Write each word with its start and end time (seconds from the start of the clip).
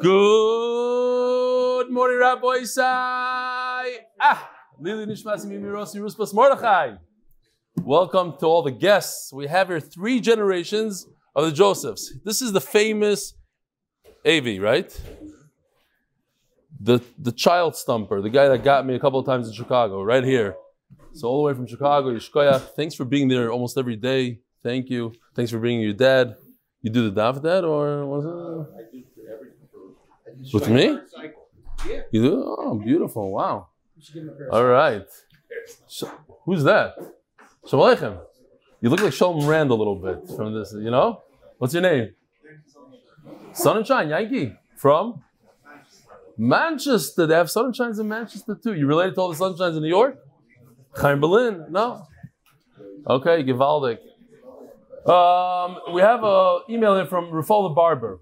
Good 0.00 1.90
morning, 1.90 2.18
Rabbi 2.18 2.58
Isai. 2.62 3.96
Ah, 4.20 4.48
Lili 4.78 5.06
Nishmasi 5.06 5.46
Mimirosi 5.46 5.96
Ruspas 5.96 6.32
Mordechai. 6.32 6.94
Welcome 7.82 8.34
to 8.38 8.46
all 8.46 8.62
the 8.62 8.70
guests. 8.70 9.32
We 9.32 9.48
have 9.48 9.66
here 9.66 9.80
three 9.80 10.20
generations 10.20 11.08
of 11.34 11.46
the 11.46 11.52
Josephs. 11.52 12.14
This 12.24 12.40
is 12.40 12.52
the 12.52 12.60
famous 12.60 13.34
Avi, 14.24 14.60
right? 14.60 14.88
The 16.78 17.00
the 17.18 17.32
child 17.32 17.74
stumper, 17.74 18.22
the 18.22 18.30
guy 18.30 18.46
that 18.46 18.62
got 18.62 18.86
me 18.86 18.94
a 18.94 19.00
couple 19.00 19.18
of 19.18 19.26
times 19.26 19.48
in 19.48 19.54
Chicago, 19.54 20.00
right 20.00 20.22
here. 20.22 20.54
So 21.14 21.26
all 21.26 21.38
the 21.38 21.46
way 21.48 21.54
from 21.54 21.66
Chicago, 21.66 22.14
Yishkoya. 22.14 22.60
Thanks 22.76 22.94
for 22.94 23.04
being 23.04 23.26
there 23.26 23.50
almost 23.50 23.76
every 23.76 23.96
day. 23.96 24.42
Thank 24.62 24.90
you. 24.90 25.12
Thanks 25.34 25.50
for 25.50 25.58
bringing 25.58 25.80
your 25.80 25.92
dad. 25.94 26.36
You 26.82 26.90
do 26.90 27.10
the 27.10 27.20
daf 27.20 27.42
dad 27.42 27.64
or? 27.64 28.68
With 30.52 30.68
me? 30.68 30.98
You 32.10 32.22
do? 32.22 32.56
Oh, 32.58 32.74
beautiful. 32.74 33.32
Wow. 33.32 33.68
All 34.50 34.64
right. 34.64 35.06
Sh- 35.88 36.04
who's 36.44 36.64
that? 36.64 36.94
Shalom 37.68 37.96
Aleichem. 37.96 38.20
You 38.80 38.90
look 38.90 39.00
like 39.00 39.12
Shalom 39.12 39.46
Rand 39.46 39.70
a 39.70 39.74
little 39.74 39.96
bit 39.96 40.36
from 40.36 40.54
this, 40.54 40.72
you 40.72 40.90
know? 40.90 41.22
What's 41.58 41.74
your 41.74 41.82
name? 41.82 42.14
Sun 43.52 43.78
and 43.78 43.86
Shine, 43.86 44.08
Yankee. 44.08 44.54
From? 44.76 45.22
Manchester. 46.36 47.26
They 47.26 47.34
have 47.34 47.50
Sun 47.50 47.66
and 47.66 47.76
Shines 47.76 47.98
in 47.98 48.08
Manchester 48.08 48.54
too. 48.62 48.74
You 48.74 48.86
related 48.86 49.16
to 49.16 49.20
all 49.20 49.32
the 49.32 49.44
Sunshines 49.44 49.76
in 49.76 49.82
New 49.82 49.88
York? 49.88 50.18
Chaim 50.94 51.20
Berlin? 51.20 51.66
No? 51.70 52.06
Okay, 53.08 53.42
Givaldic. 53.42 53.98
Um, 55.08 55.78
we 55.92 56.00
have 56.00 56.22
an 56.22 56.60
email 56.70 56.94
here 56.94 57.06
from 57.06 57.30
Rufal 57.32 57.68
the 57.68 57.74
Barber. 57.74 58.20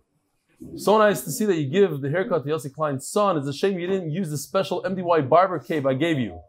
So 0.77 0.99
nice 0.99 1.23
to 1.23 1.31
see 1.31 1.45
that 1.45 1.57
you 1.57 1.69
give 1.69 2.01
the 2.01 2.09
haircut 2.11 2.45
to 2.45 2.51
Yossi 2.51 2.73
Klein's 2.73 3.09
son. 3.09 3.37
It's 3.37 3.47
a 3.47 3.53
shame 3.53 3.79
you 3.79 3.87
didn't 3.87 4.11
use 4.11 4.31
the 4.31 4.39
special 4.39 4.83
MDY 4.83 5.29
barber 5.29 5.59
cape 5.59 5.87
I 5.87 5.95
gave 5.95 6.19
you. 6.19 6.41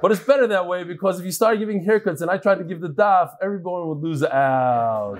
But 0.00 0.12
it's 0.12 0.22
better 0.22 0.46
that 0.46 0.66
way 0.66 0.84
because 0.84 1.18
if 1.18 1.24
you 1.24 1.32
start 1.32 1.58
giving 1.58 1.84
haircuts 1.84 2.20
and 2.20 2.30
I 2.30 2.38
tried 2.38 2.58
to 2.58 2.64
give 2.64 2.80
the 2.80 2.88
daf, 2.88 3.30
everyone 3.42 3.88
would 3.88 3.98
lose 3.98 4.22
out. 4.22 5.18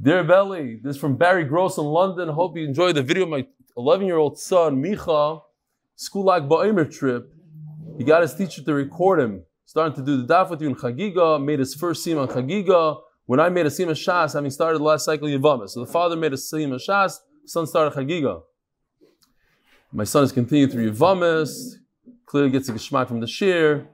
Dear 0.00 0.22
Belly, 0.24 0.80
this 0.82 0.96
is 0.96 1.00
from 1.00 1.16
Barry 1.16 1.44
Gross 1.44 1.78
in 1.78 1.84
London. 1.84 2.28
Hope 2.28 2.56
you 2.56 2.64
enjoyed 2.64 2.96
the 2.96 3.02
video 3.02 3.24
of 3.24 3.30
my 3.30 3.46
11 3.76 4.06
year 4.06 4.16
old 4.16 4.38
son, 4.38 4.82
Micha, 4.82 5.40
school 5.96 6.24
like 6.24 6.44
Ba'imer 6.44 6.90
trip. 6.92 7.32
He 7.96 8.04
got 8.04 8.22
his 8.22 8.34
teacher 8.34 8.62
to 8.62 8.74
record 8.74 9.18
him, 9.20 9.44
starting 9.64 9.96
to 9.96 10.02
do 10.02 10.22
the 10.22 10.32
daf 10.32 10.50
with 10.50 10.62
you 10.62 10.68
in 10.68 10.76
Chagiga, 10.76 11.44
made 11.44 11.58
his 11.58 11.74
first 11.74 12.04
seam 12.04 12.18
on 12.18 12.28
Chagiga. 12.28 13.00
When 13.28 13.40
I 13.40 13.50
made 13.50 13.66
a 13.66 13.68
of 13.68 13.74
Shas, 13.74 14.32
having 14.32 14.50
started 14.50 14.78
the 14.78 14.84
last 14.84 15.04
cycle 15.04 15.28
Yavama. 15.28 15.68
So 15.68 15.84
the 15.84 15.92
father 15.92 16.16
made 16.16 16.32
a 16.32 16.36
of 16.36 16.40
Shas, 16.40 17.18
son 17.44 17.66
started 17.66 17.92
Chagiga. 17.92 18.40
My 19.92 20.04
son 20.04 20.22
has 20.22 20.32
continued 20.32 20.72
through 20.72 20.90
Yavamas, 20.90 21.74
clearly 22.24 22.48
gets 22.48 22.70
a 22.70 22.72
geschmack 22.72 23.06
from 23.06 23.20
the 23.20 23.26
shir. 23.26 23.86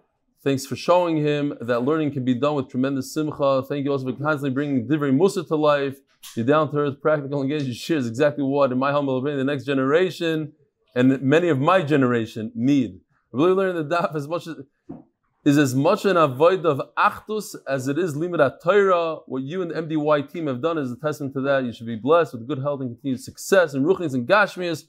Thanks 0.45 0.65
for 0.65 0.77
showing 0.77 1.17
him 1.17 1.53
that 1.61 1.81
learning 1.81 2.13
can 2.13 2.25
be 2.25 2.35
done 2.35 2.55
with 2.55 2.69
tremendous 2.69 3.13
simcha. 3.13 3.65
Thank 3.69 3.85
you 3.85 3.91
also 3.91 4.05
for 4.05 4.13
constantly 4.13 4.51
bringing 4.51 4.87
Divrei 4.87 5.13
Musa 5.13 5.43
to 5.43 5.57
life. 5.57 5.99
You're 6.37 6.47
down 6.47 6.71
to 6.71 6.79
earth, 6.79 7.01
practical 7.03 7.43
engagement. 7.43 7.71
Your 7.71 7.75
shir 7.75 7.97
is 7.97 8.07
exactly 8.07 8.45
what, 8.45 8.71
in 8.71 8.79
my 8.79 8.93
humble 8.93 9.19
opinion, 9.19 9.39
the 9.39 9.53
next 9.53 9.65
generation 9.65 10.53
and 10.95 11.21
many 11.21 11.49
of 11.49 11.59
my 11.59 11.83
generation 11.83 12.53
need. 12.55 13.01
Really 13.33 13.51
learning 13.51 13.89
the 13.89 13.97
daf 13.97 14.15
as 14.15 14.29
much 14.29 14.47
as 14.47 14.59
is 15.45 15.59
as 15.59 15.75
much 15.75 16.07
an 16.07 16.17
avoid 16.17 16.65
of 16.65 16.81
achdus 16.97 17.55
as 17.69 17.87
it 17.87 17.99
is 17.99 18.17
limit 18.17 18.41
Torah. 18.63 19.17
What 19.27 19.43
you 19.43 19.61
and 19.61 19.71
the 19.71 19.75
MDY 19.75 20.33
team 20.33 20.47
have 20.47 20.63
done 20.63 20.79
is 20.79 20.91
a 20.91 20.97
testament 20.97 21.35
to 21.35 21.43
that. 21.43 21.65
You 21.65 21.73
should 21.73 21.87
be 21.87 21.97
blessed 21.97 22.33
with 22.33 22.49
good 22.49 22.61
health 22.61 22.81
and 22.81 22.91
continued 22.91 23.21
success 23.21 23.75
and 23.75 23.85
ruchnis 23.85 24.15
and 24.15 24.27
gashmias, 24.27 24.85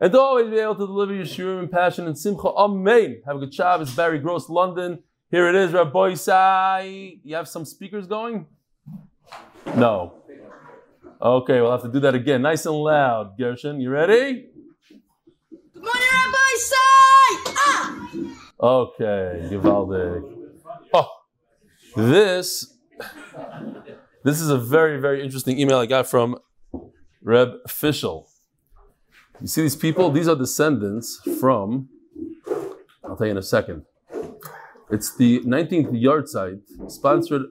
and 0.00 0.12
to 0.12 0.20
always 0.20 0.48
be 0.48 0.58
able 0.58 0.76
to 0.76 0.86
deliver 0.86 1.12
your 1.12 1.24
shiurim 1.24 1.58
and 1.58 1.70
passion 1.70 2.06
and 2.06 2.16
simcha. 2.16 2.48
Amen. 2.48 3.22
Have 3.26 3.36
a 3.36 3.40
good 3.40 3.50
job. 3.52 3.80
It's 3.80 3.94
Barry 3.94 4.20
Gross, 4.20 4.48
London. 4.48 5.02
Here 5.30 5.48
it 5.48 5.56
is, 5.56 5.72
Rabbi 5.72 6.14
Sai. 6.14 7.18
You 7.24 7.34
have 7.34 7.48
some 7.48 7.64
speakers 7.64 8.06
going? 8.06 8.46
No. 9.74 10.14
Okay, 11.20 11.60
we'll 11.60 11.72
have 11.72 11.82
to 11.82 11.88
do 11.88 11.98
that 12.00 12.14
again. 12.14 12.42
Nice 12.42 12.64
and 12.64 12.76
loud. 12.76 13.36
Gershon, 13.36 13.80
you 13.80 13.90
ready? 13.90 14.46
Good 15.50 15.82
morning, 15.82 16.08
Rabbi 16.24 16.54
Sai! 16.56 16.76
Ah! 17.58 18.37
Okay, 18.60 19.46
Givaldic. 19.48 20.24
Oh, 20.92 21.08
this 21.94 22.74
this 24.24 24.40
is 24.40 24.50
a 24.50 24.58
very 24.58 25.00
very 25.00 25.22
interesting 25.22 25.60
email 25.60 25.78
I 25.78 25.86
got 25.86 26.08
from 26.08 26.38
Reb 27.22 27.50
Fischel. 27.68 28.26
You 29.40 29.46
see 29.46 29.62
these 29.62 29.76
people? 29.76 30.10
These 30.10 30.26
are 30.26 30.34
descendants 30.34 31.20
from. 31.38 31.88
I'll 33.04 33.16
tell 33.16 33.28
you 33.28 33.30
in 33.30 33.38
a 33.38 33.42
second. 33.44 33.84
It's 34.90 35.14
the 35.14 35.38
19th 35.40 35.90
yard 35.92 36.28
site 36.28 36.58
sponsored 36.88 37.42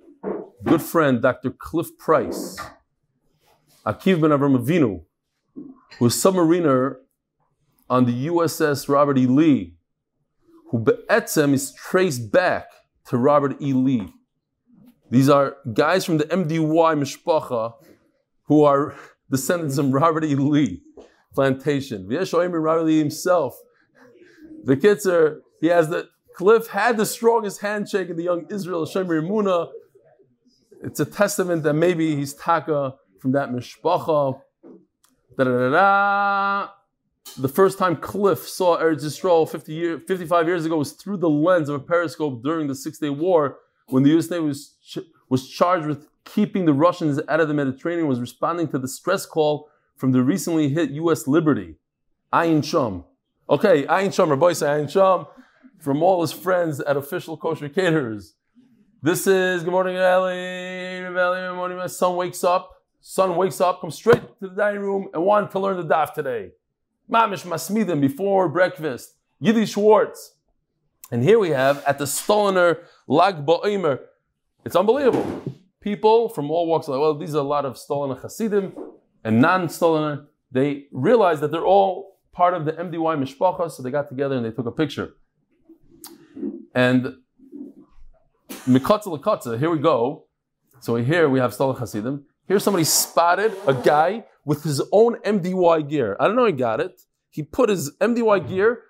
good 0.65 0.81
friend 0.81 1.21
Dr. 1.21 1.51
Cliff 1.51 1.87
Price, 1.97 2.57
Akiv 3.85 4.19
ben 4.19 4.31
Avram 4.31 4.61
Avinu, 4.61 5.05
who 5.55 6.05
was 6.05 6.15
submariner 6.15 6.95
on 7.89 8.03
the 8.03 8.27
USS 8.27 8.89
Robert 8.89 9.17
E. 9.17 9.25
Lee 9.25 9.76
who 10.69 10.79
be'etzem 10.79 11.53
is 11.53 11.73
traced 11.73 12.31
back 12.31 12.67
to 13.05 13.17
Robert 13.17 13.61
E. 13.61 13.73
Lee. 13.73 14.13
These 15.09 15.29
are 15.29 15.57
guys 15.73 16.03
from 16.05 16.17
the 16.17 16.25
MDY 16.25 16.59
Mishpacha 16.99 17.73
who 18.43 18.63
are 18.63 18.95
descendants 19.31 19.77
of 19.77 19.91
Robert 19.93 20.25
E. 20.25 20.35
Lee 20.35 20.81
plantation. 21.33 22.07
V'yeshoim 22.07 22.51
Robert 22.61 22.83
Lee 22.83 22.99
himself. 22.99 23.57
The 24.63 24.75
Kitzer, 24.75 25.39
he 25.61 25.67
has 25.67 25.89
the, 25.89 26.09
Cliff 26.35 26.67
had 26.67 26.97
the 26.97 27.05
strongest 27.05 27.61
handshake 27.61 28.09
in 28.09 28.17
the 28.17 28.23
young 28.23 28.45
Israel, 28.49 28.85
Shemer 28.85 29.25
Muna. 29.27 29.69
It's 30.83 30.99
a 30.99 31.05
testament 31.05 31.63
that 31.63 31.73
maybe 31.73 32.15
he's 32.15 32.33
taka 32.33 32.95
from 33.19 33.31
that 33.31 33.49
Mishpacha. 33.49 34.39
Da 35.37 35.43
da 35.43 35.51
da 35.51 35.69
da 35.69 36.69
the 37.35 37.47
first 37.47 37.77
time 37.77 37.95
Cliff 37.95 38.47
saw 38.47 38.79
Eretz 38.79 39.03
Yisrael 39.03 39.49
50 39.49 39.73
year, 39.73 39.99
55 39.99 40.47
years 40.47 40.65
ago 40.65 40.77
was 40.77 40.93
through 40.93 41.17
the 41.17 41.29
lens 41.29 41.69
of 41.69 41.75
a 41.75 41.79
periscope 41.79 42.43
during 42.43 42.67
the 42.67 42.75
Six 42.75 42.97
Day 42.99 43.09
War, 43.09 43.57
when 43.87 44.03
the 44.03 44.09
U.S. 44.11 44.29
Navy 44.29 44.45
was, 44.45 44.75
ch- 44.83 44.99
was 45.29 45.49
charged 45.49 45.87
with 45.87 46.07
keeping 46.25 46.65
the 46.65 46.73
Russians 46.73 47.19
out 47.29 47.39
of 47.39 47.47
the 47.47 47.53
Mediterranean, 47.53 48.07
was 48.07 48.19
responding 48.19 48.67
to 48.69 48.79
the 48.79 48.87
stress 48.87 49.25
call 49.25 49.69
from 49.95 50.11
the 50.11 50.21
recently 50.21 50.69
hit 50.69 50.91
U.S. 50.91 51.27
Liberty, 51.27 51.75
Ayin 52.33 52.63
Sham. 52.63 53.03
Okay, 53.49 53.85
Ayin 53.85 54.13
Sham, 54.13 54.29
Rabbi 54.29 54.53
say 54.53 54.67
Ayin 54.67 54.89
Sham, 54.89 55.25
from 55.79 56.03
all 56.03 56.21
his 56.21 56.31
friends 56.31 56.79
at 56.81 56.97
official 56.97 57.37
kosher 57.37 57.69
caterers. 57.69 58.33
This 59.01 59.27
is 59.27 59.63
Good 59.63 59.71
Morning 59.71 59.95
Eli, 59.95 61.01
Good 61.01 61.55
morning. 61.55 61.77
My 61.77 61.87
son 61.87 62.15
wakes 62.15 62.43
up. 62.43 62.71
Son 62.99 63.35
wakes 63.35 63.61
up, 63.61 63.79
comes 63.79 63.95
straight 63.95 64.21
to 64.39 64.49
the 64.49 64.55
dining 64.55 64.81
room 64.81 65.07
and 65.13 65.23
wanted 65.23 65.51
to 65.51 65.59
learn 65.59 65.77
the 65.77 65.83
daf 65.83 66.13
today. 66.13 66.51
Mamish 67.11 67.45
Masmidim 67.45 68.01
before 68.01 68.49
breakfast. 68.49 69.15
Yiddish 69.39 69.71
Schwartz. 69.71 70.35
And 71.11 71.23
here 71.23 71.39
we 71.39 71.49
have 71.49 71.83
at 71.85 71.99
the 71.99 72.05
Stoliner 72.05 72.79
Lag 73.07 73.45
Ba'omer. 73.45 73.99
It's 74.65 74.75
unbelievable. 74.75 75.43
People 75.79 76.27
from 76.29 76.51
all 76.51 76.67
walks 76.67 76.87
of 76.87 76.95
life. 76.95 76.99
Well, 76.99 77.17
these 77.17 77.33
are 77.33 77.39
a 77.39 77.47
lot 77.47 77.65
of 77.65 77.75
Stoliner 77.75 78.19
Hasidim 78.21 78.73
and 79.23 79.39
non-Stoliner. 79.39 80.25
They 80.51 80.87
realized 80.91 81.41
that 81.41 81.51
they're 81.51 81.65
all 81.65 82.19
part 82.33 82.53
of 82.53 82.65
the 82.65 82.73
MDY 82.73 83.17
Mishpacha, 83.23 83.71
so 83.71 83.81
they 83.81 83.91
got 83.91 84.09
together 84.09 84.35
and 84.35 84.45
they 84.45 84.51
took 84.51 84.65
a 84.65 84.71
picture. 84.71 85.13
And 86.75 87.15
Mikatza 88.67 89.17
Lakatza, 89.17 89.57
here 89.57 89.69
we 89.69 89.79
go. 89.79 90.25
So 90.81 90.95
here 90.97 91.29
we 91.29 91.39
have 91.39 91.51
Stoliner 91.53 91.79
Hasidim. 91.79 92.25
Here 92.47 92.59
somebody 92.59 92.85
spotted 92.85 93.53
a 93.67 93.73
guy 93.73 94.23
with 94.45 94.63
his 94.63 94.81
own 94.93 95.17
MDY 95.17 95.89
gear. 95.89 96.15
I 96.19 96.27
don't 96.27 96.37
know 96.37 96.45
he 96.45 96.53
got 96.53 96.79
it. 96.79 97.01
He 97.29 97.43
put 97.43 97.69
his 97.69 97.91
MDY 97.99 98.47
gear 98.47 98.83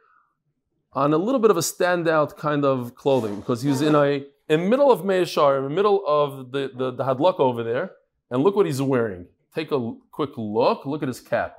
on 0.93 1.13
a 1.13 1.17
little 1.17 1.39
bit 1.39 1.49
of 1.49 1.57
a 1.57 1.61
standout 1.61 2.37
kind 2.37 2.63
of 2.63 2.93
clothing 2.93 3.37
because 3.37 3.63
he 3.63 3.69
was 3.69 3.81
in 3.81 3.95
a 3.95 4.25
in 4.47 4.69
middle 4.69 4.91
of 4.91 5.01
Meishar, 5.01 5.57
in 5.57 5.63
the 5.63 5.69
middle 5.69 6.03
of 6.07 6.51
the, 6.51 6.71
the, 6.73 6.91
the 6.91 7.03
Hadlok 7.03 7.39
over 7.39 7.63
there, 7.63 7.91
and 8.29 8.43
look 8.43 8.55
what 8.55 8.65
he's 8.65 8.81
wearing. 8.81 9.25
Take 9.53 9.71
a 9.71 9.95
quick 10.11 10.31
look. 10.37 10.85
Look 10.85 11.01
at 11.01 11.07
his 11.07 11.19
cap. 11.19 11.57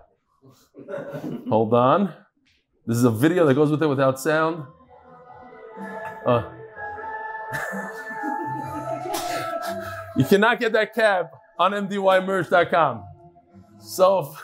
Hold 1.48 1.74
on. 1.74 2.14
This 2.86 2.96
is 2.96 3.04
a 3.04 3.10
video 3.10 3.44
that 3.44 3.54
goes 3.54 3.70
with 3.70 3.82
it 3.82 3.86
without 3.86 4.18
sound. 4.18 4.64
Uh. 6.24 6.50
you 10.16 10.24
cannot 10.24 10.60
get 10.60 10.72
that 10.72 10.94
cap 10.94 11.32
on 11.58 11.72
mdymerch.com. 11.72 13.04
So, 13.80 14.34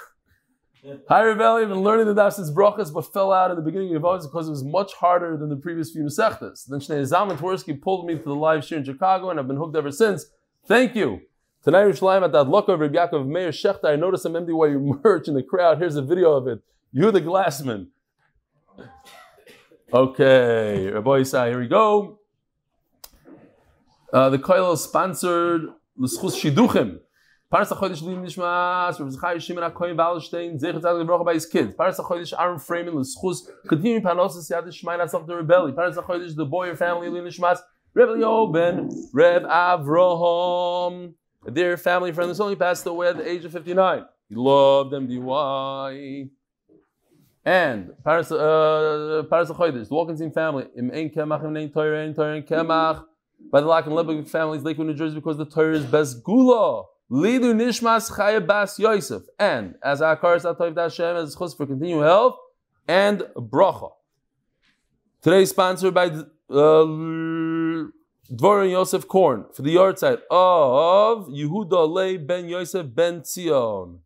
Hi 1.09 1.23
Rebelli, 1.23 1.67
been 1.67 1.81
learning 1.81 2.07
the 2.07 2.15
daf 2.15 2.35
since 2.35 2.51
brachas, 2.51 2.93
but 2.93 3.11
fell 3.11 3.33
out 3.33 3.51
in 3.51 3.57
the 3.57 3.63
beginning 3.63 3.97
of 3.97 4.05
August 4.05 4.31
because 4.31 4.49
it 4.49 4.51
was 4.51 4.63
much 4.63 4.93
harder 4.93 5.35
than 5.35 5.49
the 5.49 5.57
previous 5.57 5.91
few 5.91 6.03
mesechtas. 6.03 6.67
Then 6.67 6.79
Shnei 6.79 7.01
Zalman 7.11 7.39
Twersky 7.39 7.81
pulled 7.81 8.07
me 8.07 8.19
to 8.19 8.23
the 8.23 8.35
live 8.35 8.67
shir 8.67 8.77
in 8.77 8.85
Chicago, 8.85 9.31
and 9.31 9.41
I've 9.41 9.49
been 9.49 9.57
hooked 9.57 9.75
ever 9.77 9.91
since. 9.91 10.27
Thank 10.67 10.95
you. 10.95 11.23
Tonight, 11.63 11.85
Yerushalayim 11.85 12.25
at 12.25 12.33
Adlaka 12.33 12.69
of 12.69 12.81
Rabbi 12.81 12.97
Yaakov 12.97 13.27
Meir 13.27 13.49
Shechter. 13.49 13.87
I 13.87 13.97
noticed 13.97 14.25
some 14.25 14.35
MDY 14.35 15.03
merch 15.03 15.27
in 15.27 15.33
the 15.33 15.43
crowd. 15.43 15.79
Here's 15.79 15.97
a 15.97 16.03
video 16.03 16.33
of 16.33 16.47
it. 16.47 16.63
You, 16.93 17.11
the 17.11 17.23
Glassman. 17.23 17.87
Okay, 19.91 20.91
Rabbi 20.91 21.23
here 21.23 21.61
we 21.61 21.67
go. 21.67 22.19
Uh, 24.13 24.29
the 24.29 24.39
Koil 24.39 24.75
is 24.75 24.83
sponsored 24.83 25.63
L'schus 25.97 26.39
Shiduchim. 26.39 27.01
Paras 27.55 27.71
HaChodesh 27.71 28.03
Lim 28.03 28.25
Nishmas, 28.25 28.99
Rabbi 28.99 29.12
Zechai 29.12 29.41
Shimon 29.41 29.71
HaKoyin 29.71 29.97
Wallenstein, 29.97 30.61
Zecher 30.61 30.81
Tzadik 30.81 31.06
Baruch 31.06 31.25
by 31.25 31.35
his 31.35 31.47
kids. 31.47 31.73
Paras 31.73 31.97
HaChodesh 32.01 32.33
Aaron 32.37 32.59
Freeman, 32.59 32.97
L'schus, 32.97 33.49
continuing 33.69 34.03
Panosis 34.03 34.51
Yad 34.51 34.67
Shemayin 34.67 34.99
Asaf 34.99 35.25
the 35.25 35.35
Rebelli. 35.35 35.73
Paras 35.73 35.97
HaChodesh, 35.97 36.35
the 36.35 36.45
Boyer 36.45 36.75
family, 36.75 37.09
Lim 37.09 37.25
Nishmas, 37.25 37.61
Reb 37.95 38.09
Leo 38.09 38.49
ben 38.49 38.91
Reb 39.12 39.45
Avraham. 39.45 41.15
Their 41.47 41.77
family 41.77 42.11
friend 42.11 42.29
this 42.29 42.41
only 42.41 42.56
passed 42.56 42.85
away 42.87 43.06
at 43.06 43.19
the 43.19 43.31
age 43.31 43.45
of 43.45 43.53
59. 43.53 44.05
He 44.29 44.35
loved 44.35 44.91
them, 44.91 45.06
DY. 45.06 46.31
And 47.45 47.93
Paras 48.03 48.33
uh, 48.33 49.23
HaChodesh, 49.31 49.89
the 49.89 49.95
Wilkinson 49.95 50.33
family, 50.33 50.67
Im 50.77 50.91
Ein 50.91 51.09
Kemach, 51.09 51.45
Im 51.45 51.56
Ein 51.56 51.71
Torah, 51.71 52.03
Ein 52.03 52.15
Torah, 52.17 52.43
Kemach, 52.43 53.05
by 53.53 53.61
the 53.61 53.67
Lack 53.69 53.87
and 53.87 54.29
families, 54.29 54.65
Lakewood, 54.65 54.89
New 54.89 54.95
Jersey, 54.95 55.15
because 55.15 55.37
the 55.37 55.47
Torah 55.47 55.77
is 55.77 55.85
best 55.85 56.25
gula. 56.25 56.87
Lidu 57.11 57.53
Nishmas 57.53 58.11
Chaya 58.11 58.45
Bas 58.45 58.79
Yosef. 58.79 59.23
And 59.39 59.75
as 59.83 60.01
Akar 60.01 60.41
Satoiv 60.41 60.75
Dashem, 60.75 61.23
as 61.23 61.37
chus 61.37 61.55
for 61.55 61.67
continued 61.67 62.03
health 62.03 62.37
and 62.89 63.23
bracha. 63.37 63.91
Today 65.23 65.45
sponsored 65.45 65.95
by 65.95 66.06
uh, 66.06 66.85
Dvorin 68.33 68.71
Yosef 68.71 69.06
Korn 69.06 69.45
for 69.53 69.62
the 69.62 69.73
yard 69.73 69.99
side 69.99 70.19
of 70.31 71.29
Yehuda 71.29 71.89
Le 71.89 72.19
Ben 72.19 72.49
Yosef 72.49 72.87
Ben 72.95 73.23
Zion. 73.25 74.01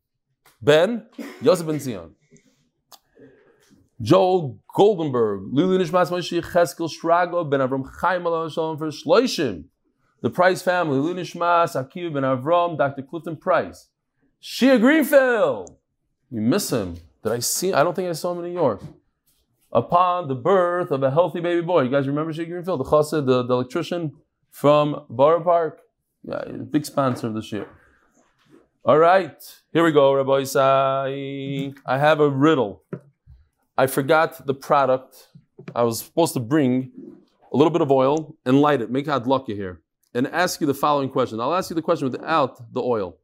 Ben 0.61 1.06
Yosef 1.41 1.67
Ben 1.67 1.81
Zion. 1.81 2.15
Joel 4.00 4.61
Goldenberg, 4.77 5.49
Lulu 5.50 5.79
Nishmas 5.79 6.11
Moshe 6.11 6.41
Cheskel 6.41 6.89
Shrago 6.89 7.49
Ben 7.49 7.61
Avram 7.61 7.85
Chaim 8.00 8.23
Shalom 8.23 8.79
for 8.79 8.89
Shloishim. 8.89 9.65
The 10.20 10.31
Price 10.31 10.62
family, 10.62 10.99
Lulu 10.99 11.20
Nishmas 11.20 11.76
Akiva 11.76 12.15
Ben 12.15 12.23
Avram, 12.25 12.76
Dr. 12.76 13.03
Clifton 13.03 13.37
Price. 13.37 13.88
Shia 14.43 14.81
Greenfield. 14.81 15.76
We 16.31 16.41
miss 16.41 16.70
him. 16.70 16.97
Did 17.23 17.32
I 17.32 17.38
see? 17.38 17.73
I 17.73 17.82
don't 17.82 17.94
think 17.94 18.09
I 18.09 18.12
saw 18.12 18.32
him 18.32 18.38
in 18.38 18.53
New 18.53 18.59
York. 18.59 18.82
Upon 19.70 20.29
the 20.29 20.35
birth 20.35 20.91
of 20.91 21.03
a 21.03 21.11
healthy 21.11 21.41
baby 21.41 21.61
boy. 21.61 21.82
You 21.82 21.91
guys 21.91 22.09
remember 22.09 22.32
Shia 22.32 22.49
Greenfield, 22.49 22.81
the 22.81 22.85
chassid, 22.85 23.26
the, 23.26 23.43
the 23.43 23.55
electrician 23.55 24.12
from 24.50 25.05
Borough 25.09 25.43
Park? 25.43 25.81
Yeah, 26.25 26.43
big 26.71 26.85
sponsor 26.85 27.29
of 27.29 27.35
this 27.35 27.53
year. 27.53 27.69
All 28.85 28.99
right, 28.99 29.37
here 29.73 29.85
we 29.85 29.93
go, 29.93 30.14
Rabbi 30.14 30.43
Isai. 30.43 31.76
I 31.85 31.99
have 31.99 32.21
a 32.21 32.29
riddle. 32.29 32.82
I 33.76 33.87
forgot 33.87 34.47
the 34.47 34.55
product. 34.55 35.29
I 35.75 35.82
was 35.82 36.00
supposed 36.00 36.35
to 36.35 36.41
bring 36.41 36.91
a 37.53 37.56
little 37.56 37.71
bit 37.71 37.82
of 37.82 37.91
oil 37.91 38.35
and 38.44 38.61
light 38.61 38.81
it, 38.81 38.91
make 38.91 39.06
hadlaka 39.06 39.55
here, 39.55 39.81
and 40.19 40.26
ask 40.26 40.61
you 40.61 40.67
the 40.67 40.75
following 40.75 41.09
question. 41.09 41.41
I'll 41.41 41.55
ask 41.55 41.70
you 41.70 41.76
the 41.76 41.82
question 41.82 42.11
without 42.11 42.75
the 42.75 42.82
oil. 42.82 43.17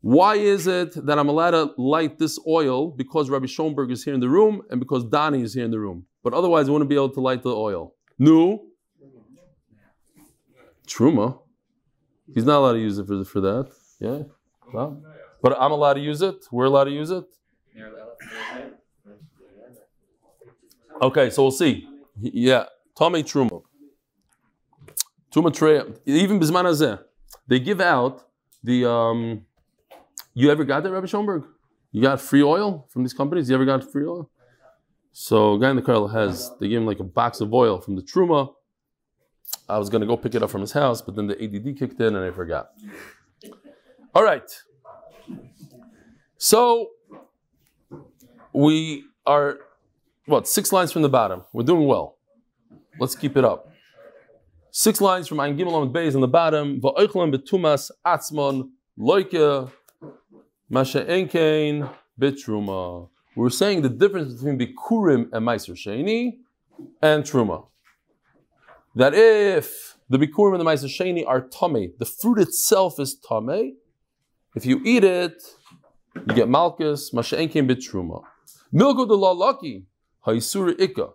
Why 0.00 0.36
is 0.36 0.68
it 0.68 0.94
that 1.06 1.18
I'm 1.18 1.28
allowed 1.28 1.50
to 1.50 1.74
light 1.76 2.16
this 2.18 2.38
oil 2.46 2.90
because 2.90 3.28
Rabbi 3.28 3.46
Schoenberg 3.46 3.90
is 3.90 4.04
here 4.04 4.14
in 4.14 4.20
the 4.20 4.28
room 4.28 4.62
and 4.70 4.78
because 4.78 5.04
Donnie 5.04 5.42
is 5.42 5.52
here 5.54 5.64
in 5.64 5.72
the 5.72 5.80
room? 5.80 6.06
But 6.22 6.32
otherwise, 6.32 6.68
I 6.68 6.72
wouldn't 6.72 6.88
be 6.88 6.94
able 6.94 7.10
to 7.10 7.20
light 7.20 7.42
the 7.42 7.54
oil. 7.54 7.94
No. 8.18 8.66
Truma. 10.86 11.40
He's 12.32 12.44
not 12.44 12.58
allowed 12.58 12.74
to 12.74 12.78
use 12.78 12.98
it 12.98 13.06
for, 13.06 13.24
for 13.24 13.40
that. 13.40 13.72
Yeah. 13.98 14.22
But 15.42 15.60
I'm 15.60 15.72
allowed 15.72 15.94
to 15.94 16.00
use 16.00 16.22
it. 16.22 16.36
We're 16.52 16.66
allowed 16.66 16.84
to 16.84 16.92
use 16.92 17.10
it. 17.10 17.24
Okay, 21.00 21.30
so 21.30 21.42
we'll 21.42 21.50
see. 21.50 21.88
Yeah, 22.20 22.66
Tommy 22.96 23.24
Truma. 23.24 23.62
Truma. 25.34 25.98
Even 26.06 26.40
Bisman. 26.40 27.00
They 27.46 27.58
give 27.58 27.80
out 27.80 28.24
the. 28.62 28.88
Um, 28.88 29.46
you 30.34 30.50
ever 30.50 30.64
got 30.64 30.82
that, 30.82 30.92
Rabbi 30.92 31.06
Schoenberg? 31.06 31.44
You 31.90 32.00
got 32.00 32.20
free 32.20 32.42
oil 32.42 32.86
from 32.90 33.02
these 33.02 33.12
companies? 33.12 33.50
You 33.50 33.54
ever 33.54 33.66
got 33.66 33.90
free 33.90 34.06
oil? 34.06 34.30
So, 35.12 35.58
guy 35.58 35.68
in 35.68 35.76
the 35.76 35.82
car 35.82 36.08
has, 36.08 36.50
they 36.58 36.68
gave 36.68 36.78
him 36.78 36.86
like 36.86 37.00
a 37.00 37.04
box 37.04 37.42
of 37.42 37.52
oil 37.52 37.80
from 37.80 37.96
the 37.96 38.02
Truma. 38.02 38.54
I 39.68 39.78
was 39.78 39.90
going 39.90 40.00
to 40.00 40.06
go 40.06 40.16
pick 40.16 40.34
it 40.34 40.42
up 40.42 40.50
from 40.50 40.62
his 40.62 40.72
house, 40.72 41.02
but 41.02 41.16
then 41.16 41.26
the 41.26 41.34
ADD 41.34 41.78
kicked 41.78 42.00
in 42.00 42.16
and 42.16 42.24
I 42.24 42.30
forgot. 42.30 42.70
All 44.14 44.24
right. 44.24 44.50
So, 46.38 46.88
we 48.54 49.04
are 49.26 49.58
what 50.26 50.48
six 50.48 50.72
lines 50.72 50.92
from 50.92 51.02
the 51.02 51.08
bottom. 51.10 51.44
We're 51.52 51.64
doing 51.64 51.86
well. 51.86 52.16
Let's 52.98 53.14
keep 53.14 53.36
it 53.36 53.44
up. 53.44 53.71
Six 54.74 55.02
lines 55.02 55.28
from 55.28 55.38
Ein 55.38 55.58
Gimel 55.58 55.82
and 55.82 55.94
Beis 55.94 56.14
on 56.14 56.22
the 56.22 56.26
bottom. 56.26 56.80
Va'oichlam 56.80 57.30
betumas 57.30 57.90
atzmon 58.06 58.70
loike 58.98 59.70
masha 60.70 61.04
enkein 61.04 61.90
bitruma. 62.18 63.10
We're 63.36 63.50
saying 63.50 63.82
the 63.82 63.90
difference 63.90 64.32
between 64.32 64.58
bikurim 64.58 65.28
and 65.30 65.46
meiser 65.46 65.74
sheni 65.76 66.38
and 67.02 67.22
truma. 67.22 67.66
That 68.94 69.12
if 69.12 69.98
the 70.08 70.16
bikurim 70.16 70.52
and 70.52 70.60
the 70.62 70.64
meiser 70.64 70.88
sheni 70.88 71.22
are 71.26 71.42
tame, 71.42 71.92
the 71.98 72.06
fruit 72.06 72.38
itself 72.38 72.98
is 72.98 73.14
tame. 73.14 73.76
If 74.56 74.64
you 74.64 74.80
eat 74.86 75.04
it, 75.04 75.42
you 76.14 76.34
get 76.34 76.48
malchus 76.48 77.12
masha 77.12 77.36
enkein 77.36 77.70
bitruma. 77.70 78.22
Milko 78.72 79.06
de 79.06 79.14
la 79.14 79.32
lucky 79.32 79.84
Haisur 80.26 80.74
Ikka. 80.78 81.12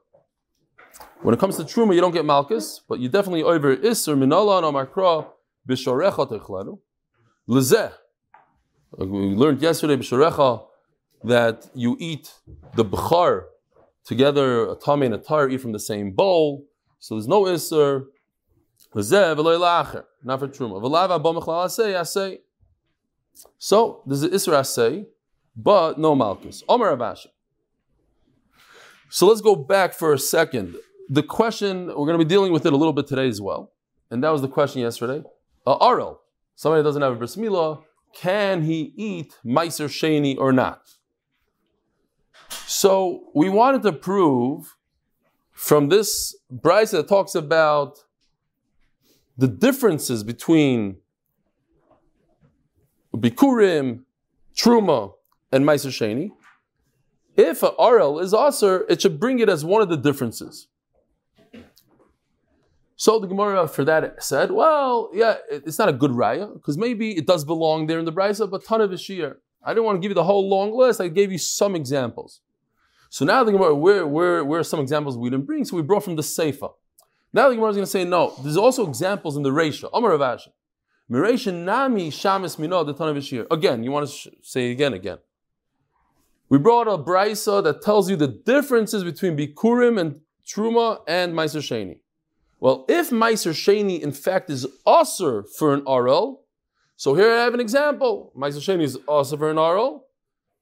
When 1.22 1.34
it 1.34 1.40
comes 1.40 1.58
to 1.58 1.64
Truma, 1.64 1.96
you 1.96 2.02
don't 2.02 2.14
get 2.14 2.26
Malchus, 2.26 2.82
but 2.88 3.00
you 3.00 3.10
definitely 3.10 3.44
over 3.44 3.76
Isser 3.76 4.18
Minala 4.18 4.64
and 4.64 4.76
Amakra 4.76 5.28
Bisharecha 5.68 6.30
Techlanu. 6.32 6.80
Lezeh. 7.50 7.92
We 8.98 9.06
learned 9.06 9.62
yesterday, 9.62 9.98
Bisharecha, 9.98 10.66
that 11.24 11.70
you 11.74 11.98
eat 12.00 12.34
the 12.76 12.86
Bchar 12.86 13.46
together, 14.06 14.70
a 14.70 14.76
Tame 14.76 15.04
and 15.04 15.16
a 15.16 15.18
Tar 15.18 15.50
eat 15.50 15.58
from 15.58 15.72
the 15.72 15.80
same 15.80 16.12
bowl, 16.12 16.66
so 17.00 17.16
there's 17.16 17.28
no 17.28 17.44
Isser. 17.44 18.06
Lezeh 18.96 19.36
v'loy 19.36 19.60
la'acher, 19.60 20.06
not 20.24 20.40
for 20.40 20.48
Truma. 20.48 20.82
V'lav 20.82 21.10
abba 21.14 21.34
mechlal 21.34 21.66
asay, 21.66 21.94
asay. 21.94 22.38
So, 23.58 24.02
there's 24.06 24.24
an 24.24 24.32
Isser 24.32 24.54
asay, 24.54 25.06
but 25.56 26.00
no 26.00 26.16
Malchus. 26.16 26.64
Omer 26.70 26.96
Abashi. 26.96 27.28
So 29.10 29.28
let's 29.28 29.42
go 29.42 29.56
back 29.56 29.94
for 29.94 30.14
a 30.14 30.20
second. 30.20 30.76
The 31.10 31.24
question, 31.24 31.88
we're 31.88 31.96
going 31.96 32.20
to 32.20 32.24
be 32.24 32.26
dealing 32.26 32.52
with 32.52 32.66
it 32.66 32.74
a 32.74 32.78
little 32.78 32.94
bit 32.94 33.08
today 33.08 33.28
as 33.28 33.40
well. 33.40 33.72
And 34.12 34.24
that 34.24 34.30
was 34.30 34.42
the 34.42 34.48
question 34.48 34.82
yesterday. 34.82 35.24
Uh, 35.66 35.78
Arel, 35.80 36.18
somebody 36.56 36.84
doesn't 36.84 37.02
have 37.02 37.14
a 37.14 37.16
bris 37.16 37.36
milah, 37.36 37.84
can 38.14 38.64
he 38.64 38.94
eat 38.96 39.38
Meiser 39.46 39.88
Sheni 39.88 40.38
or 40.38 40.52
not? 40.52 40.82
So 42.50 43.30
we 43.34 43.50
wanted 43.50 43.84
to 43.84 43.94
prove 43.94 44.76
from 45.52 45.90
this 45.90 46.36
Bryce 46.50 46.92
that 46.92 47.08
talks 47.08 47.36
about 47.36 48.00
the 49.38 49.48
differences 49.48 50.24
between 50.24 50.98
Bikurim, 53.16 54.04
Truma, 54.56 55.14
and 55.52 55.66
Meiser 55.66 55.90
Sheni 55.90 56.32
if 57.38 57.64
an 57.64 57.72
arel 57.80 58.22
is 58.22 58.34
aser, 58.34 58.86
it 58.90 59.02
should 59.02 59.20
bring 59.20 59.40
it 59.40 59.48
as 59.48 59.64
one 59.64 59.82
of 59.82 59.90
the 59.90 59.96
differences. 59.98 60.68
So 63.00 63.20
the 63.20 63.28
Gemara 63.28 63.68
for 63.68 63.86
that 63.86 64.24
said, 64.24 64.52
well, 64.52 65.12
yeah, 65.14 65.36
it's 65.52 65.78
not 65.78 65.88
a 65.88 65.94
good 65.94 66.12
raya 66.12 66.52
because 66.52 66.80
maybe 66.80 67.16
it 67.16 67.28
does 67.28 67.46
belong 67.46 67.86
there 67.86 68.00
in 68.00 68.06
the 68.06 68.12
brisa, 68.12 68.50
but 68.50 68.66
ton 68.66 68.82
of 68.82 68.90
ishir. 68.90 69.36
I 69.64 69.72
didn't 69.72 69.86
want 69.86 69.98
to 69.98 70.00
give 70.02 70.10
you 70.10 70.16
the 70.16 70.24
whole 70.24 70.50
long 70.50 70.76
list. 70.76 71.00
I 71.00 71.08
gave 71.08 71.32
you 71.32 71.38
some 71.38 71.76
examples. 71.76 72.42
So 73.10 73.24
now 73.24 73.44
the 73.44 73.52
Gemara, 73.52 73.76
where, 73.76 74.08
where, 74.08 74.44
where 74.44 74.60
are 74.60 74.64
some 74.64 74.80
examples 74.80 75.16
we 75.16 75.30
didn't 75.30 75.46
bring? 75.46 75.64
So 75.64 75.76
we 75.76 75.84
brought 75.84 76.04
from 76.04 76.16
the 76.16 76.24
Seifa. 76.24 76.74
Now 77.34 77.50
the 77.50 77.56
Gemara 77.56 77.70
is 77.70 77.76
going 77.76 77.86
to 77.86 77.92
say, 77.92 78.04
no, 78.04 78.34
there's 78.42 78.58
also 78.58 78.88
examples 78.88 79.38
in 79.38 79.44
the 79.44 79.52
Reisha. 79.52 79.90
Amar 79.94 80.12
Ravashi. 80.12 80.50
Mireisha 81.10 81.54
nami 81.54 82.10
shamis 82.10 82.58
mino 82.58 82.84
the 82.84 82.94
ton 82.94 83.10
of 83.10 83.16
ishir. 83.16 83.46
Again, 83.52 83.84
you 83.84 83.92
want 83.92 84.10
to 84.10 84.32
say 84.42 84.72
again, 84.72 84.94
again. 84.94 85.20
We 86.50 86.58
brought 86.58 86.88
a 86.88 86.98
brisa 86.98 87.64
that 87.64 87.82
tells 87.82 88.10
you 88.10 88.16
the 88.16 88.28
differences 88.28 89.04
between 89.04 89.36
bikurim 89.36 90.00
and 90.00 90.22
truma 90.48 91.02
and 91.08 91.34
meiser 91.34 91.62
sheni. 91.62 92.00
Well, 92.60 92.86
if 92.88 93.10
meiser 93.10 93.52
sheni 93.52 94.00
in 94.00 94.14
fact 94.14 94.50
is 94.50 94.66
usher 94.86 95.44
for 95.44 95.74
an 95.74 95.82
arel, 95.82 96.40
so 96.96 97.14
here 97.16 97.32
I 97.32 97.44
have 97.44 97.54
an 97.54 97.60
example. 97.60 98.32
Meiser 98.36 98.62
sheni 98.62 98.84
is 98.84 98.98
usher 99.10 99.38
for 99.38 99.50
an 99.50 99.58
arel. 99.58 100.02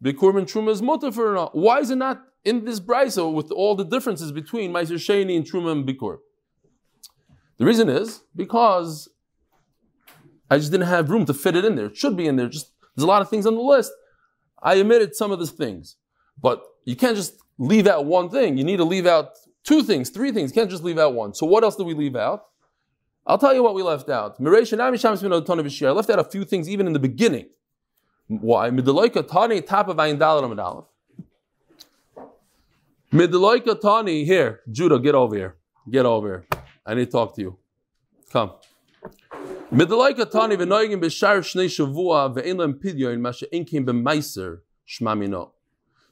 Bikurim 0.03 0.39
and 0.39 0.47
truma 0.47 0.71
is 0.71 0.81
mutter 0.81 1.11
for 1.11 1.31
an 1.31 1.37
arel. 1.37 1.49
Why 1.53 1.79
is 1.79 1.91
it 1.91 1.97
not 1.97 2.21
in 2.43 2.65
this 2.65 2.79
brisa 2.79 3.31
with 3.31 3.51
all 3.51 3.75
the 3.75 3.85
differences 3.85 4.31
between 4.31 4.71
meiser 4.71 4.95
sheni 4.95 5.35
and 5.35 5.45
truma 5.45 5.71
and 5.71 5.87
bikurim? 5.87 6.17
The 7.57 7.65
reason 7.65 7.89
is 7.89 8.21
because 8.35 9.07
I 10.49 10.57
just 10.57 10.71
didn't 10.71 10.87
have 10.87 11.09
room 11.09 11.25
to 11.25 11.33
fit 11.33 11.55
it 11.55 11.63
in 11.63 11.75
there. 11.75 11.85
It 11.85 11.97
should 11.97 12.17
be 12.17 12.27
in 12.27 12.35
there. 12.35 12.49
Just 12.49 12.71
there's 12.95 13.03
a 13.03 13.07
lot 13.07 13.21
of 13.21 13.29
things 13.29 13.45
on 13.45 13.55
the 13.55 13.61
list. 13.61 13.91
I 14.65 14.79
omitted 14.79 15.15
some 15.15 15.31
of 15.31 15.39
the 15.39 15.45
things, 15.45 15.95
but 16.41 16.61
you 16.85 16.95
can't 16.95 17.15
just 17.15 17.35
leave 17.59 17.85
out 17.87 18.05
one 18.05 18.29
thing. 18.29 18.57
You 18.57 18.63
need 18.63 18.77
to 18.77 18.83
leave 18.83 19.05
out 19.05 19.29
two 19.63 19.83
things, 19.83 20.09
three 20.09 20.31
things. 20.31 20.51
You 20.51 20.55
can't 20.55 20.71
just 20.71 20.83
leave 20.83 20.97
out 20.97 21.13
one. 21.13 21.35
So 21.35 21.45
what 21.45 21.63
else 21.63 21.75
did 21.75 21.85
we 21.85 21.93
leave 21.93 22.15
out? 22.15 22.45
I'll 23.27 23.37
tell 23.37 23.53
you 23.53 23.63
what 23.63 23.75
we 23.75 23.83
left 23.83 24.09
out. 24.09 24.37
I 24.39 24.43
left 24.43 26.09
out 26.09 26.19
a 26.19 26.23
few 26.23 26.45
things 26.45 26.67
even 26.67 26.87
in 26.87 26.93
the 26.93 26.99
beginning. 26.99 27.45
Why? 28.27 28.71
Midaloika 28.71 29.27
tani 29.27 29.61
top 29.61 29.87
of. 29.87 29.97
Midaloika 33.13 33.79
tani 33.79 34.25
here, 34.25 34.61
Judah, 34.71 34.99
get 34.99 35.15
over 35.15 35.35
here. 35.35 35.55
Get 35.89 36.05
over 36.05 36.27
here. 36.27 36.45
I 36.85 36.95
need 36.95 37.05
to 37.05 37.11
talk 37.11 37.35
to 37.35 37.41
you. 37.41 37.57
Come. 38.31 38.51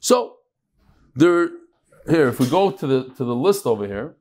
So, 0.00 0.36
there, 1.14 1.50
here, 2.08 2.28
if 2.28 2.40
we 2.40 2.48
go 2.48 2.70
to 2.70 2.86
the, 2.86 3.04
to 3.10 3.24
the 3.24 3.34
list 3.34 3.66
over 3.66 3.86
here, 3.86 4.16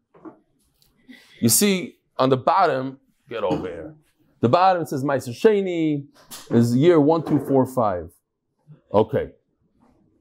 you 1.39 1.49
see 1.49 1.97
on 2.17 2.29
the 2.29 2.37
bottom, 2.37 2.99
get 3.27 3.43
over 3.43 3.67
here. 3.67 3.95
The 4.39 4.49
bottom 4.49 4.85
says 4.85 5.03
Meiser 5.03 5.29
Sheni 5.29 6.05
is 6.51 6.75
year 6.75 6.99
one, 6.99 7.23
two, 7.23 7.39
four, 7.39 7.65
five. 7.65 8.11
Okay. 8.93 9.31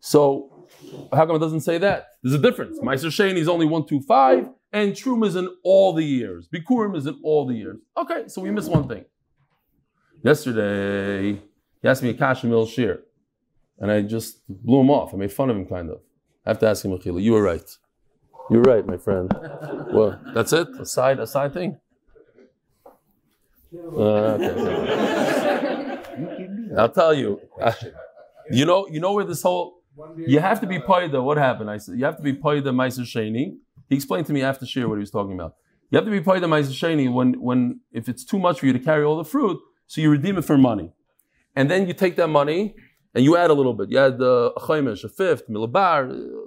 So 0.00 0.66
how 1.12 1.26
come 1.26 1.36
it 1.36 1.40
doesn't 1.40 1.60
say 1.60 1.78
that? 1.78 2.06
There's 2.22 2.34
a 2.34 2.38
difference. 2.38 2.78
Meiser 2.80 3.10
Sheni 3.10 3.38
is 3.38 3.48
only 3.48 3.66
one, 3.66 3.86
two, 3.86 4.00
five, 4.00 4.48
and 4.72 4.96
Trum 4.96 5.22
is 5.22 5.36
in 5.36 5.48
all 5.62 5.92
the 5.92 6.04
years. 6.04 6.48
Bikurim 6.48 6.96
is 6.96 7.06
in 7.06 7.18
all 7.22 7.46
the 7.46 7.54
years. 7.54 7.78
Okay, 7.96 8.24
so 8.28 8.40
we 8.40 8.50
missed 8.50 8.70
one 8.70 8.88
thing. 8.88 9.04
Yesterday, 10.22 11.40
he 11.80 11.88
asked 11.88 12.02
me 12.02 12.10
a 12.10 12.14
Kasha 12.14 12.46
Mil 12.46 12.66
Shir, 12.66 13.02
and 13.78 13.90
I 13.90 14.02
just 14.02 14.40
blew 14.48 14.80
him 14.80 14.90
off. 14.90 15.12
I 15.12 15.16
made 15.16 15.32
fun 15.32 15.50
of 15.50 15.56
him, 15.56 15.66
kind 15.66 15.90
of. 15.90 16.00
I 16.46 16.50
have 16.50 16.58
to 16.60 16.68
ask 16.68 16.84
him, 16.84 16.92
Achila, 16.92 17.20
you 17.22 17.32
were 17.32 17.42
right. 17.42 17.76
You're 18.50 18.62
right, 18.62 18.86
my 18.86 18.96
friend. 18.96 19.32
well, 19.92 20.20
that's 20.34 20.52
it? 20.52 20.68
A 20.78 20.86
side, 20.86 21.20
a 21.20 21.26
side 21.26 21.52
thing? 21.52 21.78
Uh, 23.74 24.38
okay. 24.40 25.98
I'll 26.76 26.88
tell 26.88 27.14
you. 27.14 27.40
Uh, 27.60 27.72
you 28.50 28.64
know, 28.64 28.86
you 28.88 29.00
know 29.00 29.12
where 29.12 29.24
this 29.24 29.42
whole 29.42 29.82
you 30.16 30.40
have 30.40 30.60
to 30.60 30.66
be 30.66 30.78
paida. 30.78 31.22
What 31.22 31.36
happened? 31.36 31.70
I 31.70 31.78
said 31.78 31.98
you 31.98 32.04
have 32.04 32.16
to 32.16 32.22
be 32.22 32.32
paida 32.32 32.68
meiser 32.68 33.04
sheni. 33.04 33.56
He 33.92 33.96
explained 33.96 34.26
to 34.28 34.32
me 34.32 34.40
after 34.40 34.64
shir 34.64 34.88
what 34.88 34.94
he 34.94 35.00
was 35.00 35.10
talking 35.10 35.34
about. 35.34 35.56
You 35.90 35.96
have 35.98 36.06
to 36.06 36.10
be 36.10 36.20
meiser 36.20 36.74
sheni 36.82 37.12
when 37.12 37.28
when 37.48 37.80
if 37.92 38.08
it's 38.08 38.24
too 38.24 38.38
much 38.38 38.60
for 38.60 38.66
you 38.68 38.72
to 38.72 38.78
carry 38.78 39.04
all 39.04 39.18
the 39.18 39.30
fruit, 39.34 39.58
so 39.86 40.00
you 40.00 40.08
redeem 40.10 40.38
it 40.38 40.46
for 40.46 40.56
money, 40.56 40.88
and 41.54 41.70
then 41.70 41.86
you 41.86 41.92
take 41.92 42.16
that 42.16 42.28
money 42.28 42.74
and 43.14 43.22
you 43.22 43.36
add 43.36 43.50
a 43.50 43.56
little 43.60 43.74
bit. 43.74 43.90
You 43.90 43.98
add 43.98 44.16
the 44.16 44.54
uh, 44.56 45.04
a 45.08 45.08
fifth, 45.20 45.46
milabar, 45.46 45.98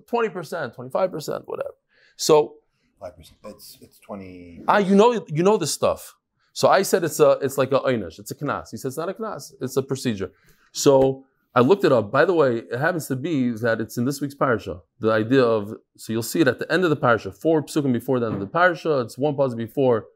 twenty 0.08 0.30
percent, 0.30 0.74
twenty 0.74 0.90
five 0.90 1.12
percent, 1.12 1.48
whatever. 1.52 1.76
So 2.16 2.56
five 3.00 3.16
percent. 3.16 3.38
It's 3.46 3.78
it's 3.80 4.00
twenty. 4.00 4.64
Ah, 4.68 4.80
you 4.80 4.96
know 4.96 5.10
you 5.38 5.44
know 5.44 5.58
this 5.58 5.72
stuff. 5.72 6.16
So 6.54 6.66
I 6.80 6.82
said 6.82 7.04
it's 7.04 7.20
a 7.20 7.32
it's 7.46 7.60
like 7.60 7.72
a 7.72 7.82
einish, 7.92 8.18
it's 8.18 8.32
a 8.32 8.36
knas. 8.36 8.72
He 8.72 8.78
said 8.78 8.88
it's 8.88 8.98
not 8.98 9.10
a 9.10 9.14
knas, 9.14 9.54
it's 9.62 9.78
a 9.78 9.84
procedure. 9.84 10.32
So 10.72 11.26
I 11.56 11.62
looked 11.62 11.86
it 11.86 11.92
up. 11.94 12.12
By 12.12 12.26
the 12.26 12.34
way, 12.34 12.58
it 12.58 12.78
happens 12.78 13.08
to 13.08 13.16
be 13.16 13.52
that 13.52 13.80
it's 13.80 13.98
in 13.98 14.04
this 14.04 14.20
week's 14.20 14.36
parasha. 14.36 14.82
The 15.00 15.12
idea 15.12 15.42
of 15.42 15.74
so 15.96 16.12
you'll 16.12 16.24
see 16.24 16.42
it 16.42 16.50
at 16.50 16.60
the 16.60 16.70
end 16.72 16.84
of 16.84 16.90
the 16.90 16.98
parasha, 16.98 17.32
four 17.32 17.64
psukim 17.64 17.94
before 17.94 18.20
the 18.20 18.26
end 18.26 18.36
of 18.36 18.42
the 18.42 18.48
parasha. 18.48 19.00
It's 19.00 19.18
one 19.18 19.36
pause 19.36 19.56
before 19.56 20.08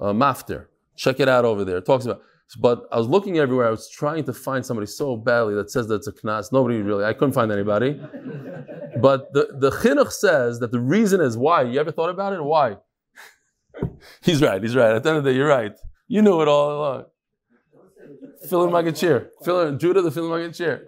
uh, 0.00 0.06
mafter. 0.06 0.66
Check 0.96 1.20
it 1.20 1.28
out 1.28 1.44
over 1.44 1.64
there. 1.64 1.76
It 1.76 1.86
talks 1.86 2.04
about. 2.04 2.22
But 2.58 2.86
I 2.92 2.98
was 2.98 3.08
looking 3.08 3.38
everywhere. 3.38 3.66
I 3.68 3.70
was 3.70 3.88
trying 3.88 4.24
to 4.24 4.32
find 4.32 4.66
somebody 4.66 4.86
so 4.86 5.16
badly 5.16 5.54
that 5.54 5.70
says 5.70 5.86
that 5.88 5.96
it's 5.96 6.08
a 6.08 6.12
knas. 6.12 6.52
Nobody 6.52 6.82
really. 6.82 7.04
I 7.04 7.12
couldn't 7.12 7.32
find 7.34 7.52
anybody. 7.52 8.00
but 9.00 9.32
the 9.32 9.56
the 9.58 9.70
chinuch 9.70 10.10
says 10.10 10.58
that 10.58 10.72
the 10.72 10.80
reason 10.80 11.20
is 11.20 11.36
why. 11.36 11.62
You 11.62 11.78
ever 11.78 11.92
thought 11.92 12.10
about 12.10 12.32
it? 12.32 12.42
Why? 12.42 12.78
he's 14.22 14.42
right. 14.42 14.60
He's 14.60 14.74
right. 14.74 14.94
At 14.96 15.04
the 15.04 15.08
end 15.10 15.18
of 15.18 15.24
the 15.24 15.30
day, 15.30 15.36
you're 15.36 15.48
right. 15.48 15.76
You 16.08 16.20
knew 16.20 16.42
it 16.42 16.48
all 16.48 16.76
along. 16.76 17.04
Fill 18.48 18.64
in 18.64 18.72
my 18.72 18.90
chair. 18.90 19.30
Filling 19.42 19.78
Judah 19.78 20.02
the 20.02 20.10
fill 20.10 20.34
in 20.34 20.42
my 20.42 20.50
chair. 20.50 20.84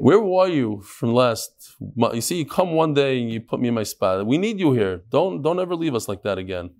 Where 0.00 0.20
were 0.20 0.48
you 0.48 0.80
from 0.82 1.14
last? 1.14 1.76
You 2.12 2.20
see, 2.20 2.38
you 2.38 2.46
come 2.46 2.72
one 2.72 2.94
day 2.94 3.20
and 3.20 3.30
you 3.30 3.40
put 3.40 3.60
me 3.60 3.68
in 3.68 3.74
my 3.74 3.82
spot. 3.82 4.26
We 4.26 4.38
need 4.38 4.58
you 4.58 4.72
here. 4.72 5.02
Don't 5.10 5.42
don't 5.42 5.60
ever 5.60 5.74
leave 5.76 5.94
us 5.94 6.08
like 6.08 6.22
that 6.22 6.38
again. 6.38 6.70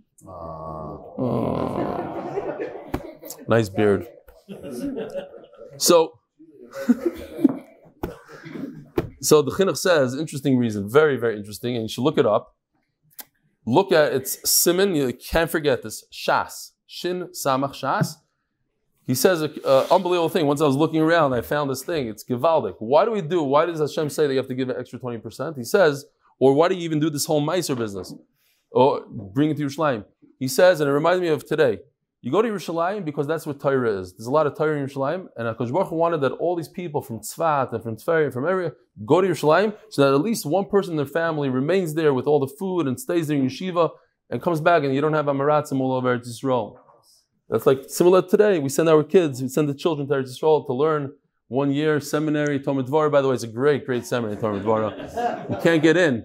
Nice 3.49 3.68
beard. 3.68 4.08
So, 5.76 6.18
so 9.20 9.42
the 9.42 9.50
chinuch 9.50 9.76
says, 9.76 10.14
interesting 10.14 10.56
reason, 10.56 10.88
very 10.88 11.16
very 11.16 11.37
interesting, 11.37 11.75
and 11.76 11.82
you 11.82 11.88
should 11.88 12.02
look 12.02 12.18
it 12.18 12.26
up. 12.26 12.54
Look 13.66 13.92
at 13.92 14.12
its 14.12 14.37
siman. 14.44 14.94
You 14.94 15.12
can't 15.12 15.50
forget 15.50 15.82
this. 15.82 16.04
Shas. 16.12 16.73
Shin 16.87 17.28
samach 17.32 17.75
shas. 17.75 18.16
He 19.06 19.14
says 19.14 19.42
an 19.42 19.50
unbelievable 19.90 20.30
thing. 20.30 20.46
Once 20.46 20.61
I 20.61 20.66
was 20.66 20.76
looking 20.76 21.00
around, 21.00 21.34
I 21.34 21.42
found 21.42 21.70
this 21.70 21.82
thing. 21.82 22.08
It's 22.08 22.25
givaldic. 22.25 22.76
Why 22.78 23.04
do 23.04 23.11
we 23.11 23.20
do? 23.20 23.42
Why 23.42 23.66
does 23.66 23.80
Hashem 23.80 24.08
say 24.08 24.26
that 24.26 24.32
you 24.32 24.38
have 24.38 24.49
to 24.49 24.54
give 24.54 24.70
an 24.70 24.76
extra 24.78 24.99
twenty 24.99 25.18
percent? 25.18 25.56
He 25.56 25.64
says, 25.64 26.06
or 26.38 26.54
why 26.54 26.68
do 26.68 26.75
you 26.75 26.82
even 26.82 27.00
do 27.00 27.11
this 27.11 27.26
whole 27.26 27.42
meiser 27.46 27.76
business, 27.76 28.14
or 28.70 29.04
bring 29.08 29.50
it 29.50 29.56
to 29.58 29.64
Yerushalayim? 29.64 30.04
He 30.38 30.49
says, 30.49 30.80
and 30.80 30.88
it 30.88 30.92
reminds 30.92 31.20
me 31.20 31.28
of 31.28 31.46
today. 31.46 31.78
You 32.23 32.32
go 32.32 32.40
to 32.40 32.49
Yerushalayim 32.49 33.04
because 33.04 33.26
that's 33.26 33.44
what 33.44 33.61
Torah 33.61 34.00
is. 34.00 34.14
There's 34.14 34.26
a 34.26 34.30
lot 34.30 34.46
of 34.46 34.56
Torah 34.56 34.78
in 34.78 34.87
Yerushalayim, 34.87 35.26
and 35.37 35.46
Hakadosh 35.46 35.70
Baruch 35.70 35.88
Hu 35.88 35.96
wanted 35.96 36.23
that 36.23 36.32
all 36.32 36.56
these 36.56 36.68
people 36.68 37.02
from 37.02 37.20
Tzfat 37.20 37.75
and 37.75 37.82
from 37.82 37.96
Tver 37.96 38.25
and 38.25 38.32
from 38.32 38.46
area 38.46 38.73
go 39.04 39.20
to 39.20 39.28
Yerushalayim, 39.28 39.76
so 39.90 40.02
that 40.02 40.14
at 40.14 40.23
least 40.23 40.46
one 40.46 40.64
person 40.64 40.94
in 40.94 40.96
their 40.96 41.04
family 41.04 41.50
remains 41.50 41.92
there 41.92 42.14
with 42.14 42.26
all 42.26 42.40
the 42.40 42.52
food 42.58 42.87
and 42.88 42.99
stays 42.99 43.28
there 43.28 43.37
in 43.37 43.46
yeshiva 43.46 43.90
and 44.30 44.40
comes 44.40 44.62
back, 44.62 44.82
and 44.82 44.94
you 44.94 45.02
don't 45.02 45.12
have 45.12 45.26
Amaratzim 45.26 45.78
all 45.80 45.92
over 45.92 46.18
Eretz 46.18 46.26
Yisrael. 46.26 46.78
That's 47.54 47.66
like 47.66 47.84
similar 47.87 48.20
today. 48.20 48.58
We 48.58 48.68
send 48.68 48.88
our 48.88 49.04
kids, 49.04 49.40
we 49.40 49.46
send 49.46 49.68
the 49.68 49.75
children 49.75 50.08
to 50.08 50.14
Eretz 50.14 50.37
Yisrael 50.37 50.66
to 50.66 50.73
learn 50.73 51.12
one 51.46 51.70
year 51.70 52.00
seminary 52.00 52.58
Talmud 52.58 52.87
Dvara. 52.87 53.12
By 53.12 53.23
the 53.23 53.28
way, 53.28 53.34
it's 53.34 53.44
a 53.44 53.46
great, 53.46 53.87
great 53.87 54.04
seminary 54.04 54.37
Talmud 54.37 54.64
Dvara. 54.64 54.90
You 55.49 55.56
can't 55.62 55.80
get 55.80 55.96
in. 55.96 56.25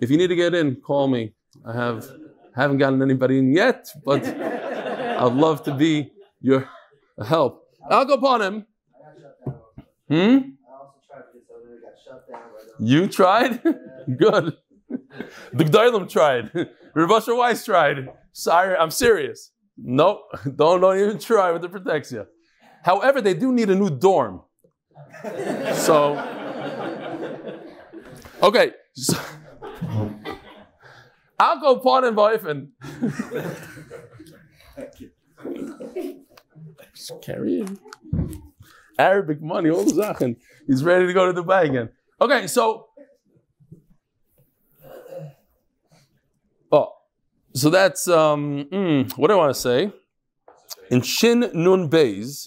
If 0.00 0.10
you 0.10 0.16
need 0.16 0.28
to 0.28 0.34
get 0.34 0.54
in, 0.54 0.76
call 0.76 1.06
me. 1.06 1.34
I 1.66 1.74
have 1.74 2.10
haven't 2.56 2.78
gotten 2.78 3.02
anybody 3.02 3.36
in 3.40 3.52
yet, 3.52 3.90
but 4.06 4.24
I'd 5.22 5.34
love 5.34 5.62
to 5.64 5.74
be 5.74 6.12
your 6.40 6.66
help. 7.26 7.62
I'll 7.90 8.06
go 8.06 8.14
upon 8.14 8.40
him. 8.40 8.66
Hmm? 10.08 10.38
You 12.78 13.06
tried? 13.06 13.62
Good. 14.16 14.56
The 15.52 15.64
Gdalim 15.64 16.08
tried. 16.08 16.50
Ravasha 16.96 17.36
Weiss 17.36 17.66
tried. 17.66 18.08
Sorry, 18.32 18.74
I'm 18.74 18.90
serious. 18.90 19.52
No, 19.82 20.22
don't, 20.56 20.80
don't 20.80 20.98
even 20.98 21.18
try 21.18 21.50
with 21.52 21.62
the 21.62 21.68
protection. 21.68 22.26
However, 22.82 23.20
they 23.20 23.34
do 23.34 23.52
need 23.52 23.70
a 23.70 23.74
new 23.74 23.90
dorm. 23.90 24.42
So, 25.74 26.16
okay. 28.42 28.72
So, 28.94 29.18
I'll 31.38 31.60
go 31.60 31.74
upon 31.76 32.04
him, 32.04 32.16
Weifen. 32.16 32.68
Carry 37.22 37.60
in. 37.60 37.78
Arabic 38.98 39.40
money, 39.40 39.70
all 39.70 39.84
the 39.84 39.92
Sachen. 39.92 40.36
He's 40.66 40.84
ready 40.84 41.06
to 41.06 41.12
go 41.12 41.32
to 41.32 41.42
Dubai 41.42 41.64
again. 41.64 41.88
Okay, 42.20 42.46
so. 42.46 42.88
Oh, 46.70 46.92
so 47.60 47.70
that's, 47.70 48.08
um, 48.08 48.64
mm, 48.72 49.12
what 49.18 49.30
I 49.30 49.36
want 49.36 49.54
to 49.54 49.60
say? 49.60 49.92
In 50.90 51.02
Shin 51.02 51.50
Nun 51.52 51.88
Beis, 51.88 52.46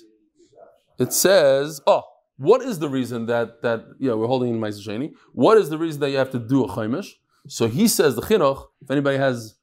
it 1.00 1.14
says, 1.14 1.82
oh, 1.88 2.04
what 2.38 2.62
is 2.62 2.80
the 2.80 2.90
reason 2.90 3.26
that, 3.28 3.62
that 3.62 3.86
yeah, 4.00 4.14
we're 4.14 4.28
holding 4.28 4.56
in 4.56 4.60
Ma'aseh 4.60 5.14
What 5.34 5.58
is 5.58 5.70
the 5.70 5.78
reason 5.78 6.02
that 6.02 6.10
you 6.10 6.18
have 6.18 6.32
to 6.32 6.40
do 6.40 6.64
a 6.64 6.68
chaimish? 6.68 7.08
So 7.48 7.68
he 7.68 7.88
says, 7.88 8.16
the 8.16 8.22
chinuch, 8.22 8.66
if 8.82 8.90
anybody 8.90 9.18
has 9.18 9.56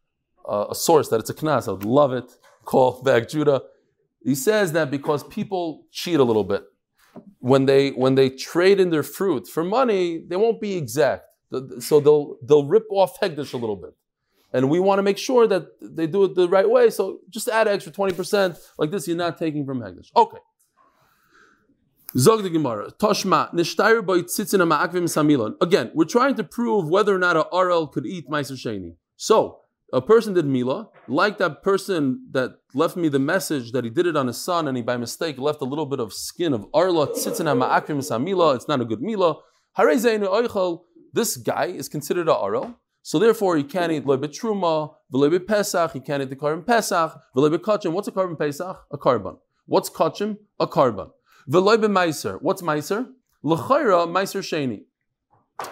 a, 0.46 0.66
a 0.70 0.74
source 0.74 1.08
that 1.08 1.20
it's 1.20 1.30
a 1.30 1.34
knas, 1.34 1.68
I 1.68 1.72
would 1.72 1.84
love 1.84 2.12
it 2.12 2.30
call 2.64 3.02
back 3.08 3.28
Judah. 3.28 3.62
He 4.22 4.34
says 4.34 4.72
that 4.72 4.90
because 4.90 5.24
people 5.24 5.86
cheat 5.90 6.20
a 6.20 6.24
little 6.24 6.44
bit. 6.44 6.64
When 7.38 7.66
they 7.66 7.90
when 7.90 8.14
they 8.14 8.30
trade 8.30 8.78
in 8.78 8.90
their 8.90 9.02
fruit 9.02 9.48
for 9.48 9.64
money, 9.64 10.24
they 10.28 10.36
won't 10.36 10.60
be 10.60 10.76
exact. 10.76 11.24
So 11.80 11.98
they'll 11.98 12.36
they'll 12.46 12.66
rip 12.66 12.86
off 12.90 13.18
Hegdish 13.18 13.52
a 13.52 13.56
little 13.56 13.76
bit. 13.76 13.94
And 14.52 14.68
we 14.68 14.80
want 14.80 14.98
to 14.98 15.02
make 15.02 15.18
sure 15.18 15.46
that 15.46 15.66
they 15.80 16.06
do 16.06 16.24
it 16.24 16.34
the 16.34 16.48
right 16.48 16.68
way. 16.68 16.90
So 16.90 17.20
just 17.28 17.48
add 17.48 17.68
extra 17.68 17.92
20%. 17.92 18.58
Like 18.78 18.90
this, 18.90 19.06
you're 19.06 19.16
not 19.16 19.38
taking 19.38 19.64
from 19.64 19.80
Hegdish. 19.80 20.10
Okay. 20.16 20.38
Zog 22.18 22.42
the 22.42 22.50
Gemara. 22.50 22.90
Toshma, 22.90 23.54
nishtayr 23.54 24.04
boy 24.04 24.22
tzitzin 24.22 24.66
ma'akvim 24.66 25.04
samilon. 25.04 25.54
Again, 25.60 25.92
we're 25.94 26.04
trying 26.04 26.34
to 26.34 26.42
prove 26.42 26.88
whether 26.88 27.14
or 27.14 27.18
not 27.18 27.36
a 27.36 27.44
arel 27.52 27.90
could 27.90 28.04
eat 28.04 28.28
Meiser 28.28 28.52
Sheni. 28.52 28.96
So, 29.16 29.60
a 29.92 30.00
person 30.00 30.34
did 30.34 30.46
Mila, 30.46 30.88
like 31.08 31.38
that 31.38 31.62
person 31.62 32.26
that 32.32 32.58
left 32.74 32.96
me 32.96 33.08
the 33.08 33.18
message 33.18 33.72
that 33.72 33.84
he 33.84 33.90
did 33.90 34.06
it 34.06 34.16
on 34.16 34.28
his 34.28 34.40
son 34.40 34.68
and 34.68 34.76
he 34.76 34.82
by 34.82 34.96
mistake 34.96 35.38
left 35.38 35.60
a 35.60 35.64
little 35.64 35.86
bit 35.86 36.00
of 36.00 36.12
skin 36.12 36.52
of 36.52 36.66
Arla, 36.72 37.08
Tzitzina 37.08 37.56
Ma'akrim 37.58 37.98
Samila, 37.98 38.54
it's 38.54 38.68
not 38.68 38.80
a 38.80 38.84
good 38.84 39.02
Mila. 39.02 39.36
This 41.12 41.36
guy 41.36 41.66
is 41.66 41.88
considered 41.88 42.28
a 42.28 42.34
Arel, 42.34 42.76
so 43.10 43.18
therefore 43.18 43.56
he 43.56 43.64
can't 43.64 43.90
eat 43.90 44.06
Lebe 44.06 44.30
Truma, 44.30 44.94
Velebe 45.12 45.44
Pesach, 45.44 45.94
he 45.94 45.98
can't 45.98 46.22
eat 46.22 46.30
the 46.30 46.36
korban 46.36 46.64
Pesach, 46.64 47.20
Velebe 47.34 47.58
Kachim, 47.58 47.90
what's 47.90 48.06
a 48.06 48.12
korban 48.12 48.38
Pesach? 48.38 48.86
A 48.88 48.96
korban. 48.96 49.36
What's 49.66 49.90
Kachim? 49.90 50.38
A 50.60 50.68
korban. 50.68 51.10
Velebe 51.50 51.86
Meiser, 51.86 52.40
what's 52.40 52.62
Meiser? 52.62 53.08
L'chayra 53.42 54.06
Meiser 54.06 54.42
Sheni. 54.42 54.84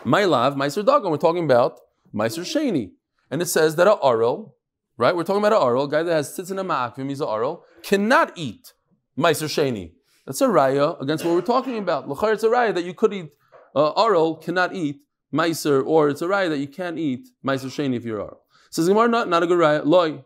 My 0.05 0.25
love, 0.25 0.57
Meiser 0.57 0.85
Dagon, 0.85 1.13
we're 1.13 1.17
talking 1.17 1.45
about 1.45 1.79
Meiser 2.13 2.41
Sheni. 2.41 2.91
And 3.31 3.41
it 3.41 3.47
says 3.47 3.77
that 3.77 3.87
a 3.87 3.95
Arel, 4.03 4.55
right? 4.97 5.15
We're 5.15 5.23
talking 5.23 5.45
about 5.45 5.53
a 5.53 5.65
Arel, 5.65 5.85
a 5.85 5.89
guy 5.89 6.03
that 6.03 6.13
has 6.13 6.37
tzitzin 6.37 6.59
and 6.59 6.69
ma'akvim, 6.69 7.09
he's 7.09 7.21
an 7.21 7.29
Arel, 7.29 7.61
cannot 7.85 8.33
eat 8.35 8.73
Meiser 9.17 9.47
Sheni. 9.47 9.93
That's 10.27 10.41
a 10.41 10.49
raya 10.49 11.01
against 11.01 11.25
what 11.25 11.35
we're 11.35 11.43
talking 11.43 11.79
about. 11.79 12.09
L'chayra, 12.09 12.35
it's 12.35 12.43
a 12.43 12.49
raya 12.49 12.75
that 12.75 12.85
you 12.85 12.95
could 12.95 13.13
eat, 13.15 13.31
uh, 13.77 13.95
Arel 13.95 14.43
cannot 14.43 14.75
eat 14.75 15.03
Meiser, 15.33 15.85
or 15.85 16.09
it's 16.09 16.23
a 16.23 16.27
raya 16.27 16.49
that 16.49 16.59
you 16.59 16.69
can't 16.69 16.99
eat 16.99 17.29
Meiser 17.45 17.67
Sheni 17.67 17.97
if 17.97 18.05
you're. 18.05 18.37
Says 18.71 18.89
Gemara, 18.89 19.09
not, 19.09 19.29
not 19.29 19.43
a 19.43 19.47
good 19.47 19.59
raya. 19.59 19.85
Loi, 19.85 20.25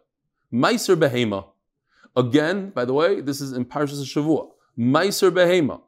Meiser 0.53 0.97
Behema. 0.97 1.47
Again, 2.15 2.71
by 2.71 2.85
the 2.85 2.93
way, 2.93 3.21
this 3.21 3.41
is 3.41 3.53
in 3.53 3.65
Parshas 3.65 4.03
Shavua. 4.05 4.51
Meiser 4.79 5.31
Behema. 5.31 5.81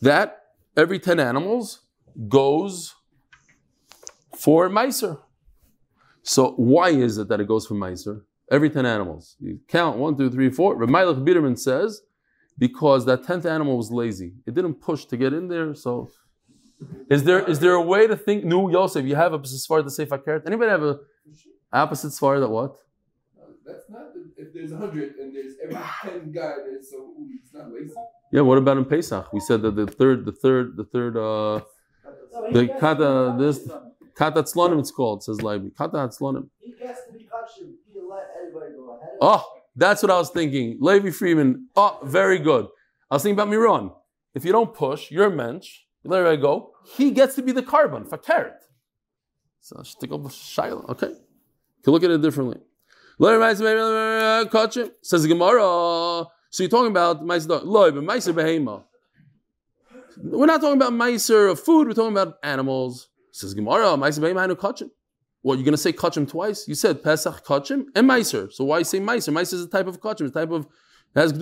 That 0.00 0.42
every 0.76 0.98
10 0.98 1.20
animals 1.20 1.80
goes 2.28 2.94
for 4.36 4.68
Meiser. 4.68 5.20
So 6.22 6.52
why 6.52 6.90
is 6.90 7.18
it 7.18 7.28
that 7.28 7.40
it 7.40 7.48
goes 7.48 7.66
for 7.66 7.74
Meiser? 7.74 8.22
Every 8.50 8.70
10 8.70 8.86
animals. 8.86 9.36
You 9.40 9.60
count 9.68 9.98
one, 9.98 10.16
two, 10.16 10.30
three, 10.30 10.50
four. 10.50 10.76
Ramailach 10.76 11.24
Biderman 11.24 11.58
says, 11.58 12.02
because 12.58 13.04
that 13.06 13.22
10th 13.22 13.46
animal 13.46 13.76
was 13.76 13.90
lazy. 13.90 14.34
It 14.46 14.54
didn't 14.54 14.74
push 14.74 15.06
to 15.06 15.16
get 15.16 15.32
in 15.32 15.48
there, 15.48 15.74
so 15.74 16.10
is 17.08 17.24
there 17.24 17.40
is 17.48 17.60
there 17.60 17.74
a 17.74 17.82
way 17.82 18.06
to 18.06 18.16
think 18.16 18.44
new 18.44 18.70
Yosef? 18.70 19.04
You 19.04 19.16
have 19.16 19.32
a 19.32 19.38
svar 19.38 19.82
to 19.82 19.90
say 19.90 20.06
fakert? 20.06 20.46
Anybody 20.46 20.70
have 20.70 20.82
a 20.82 21.00
opposite 21.72 22.12
svar 22.12 22.40
that 22.40 22.48
what? 22.48 22.76
That's 23.66 23.88
not 23.88 24.12
the, 24.12 24.30
if 24.36 24.52
there's 24.52 24.72
a 24.72 24.76
hundred 24.76 25.16
and 25.16 25.34
there's 25.34 25.54
every 25.62 25.76
ten 26.02 26.32
guy 26.32 26.54
there's 26.66 26.90
so 26.90 27.14
it's 27.42 27.54
not 27.54 27.72
lazy. 27.72 27.94
Yeah, 28.30 28.42
what 28.42 28.58
about 28.58 28.76
in 28.78 28.84
Pesach? 28.84 29.32
We 29.32 29.40
said 29.40 29.62
that 29.62 29.76
the 29.76 29.86
third, 29.86 30.24
the 30.24 30.32
third, 30.32 30.76
the 30.76 30.84
third, 30.84 31.16
uh, 31.16 31.60
the 32.52 32.68
kata, 32.80 33.36
this 33.38 33.68
kata 34.16 34.42
tzlonim 34.42 34.80
it's 34.80 34.90
called, 34.90 35.22
says 35.22 35.38
Leiby. 35.38 35.74
Kata 35.76 35.96
tzlonim. 36.08 36.48
He 36.60 36.72
gets 36.72 37.06
to 37.06 37.12
be 37.12 37.20
kachim. 37.20 37.74
He 37.92 38.00
let 38.00 38.30
everybody 38.38 38.72
go 38.74 38.96
ahead. 38.96 39.18
Oh, 39.20 39.44
that's 39.76 40.02
what 40.02 40.10
I 40.10 40.18
was 40.18 40.30
thinking. 40.30 40.78
Levi 40.80 41.10
Freeman. 41.10 41.68
Oh, 41.76 42.00
very 42.02 42.38
good. 42.38 42.66
I 43.10 43.14
was 43.14 43.22
thinking 43.22 43.38
about 43.38 43.48
Miron. 43.48 43.92
If 44.34 44.44
you 44.44 44.52
don't 44.52 44.74
push, 44.74 45.10
you're 45.10 45.26
a 45.26 45.30
mensch. 45.30 45.82
Let 46.04 46.18
everybody 46.18 46.42
go. 46.42 46.72
He 46.96 47.10
gets 47.12 47.34
to 47.36 47.42
be 47.42 47.52
the 47.52 47.62
korban 47.62 48.06
for 48.08 48.18
carrot. 48.18 48.62
So 49.60 49.76
I 49.80 49.82
should 49.84 49.98
take 50.00 50.10
shtickle 50.10 50.26
shaila. 50.26 50.90
Okay, 50.90 51.08
you 51.08 51.16
can 51.82 51.92
look 51.92 52.04
at 52.04 52.10
it 52.10 52.20
differently. 52.20 52.58
Says 53.18 53.58
the 55.22 55.28
Gemara. 55.28 56.26
So 56.50 56.62
you're 56.62 56.68
talking 56.68 56.90
about 56.90 57.22
meiser 57.22 57.62
behema. 57.62 58.84
We're 60.22 60.46
not 60.46 60.60
talking 60.60 60.76
about 60.76 60.92
meiser 60.92 61.50
of 61.50 61.58
food. 61.60 61.88
We're 61.88 61.94
talking 61.94 62.12
about 62.12 62.38
animals. 62.42 63.08
Says 63.30 63.54
Gemara. 63.54 63.96
Meiser 63.96 64.20
behema 64.20 64.40
hanu 64.40 64.56
kachim. 64.56 64.90
What 65.40 65.54
you're 65.54 65.64
going 65.64 65.72
to 65.72 65.78
say 65.78 65.92
kachim 65.92 66.28
twice? 66.28 66.66
You 66.68 66.74
said 66.74 67.02
Pesach 67.02 67.44
kachim 67.46 67.86
and 67.94 68.06
meiser. 68.08 68.52
So 68.52 68.64
why 68.64 68.82
say 68.82 69.00
meiser? 69.00 69.32
Meiser 69.32 69.54
is 69.54 69.62
a 69.62 69.68
type 69.68 69.86
of 69.86 70.00
kachim. 70.00 70.26
It's 70.26 70.36
a 70.36 70.40
type 70.40 70.50
of 70.50 70.66
has. 71.16 71.32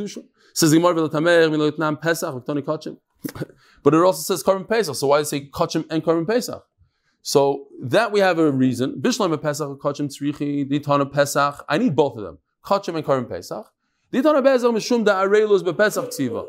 Says 0.54 0.72
Gemara 0.72 1.08
Pesach 1.08 2.34
kachim. 2.46 2.98
But 3.82 3.94
it 3.94 4.00
also 4.00 4.22
says 4.22 4.42
korban 4.42 4.68
Pesach. 4.68 4.94
So 4.96 5.08
why 5.08 5.18
does 5.18 5.28
it 5.28 5.30
say 5.30 5.50
kachim 5.50 5.84
and 5.90 6.02
korban 6.02 6.26
Pesach? 6.26 6.64
So 7.22 7.66
that 7.82 8.12
we 8.12 8.20
have 8.20 8.38
a 8.38 8.50
reason. 8.50 9.00
Bishlam 9.00 9.40
Pesach, 9.40 9.80
kachim 9.80 10.08
tzrichi, 10.08 10.68
ditana 10.68 11.10
Pesach. 11.10 11.64
I 11.68 11.78
need 11.78 11.94
both 11.94 12.16
of 12.16 12.24
them. 12.24 12.38
Kachim 12.64 12.96
and 12.96 13.04
korban 13.04 13.28
Pesach. 13.28 13.66
Ditana 14.12 14.42
Pesach 14.42 14.70
mishum 14.70 15.04
da 15.04 15.22
arelus 15.24 15.62
bePesach 15.62 16.08
tziva. 16.08 16.46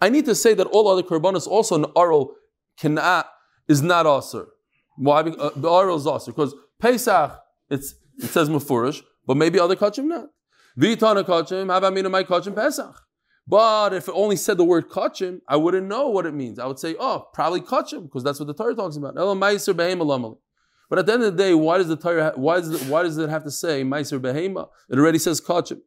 I 0.00 0.08
need 0.08 0.24
to 0.24 0.34
say 0.34 0.54
that 0.54 0.66
all 0.66 0.88
other 0.88 1.02
karbanos 1.02 1.46
also 1.46 1.76
an 1.76 1.86
aral 1.96 2.34
cannot 2.76 3.28
is 3.68 3.80
not 3.80 4.06
aser. 4.06 4.48
Why? 4.96 5.20
Uh, 5.20 5.50
the 5.54 5.70
aral 5.70 5.96
is 5.96 6.06
aser 6.06 6.32
because 6.32 6.54
Pesach 6.80 7.38
it's 7.70 7.94
it 8.18 8.26
says 8.26 8.48
mufurish, 8.48 9.02
but 9.26 9.36
maybe 9.36 9.60
other 9.60 9.76
kachim 9.76 10.06
not. 10.06 10.30
Vitana 10.76 11.22
kachim, 11.24 11.72
have 11.72 11.84
I 11.84 11.90
mean 11.90 12.10
my 12.10 12.24
kachim 12.24 12.56
Pesach. 12.56 13.00
But 13.46 13.92
if 13.92 14.08
it 14.08 14.14
only 14.14 14.36
said 14.36 14.56
the 14.56 14.64
word 14.64 14.88
kachim, 14.88 15.40
I 15.48 15.56
wouldn't 15.56 15.86
know 15.86 16.08
what 16.08 16.26
it 16.26 16.34
means. 16.34 16.58
I 16.58 16.66
would 16.66 16.78
say, 16.78 16.94
oh, 16.98 17.28
probably 17.32 17.60
kachim, 17.60 18.04
because 18.04 18.22
that's 18.22 18.38
what 18.38 18.46
the 18.46 18.54
Torah 18.54 18.74
talks 18.74 18.96
about. 18.96 19.14
But 19.14 20.98
at 20.98 21.06
the 21.06 21.12
end 21.12 21.22
of 21.22 21.36
the 21.36 21.42
day, 21.42 21.54
why 21.54 21.78
does 21.78 21.88
the 21.88 21.96
Torah, 21.96 22.32
why 22.36 22.60
does 22.60 22.70
it, 22.70 22.88
why 22.88 23.02
does 23.02 23.18
it 23.18 23.28
have 23.28 23.44
to 23.44 23.50
say 23.50 23.82
meiser 23.82 24.20
behema? 24.20 24.68
It 24.88 24.98
already 24.98 25.18
says 25.18 25.40
kachim. 25.40 25.80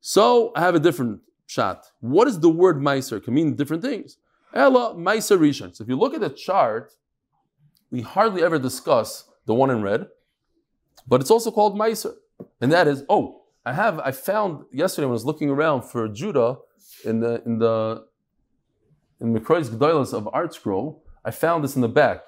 So 0.00 0.52
I 0.54 0.60
have 0.60 0.74
a 0.74 0.80
different 0.80 1.20
shot. 1.46 1.86
What 2.00 2.26
does 2.26 2.40
the 2.40 2.50
word 2.50 2.76
meiser? 2.76 3.16
It 3.16 3.24
can 3.24 3.34
mean 3.34 3.54
different 3.54 3.82
things. 3.82 4.18
Ella 4.52 4.94
meiser 4.94 5.38
rishon. 5.38 5.74
So 5.74 5.82
if 5.84 5.88
you 5.88 5.96
look 5.96 6.12
at 6.12 6.20
the 6.20 6.30
chart, 6.30 6.92
we 7.90 8.02
hardly 8.02 8.42
ever 8.42 8.58
discuss 8.58 9.24
the 9.46 9.54
one 9.54 9.70
in 9.70 9.82
red, 9.82 10.08
but 11.08 11.20
it's 11.20 11.30
also 11.30 11.50
called 11.50 11.78
meiser, 11.78 12.14
and 12.60 12.70
that 12.70 12.86
is 12.86 13.04
oh. 13.08 13.39
I 13.64 13.72
have 13.74 13.98
I 14.00 14.10
found 14.10 14.64
yesterday 14.72 15.06
when 15.06 15.12
I 15.12 15.12
was 15.12 15.24
looking 15.24 15.50
around 15.50 15.82
for 15.82 16.08
Judah 16.08 16.58
in 17.04 17.20
the 17.20 17.42
in 17.44 17.58
the 17.58 18.06
in 19.20 19.34
Mikrois 19.34 19.68
Gedolos 19.68 20.14
of 20.14 20.28
Art 20.32 20.54
Scroll, 20.54 21.04
I 21.24 21.30
found 21.30 21.62
this 21.62 21.76
in 21.76 21.82
the 21.82 21.88
back. 21.88 22.22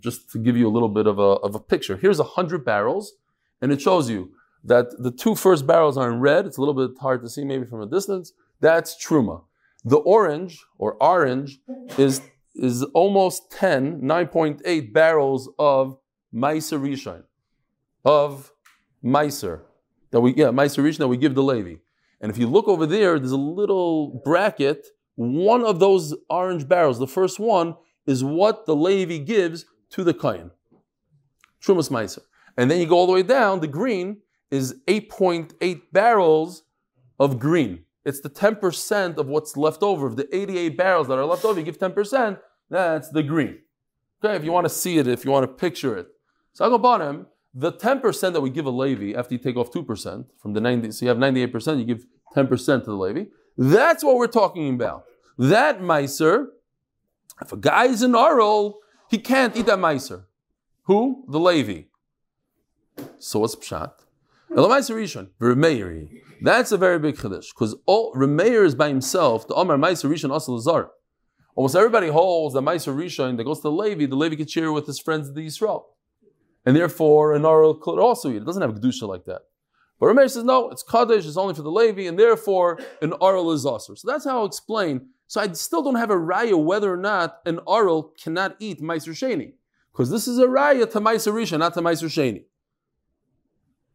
Just 0.00 0.30
to 0.30 0.38
give 0.38 0.56
you 0.56 0.68
a 0.68 0.72
little 0.72 0.88
bit 0.88 1.06
of 1.06 1.18
a 1.18 1.30
of 1.46 1.54
a 1.54 1.60
picture. 1.60 1.96
Here's 1.96 2.20
hundred 2.20 2.64
barrels, 2.64 3.14
and 3.60 3.72
it 3.72 3.80
shows 3.80 4.08
you 4.08 4.30
that 4.64 4.86
the 5.02 5.10
two 5.10 5.34
first 5.34 5.66
barrels 5.66 5.96
are 5.98 6.10
in 6.10 6.20
red. 6.20 6.46
It's 6.46 6.56
a 6.56 6.60
little 6.60 6.74
bit 6.74 6.96
hard 7.00 7.22
to 7.22 7.28
see 7.28 7.44
maybe 7.44 7.66
from 7.66 7.80
a 7.80 7.86
distance. 7.86 8.32
That's 8.60 8.96
truma. 9.04 9.42
The 9.84 9.98
orange 9.98 10.64
or 10.78 10.96
orange 11.02 11.60
is 11.98 12.22
is 12.54 12.84
almost 12.94 13.50
10, 13.50 14.00
9.8 14.00 14.92
barrels 14.92 15.50
of 15.58 15.98
Meiser 16.32 16.78
Rishon, 16.80 17.24
of 18.04 18.52
Meiser 19.04 19.62
that 20.14 20.20
we 20.20 20.32
yeah 20.36 20.46
Meiser 20.46 20.96
that 20.96 21.08
we 21.08 21.16
give 21.16 21.34
the 21.34 21.42
Levi. 21.42 21.74
And 22.20 22.30
if 22.30 22.38
you 22.38 22.46
look 22.46 22.68
over 22.68 22.86
there, 22.86 23.18
there's 23.18 23.32
a 23.32 23.36
little 23.36 24.22
bracket. 24.24 24.86
One 25.16 25.64
of 25.64 25.80
those 25.80 26.14
orange 26.30 26.68
barrels, 26.68 27.00
the 27.00 27.08
first 27.08 27.40
one, 27.40 27.74
is 28.06 28.22
what 28.22 28.64
the 28.64 28.76
Levi 28.76 29.18
gives 29.18 29.66
to 29.90 30.04
the 30.04 30.14
Kayan. 30.14 30.52
Trumas 31.60 31.90
Meiser. 31.90 32.20
And 32.56 32.70
then 32.70 32.78
you 32.78 32.86
go 32.86 32.96
all 32.96 33.08
the 33.08 33.12
way 33.12 33.24
down, 33.24 33.58
the 33.58 33.66
green 33.66 34.18
is 34.52 34.76
8.8 34.86 35.82
barrels 35.92 36.62
of 37.18 37.40
green. 37.40 37.84
It's 38.04 38.20
the 38.20 38.30
10% 38.30 39.18
of 39.18 39.26
what's 39.26 39.56
left 39.56 39.82
over. 39.82 40.06
Of 40.06 40.14
the 40.14 40.28
88 40.34 40.76
barrels 40.76 41.08
that 41.08 41.18
are 41.18 41.24
left 41.24 41.44
over, 41.44 41.58
you 41.58 41.64
give 41.64 41.78
10%, 41.78 42.38
that's 42.70 43.08
the 43.08 43.24
green. 43.24 43.58
Okay, 44.24 44.36
if 44.36 44.44
you 44.44 44.52
want 44.52 44.66
to 44.66 44.72
see 44.72 44.98
it, 44.98 45.08
if 45.08 45.24
you 45.24 45.32
want 45.32 45.42
to 45.42 45.52
picture 45.52 45.96
it. 45.98 46.06
So 46.52 46.64
I 46.64 46.68
go 46.68 46.78
bottom, 46.78 47.26
the 47.54 47.72
10% 47.72 48.32
that 48.32 48.40
we 48.40 48.50
give 48.50 48.66
a 48.66 48.70
Levi 48.70 49.16
after 49.16 49.34
you 49.34 49.38
take 49.38 49.56
off 49.56 49.70
2% 49.70 50.26
from 50.36 50.52
the 50.54 50.60
90, 50.60 50.90
so 50.90 51.04
you 51.04 51.08
have 51.08 51.18
98%, 51.18 51.78
you 51.78 51.84
give 51.84 52.04
10% 52.34 52.48
to 52.80 52.84
the 52.86 52.92
Levi. 52.92 53.24
That's 53.56 54.02
what 54.02 54.16
we're 54.16 54.26
talking 54.26 54.74
about. 54.74 55.04
That 55.38 55.80
Meiser, 55.80 56.46
if 57.40 57.52
a 57.52 57.56
guy 57.56 57.84
is 57.86 58.02
an 58.02 58.14
Arul, 58.14 58.80
he 59.08 59.18
can't 59.18 59.56
eat 59.56 59.66
that 59.66 59.78
Meiser. 59.78 60.24
Who? 60.82 61.24
The 61.28 61.38
Levi. 61.38 61.82
So 63.18 63.40
what's 63.40 63.54
Pshat? 63.54 63.92
Elamaiser 64.50 64.94
Rishon, 64.94 65.28
Remeiri. 65.40 66.08
That's 66.42 66.72
a 66.72 66.76
very 66.76 66.98
big 66.98 67.16
Chiddush, 67.16 67.46
because 67.54 67.74
Remeir 67.88 68.64
is 68.64 68.74
by 68.74 68.88
himself, 68.88 69.48
the 69.48 69.54
Omar 69.54 69.76
Meiser 69.76 70.10
Rishon 70.10 70.34
Asal 70.34 70.54
Lazar. 70.54 70.90
Almost 71.56 71.76
everybody 71.76 72.08
holds 72.08 72.54
that 72.54 72.62
Meiser 72.62 72.94
Rishon 72.94 73.36
that 73.36 73.44
goes 73.44 73.58
to 73.58 73.62
the 73.62 73.72
Levi, 73.72 74.06
the 74.06 74.16
Levi 74.16 74.36
could 74.36 74.50
share 74.50 74.72
with 74.72 74.86
his 74.86 74.98
friends 74.98 75.32
the 75.32 75.46
Yisrael. 75.46 75.84
And 76.66 76.74
therefore, 76.74 77.34
an 77.34 77.44
Aral 77.44 77.74
could 77.74 77.98
also 77.98 78.30
eat. 78.30 78.36
It 78.36 78.46
doesn't 78.46 78.62
have 78.62 78.74
Kedusha 78.74 79.06
like 79.06 79.24
that. 79.26 79.42
But 80.00 80.06
Ramesh 80.06 80.30
says, 80.30 80.44
no, 80.44 80.70
it's 80.70 80.82
Kaddish, 80.82 81.26
it's 81.26 81.36
only 81.36 81.54
for 81.54 81.62
the 81.62 81.70
Levi, 81.70 82.02
and 82.02 82.18
therefore, 82.18 82.78
an 83.00 83.12
Aral 83.22 83.52
is 83.52 83.64
Asr. 83.64 83.96
So 83.96 84.10
that's 84.10 84.24
how 84.24 84.40
I'll 84.40 84.46
explain. 84.46 85.08
So 85.26 85.40
I 85.40 85.52
still 85.52 85.82
don't 85.82 85.94
have 85.96 86.10
a 86.10 86.16
raya 86.16 86.62
whether 86.62 86.92
or 86.92 86.96
not 86.96 87.40
an 87.46 87.60
Aral 87.68 88.14
cannot 88.22 88.56
eat 88.58 88.80
Meiser 88.80 89.10
Sheni. 89.10 89.52
Because 89.92 90.10
this 90.10 90.26
is 90.26 90.38
a 90.38 90.46
raya 90.46 90.90
to 90.90 91.00
Meiser 91.00 91.58
not 91.58 91.74
to 91.74 91.80
Meiser 91.80 92.08
Sheni. 92.08 92.44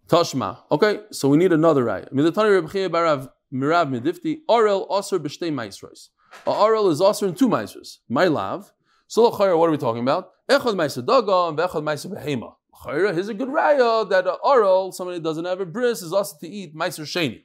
Tashma. 0.07 0.59
Okay, 0.71 1.01
so 1.11 1.27
we 1.29 1.37
need 1.37 1.51
another 1.51 1.83
raya. 1.83 2.11
Midatani 2.11 2.61
Reb 2.61 2.71
Chia 2.71 2.89
Barav 2.89 3.29
Mirav 3.53 3.89
Medifti, 3.89 4.39
Aral 4.49 4.87
Asr 4.87 5.19
B'shtei 5.19 5.51
Meisros. 5.51 6.09
A 6.47 6.51
Aral 6.51 6.89
is 6.89 7.01
Asr 7.01 7.27
in 7.27 7.35
two 7.35 7.49
Meisros. 7.49 7.97
My 8.07 8.25
love. 8.25 8.71
So 9.07 9.29
what 9.29 9.41
are 9.41 9.71
we 9.71 9.77
talking 9.77 10.01
about? 10.01 10.31
Echad 10.49 10.75
ma'aser 10.75 11.03
daga 11.05 11.49
and 11.49 11.57
echad 11.57 11.83
ma'aser 11.83 12.15
behema. 12.15 12.53
Here's 12.85 13.27
a 13.27 13.33
good 13.33 13.49
raya 13.49 14.09
that 14.09 14.25
uh, 14.25 14.37
oral, 14.43 14.91
somebody 14.91 15.17
that 15.17 15.23
doesn't 15.23 15.45
have 15.45 15.59
a 15.59 15.65
bris, 15.65 16.01
is 16.01 16.13
also 16.13 16.37
to 16.39 16.47
eat 16.47 16.73
ma'aser 16.75 17.01
sheni. 17.01 17.43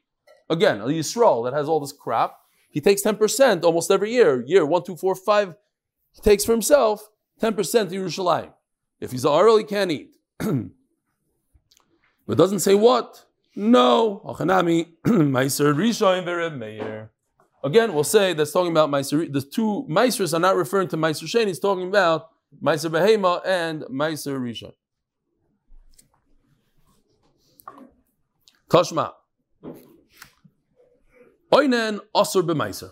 Again, 0.49 0.81
a 0.81 0.85
Yisrael 0.85 1.44
that 1.44 1.55
has 1.57 1.68
all 1.68 1.81
this 1.81 1.92
crap, 1.92 2.37
he 2.70 2.81
takes 2.81 3.03
10% 3.03 3.64
almost 3.64 3.90
every 3.90 4.12
year. 4.12 4.44
Year 4.47 4.64
one, 4.66 4.85
two, 4.85 4.97
four, 4.97 5.14
five, 5.14 5.55
he 6.12 6.20
takes 6.20 6.44
for 6.44 6.53
himself 6.53 7.09
10% 7.40 7.90
to 7.90 7.97
Yerushalayim. 7.97 8.53
If 9.01 9.11
he's 9.12 9.25
oral, 9.25 9.57
he 9.57 9.64
can't 9.64 9.90
eat. 9.90 10.16
but 10.38 10.68
doesn't 12.38 12.61
say 12.61 12.75
what. 12.75 13.25
No. 13.57 14.20
Rishon. 15.75 17.09
Again, 17.64 17.94
we'll 17.94 18.05
say 18.05 18.35
that's 18.35 18.53
talking 18.53 18.73
about 18.73 18.90
Meiser. 18.90 19.33
The 19.33 19.40
two 19.40 19.87
Meisers 19.88 20.35
are 20.35 20.40
not 20.40 20.55
referring 20.57 20.88
to 20.88 20.97
Meiser 20.97 21.25
Sheni, 21.25 21.47
he's 21.47 21.59
talking 21.59 21.88
about 21.88 22.29
Meiser 22.62 22.90
Behema 22.90 23.40
and 23.47 23.83
Meiser 23.83 24.38
Rishon. 24.38 24.73
Tashma. 28.75 29.13
Oinen 31.53 32.01
Asur 32.13 32.43
B'Meiser. 32.43 32.91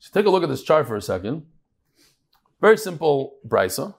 So 0.00 0.10
take 0.12 0.26
a 0.26 0.30
look 0.30 0.42
at 0.42 0.48
this 0.48 0.64
chart 0.64 0.88
for 0.88 0.96
a 0.96 1.00
second. 1.00 1.46
Very 2.60 2.76
simple 2.76 3.38
brisa. 3.46 3.94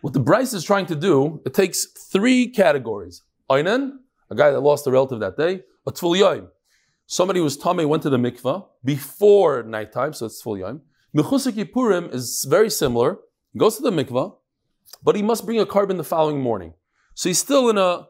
What 0.00 0.14
the 0.14 0.20
brisa 0.20 0.54
is 0.54 0.64
trying 0.64 0.86
to 0.86 0.96
do, 0.96 1.42
it 1.44 1.52
takes 1.52 1.86
three 2.10 2.48
categories. 2.48 3.22
Oinen, 3.50 3.98
a 4.30 4.34
guy 4.34 4.50
that 4.50 4.60
lost 4.60 4.86
a 4.86 4.90
relative 4.90 5.20
that 5.20 5.36
day. 5.36 5.60
A 5.86 5.92
Yoim, 5.92 6.48
somebody 7.06 7.40
who 7.40 7.44
was 7.44 7.58
Tame 7.58 7.86
went 7.86 8.02
to 8.04 8.08
the 8.08 8.16
mikvah 8.16 8.66
before 8.82 9.62
nighttime, 9.62 10.14
so 10.14 10.24
it's 10.24 10.40
full 10.40 10.56
yom. 10.56 10.80
Mechusar 11.14 11.52
Kippurim 11.52 12.12
is 12.14 12.46
very 12.48 12.70
similar. 12.70 13.18
Goes 13.58 13.76
to 13.76 13.82
the 13.82 13.90
mikvah, 13.90 14.34
but 15.02 15.16
he 15.16 15.22
must 15.22 15.44
bring 15.44 15.60
a 15.60 15.66
korban 15.66 15.98
the 15.98 16.02
following 16.02 16.40
morning. 16.40 16.72
So 17.14 17.28
he's 17.28 17.38
still 17.38 17.68
in 17.68 17.76
a 17.76 18.06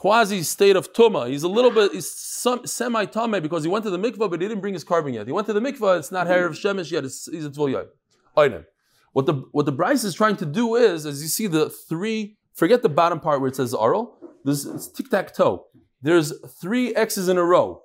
quasi 0.00 0.42
state 0.42 0.76
of 0.76 0.94
tuma. 0.94 1.28
He's 1.28 1.42
a 1.42 1.48
little 1.48 1.70
bit 1.70 1.92
he's 1.92 2.10
semi 2.10 3.04
tame 3.04 3.42
because 3.42 3.62
he 3.64 3.68
went 3.68 3.84
to 3.84 3.90
the 3.90 3.98
mikvah, 3.98 4.30
but 4.30 4.40
he 4.40 4.48
didn't 4.48 4.62
bring 4.62 4.72
his 4.72 4.82
korban 4.82 5.12
yet. 5.12 5.26
He 5.26 5.32
went 5.32 5.46
to 5.46 5.52
the 5.52 5.60
mikvah. 5.60 5.98
It's 5.98 6.10
not 6.10 6.26
hair 6.26 6.46
of 6.46 6.54
shemesh 6.54 6.90
yet. 6.90 7.04
It's, 7.04 7.30
he's 7.30 7.44
a 7.44 7.70
yom. 7.70 8.64
What 9.12 9.26
the 9.26 9.34
what 9.52 9.66
the 9.66 9.72
Bryce 9.72 10.02
is 10.02 10.14
trying 10.14 10.36
to 10.36 10.46
do 10.46 10.74
is, 10.74 11.04
as 11.04 11.20
you 11.20 11.28
see 11.28 11.46
the 11.46 11.68
three, 11.68 12.38
forget 12.54 12.80
the 12.80 12.88
bottom 12.88 13.20
part 13.20 13.40
where 13.40 13.48
it 13.48 13.56
says 13.56 13.74
aral. 13.74 14.16
This 14.42 14.64
it's 14.64 14.88
tic 14.88 15.10
tac 15.10 15.34
toe. 15.34 15.66
There's 16.00 16.32
three 16.48 16.94
X's 16.94 17.28
in 17.28 17.36
a 17.36 17.44
row. 17.44 17.82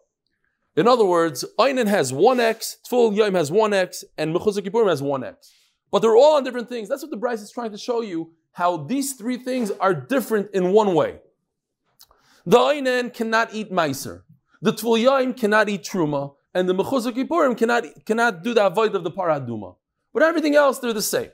In 0.77 0.87
other 0.87 1.05
words, 1.05 1.43
Einan 1.59 1.87
has 1.87 2.13
one 2.13 2.39
X, 2.39 2.77
Tful 2.89 3.13
Yom 3.13 3.33
has 3.33 3.51
one 3.51 3.73
X, 3.73 4.05
and 4.17 4.33
Mechuzah 4.33 4.65
Kippurim 4.65 4.87
has 4.87 5.01
one 5.01 5.25
X. 5.25 5.51
But 5.91 6.01
they're 6.01 6.15
all 6.15 6.37
on 6.37 6.45
different 6.45 6.69
things. 6.69 6.87
That's 6.87 7.01
what 7.01 7.11
the 7.11 7.17
Bryce 7.17 7.41
is 7.41 7.51
trying 7.51 7.71
to 7.71 7.77
show 7.77 7.99
you, 8.01 8.31
how 8.53 8.77
these 8.77 9.13
three 9.13 9.37
things 9.37 9.71
are 9.81 9.93
different 9.93 10.51
in 10.53 10.71
one 10.71 10.93
way. 10.95 11.19
The 12.45 12.57
Einan 12.57 13.13
cannot 13.13 13.53
eat 13.53 13.71
Meiser. 13.71 14.21
The 14.61 14.71
Tful 14.71 15.37
cannot 15.37 15.69
eat 15.69 15.83
Truma. 15.83 16.35
And 16.53 16.69
the 16.69 16.73
Mechuzah 16.75 17.11
Kippurim 17.11 17.57
cannot, 17.57 17.83
cannot 18.05 18.41
do 18.41 18.53
the 18.53 18.65
avoid 18.65 18.95
of 18.95 19.03
the 19.03 19.11
Paraduma. 19.11 19.75
But 20.13 20.23
everything 20.23 20.55
else, 20.55 20.79
they're 20.79 20.93
the 20.93 21.01
same. 21.01 21.31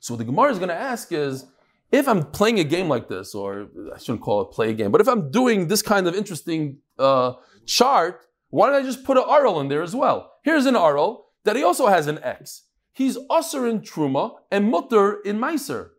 So 0.00 0.12
what 0.12 0.18
the 0.18 0.24
Gemara 0.24 0.50
is 0.50 0.58
going 0.58 0.68
to 0.68 0.74
ask 0.74 1.12
is, 1.12 1.46
if 1.90 2.06
I'm 2.06 2.24
playing 2.24 2.58
a 2.60 2.64
game 2.64 2.88
like 2.88 3.08
this, 3.08 3.34
or 3.34 3.68
I 3.94 3.98
shouldn't 3.98 4.20
call 4.20 4.42
it 4.42 4.50
play 4.50 4.70
a 4.70 4.74
game, 4.74 4.90
but 4.90 5.00
if 5.00 5.08
I'm 5.08 5.30
doing 5.30 5.68
this 5.68 5.80
kind 5.80 6.06
of 6.06 6.14
interesting 6.14 6.78
uh, 6.98 7.34
chart, 7.64 8.26
why 8.50 8.66
don't 8.66 8.82
I 8.82 8.84
just 8.84 9.04
put 9.04 9.16
an 9.16 9.24
Arl 9.26 9.60
in 9.60 9.68
there 9.68 9.82
as 9.82 9.96
well? 9.96 10.32
Here's 10.42 10.66
an 10.66 10.76
Arl 10.76 11.26
that 11.44 11.56
he 11.56 11.62
also 11.62 11.86
has 11.86 12.06
an 12.06 12.18
X. 12.22 12.64
He's 12.92 13.16
Usser 13.30 13.70
in 13.70 13.80
Truma 13.80 14.34
and 14.50 14.70
Mutter 14.70 15.20
in 15.22 15.38
Meiser. 15.38 15.90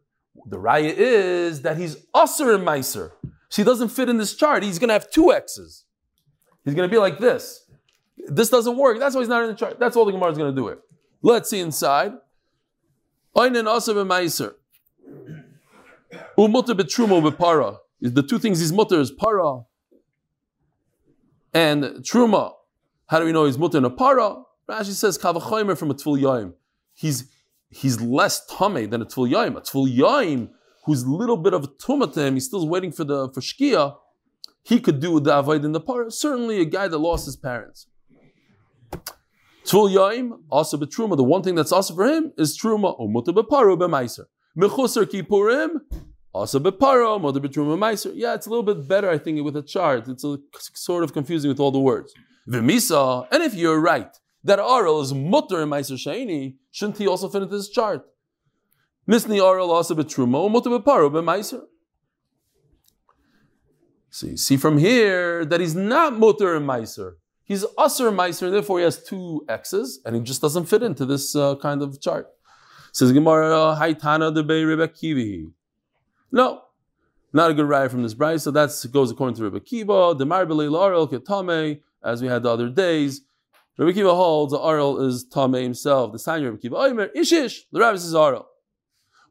The 0.45 0.57
raya 0.57 0.93
is 0.95 1.63
that 1.63 1.77
he's 1.77 1.95
Usser 2.13 2.53
in 2.53 2.61
Meiser. 2.61 3.11
So 3.55 3.61
he 3.61 3.65
doesn't 3.65 3.87
fit 3.87 4.09
in 4.09 4.17
this 4.17 4.35
chart. 4.35 4.63
He's 4.63 4.79
going 4.79 4.89
to 4.89 4.93
have 4.95 5.09
two 5.09 5.31
X's. 5.31 5.85
He's 6.65 6.73
going 6.73 6.89
to 6.89 6.93
be 6.93 6.99
like 6.99 7.19
this. 7.19 7.65
This 8.27 8.49
doesn't 8.49 8.75
work. 8.75 8.99
That's 8.99 9.15
why 9.15 9.21
he's 9.21 9.29
not 9.29 9.43
in 9.43 9.47
the 9.47 9.55
chart. 9.55 9.79
That's 9.79 9.95
all 9.95 10.03
the 10.03 10.11
Gemara 10.11 10.31
is 10.31 10.37
going 10.37 10.53
to 10.53 10.61
do 10.61 10.67
it. 10.67 10.79
Let's 11.21 11.49
see 11.51 11.61
inside. 11.61 12.11
Oinen 13.33 13.63
Usser 13.63 14.01
in 14.01 14.09
Meiser. 14.09 14.55
Umutter 16.37 16.77
betruma 16.77 17.31
bepara. 17.31 17.77
The 18.01 18.23
two 18.23 18.39
things 18.39 18.59
he's 18.59 18.73
mutter 18.73 18.99
is 18.99 19.09
para 19.09 19.61
and 21.53 21.85
truma. 22.03 22.55
How 23.07 23.19
do 23.19 23.25
we 23.25 23.31
know 23.31 23.45
he's 23.45 23.57
mutter 23.57 23.77
in 23.77 23.85
a 23.85 23.89
para? 23.89 24.35
Rashi 24.67 24.91
says 24.91 25.17
kavachoymer 25.17 25.77
from 25.77 25.91
a 25.91 25.93
tful. 25.93 26.53
He's 26.93 27.31
he's 27.69 28.01
less 28.01 28.45
tame 28.47 28.89
than 28.89 29.01
a 29.01 29.05
tful 29.05 29.31
yaim. 29.31 29.55
A 29.55 29.61
tful 29.61 29.87
yaim 29.87 30.49
who's 30.85 31.03
a 31.03 31.09
little 31.09 31.37
bit 31.37 31.53
of 31.53 31.63
a 31.63 31.67
tumah 31.67 32.13
to 32.13 32.21
him. 32.21 32.33
He's 32.35 32.45
still 32.45 32.67
waiting 32.67 32.91
for 32.91 33.03
the 33.03 33.29
for 33.29 33.41
shkia. 33.41 33.95
He 34.63 34.79
could 34.79 34.99
do 34.99 35.11
with 35.11 35.25
the 35.25 35.37
avoid 35.37 35.63
in 35.63 35.73
the 35.73 35.79
para. 35.79 36.09
Certainly, 36.11 36.61
a 36.61 36.65
guy 36.65 36.87
that 36.87 36.97
lost 36.97 37.25
his 37.25 37.35
parents. 37.35 37.87
Tful 39.65 39.89
yaim 39.89 40.41
also 40.51 40.77
betruma. 40.77 41.17
The 41.17 41.23
one 41.23 41.43
thing 41.43 41.55
that's 41.55 41.71
also 41.71 41.95
for 41.95 42.05
him 42.05 42.33
is 42.37 42.57
truma 42.57 42.95
mutter 43.09 43.33
beparu 43.33 43.77
b'maiser. 43.77 44.25
Mechusar 44.57 45.05
kippurim 45.05 45.81
also 46.33 46.59
beparo, 46.59 47.19
mother 47.19 47.39
betruma 47.39 47.77
meiser. 47.77 48.11
Yeah, 48.13 48.33
it's 48.35 48.45
a 48.45 48.49
little 48.49 48.63
bit 48.63 48.87
better, 48.87 49.09
I 49.09 49.17
think, 49.17 49.43
with 49.43 49.55
a 49.55 49.61
chart. 49.61 50.07
It's 50.07 50.23
a, 50.23 50.37
sort 50.73 51.03
of 51.03 51.13
confusing 51.13 51.49
with 51.49 51.59
all 51.59 51.71
the 51.71 51.79
words. 51.79 52.13
V'misa, 52.47 53.27
and 53.31 53.41
if 53.41 53.53
you're 53.55 53.79
right 53.79 54.15
that 54.43 54.59
Aral 54.59 55.01
is 55.01 55.11
mutter 55.13 55.61
in 55.63 55.69
meiser 55.69 55.97
sheni, 55.97 56.55
shouldn't 56.71 56.99
he 56.99 57.07
also 57.07 57.27
fit 57.27 57.41
into 57.41 57.57
this 57.57 57.69
chart? 57.69 58.05
Misni 59.07 59.39
b'meiser. 61.11 61.61
So 64.09 64.27
you 64.27 64.37
see 64.37 64.55
from 64.57 64.77
here 64.77 65.43
that 65.43 65.59
he's 65.59 65.75
not 65.75 66.17
mutter 66.17 66.55
and 66.55 66.65
meiser. 66.65 67.15
He's 67.43 67.65
usher 67.77 68.11
meiser, 68.11 68.49
therefore 68.49 68.79
he 68.79 68.85
has 68.85 69.03
two 69.03 69.45
X's, 69.49 69.99
and 70.05 70.15
he 70.15 70.21
just 70.21 70.41
doesn't 70.41 70.65
fit 70.65 70.81
into 70.81 71.05
this 71.05 71.35
uh, 71.35 71.55
kind 71.57 71.81
of 71.81 71.99
chart. 71.99 72.29
Says 72.93 73.11
Gemara, 73.11 73.77
Haitana 73.77 74.33
de 74.33 74.41
Bei 74.41 74.63
Kivi. 74.87 75.51
No, 76.31 76.61
not 77.33 77.51
a 77.51 77.53
good 77.53 77.67
ride 77.67 77.91
from 77.91 78.03
this 78.03 78.13
bride. 78.13 78.39
So 78.39 78.51
that 78.51 78.71
goes 78.93 79.11
according 79.11 79.35
to 79.35 79.43
Rebbe 79.43 79.59
Kiva. 79.59 80.15
The 80.17 80.25
Marbele 80.25 80.69
Larel 80.69 81.11
Ketame, 81.11 81.81
as 82.01 82.21
we 82.21 82.29
had 82.29 82.43
the 82.43 82.49
other 82.49 82.69
days. 82.69 83.21
Rebbe 83.77 83.91
Kiva 83.91 84.15
holds 84.15 84.53
the 84.53 84.59
Arel 84.59 85.05
is 85.05 85.25
Tame 85.25 85.55
himself. 85.55 86.13
The 86.13 86.19
sign 86.19 86.43
Rebbe 86.43 86.57
Kiva. 86.57 86.75
Oimer 86.77 87.09
Ishish. 87.13 87.63
The 87.73 87.81
Rabbi 87.81 87.97
says 87.97 88.13
Arel. 88.13 88.45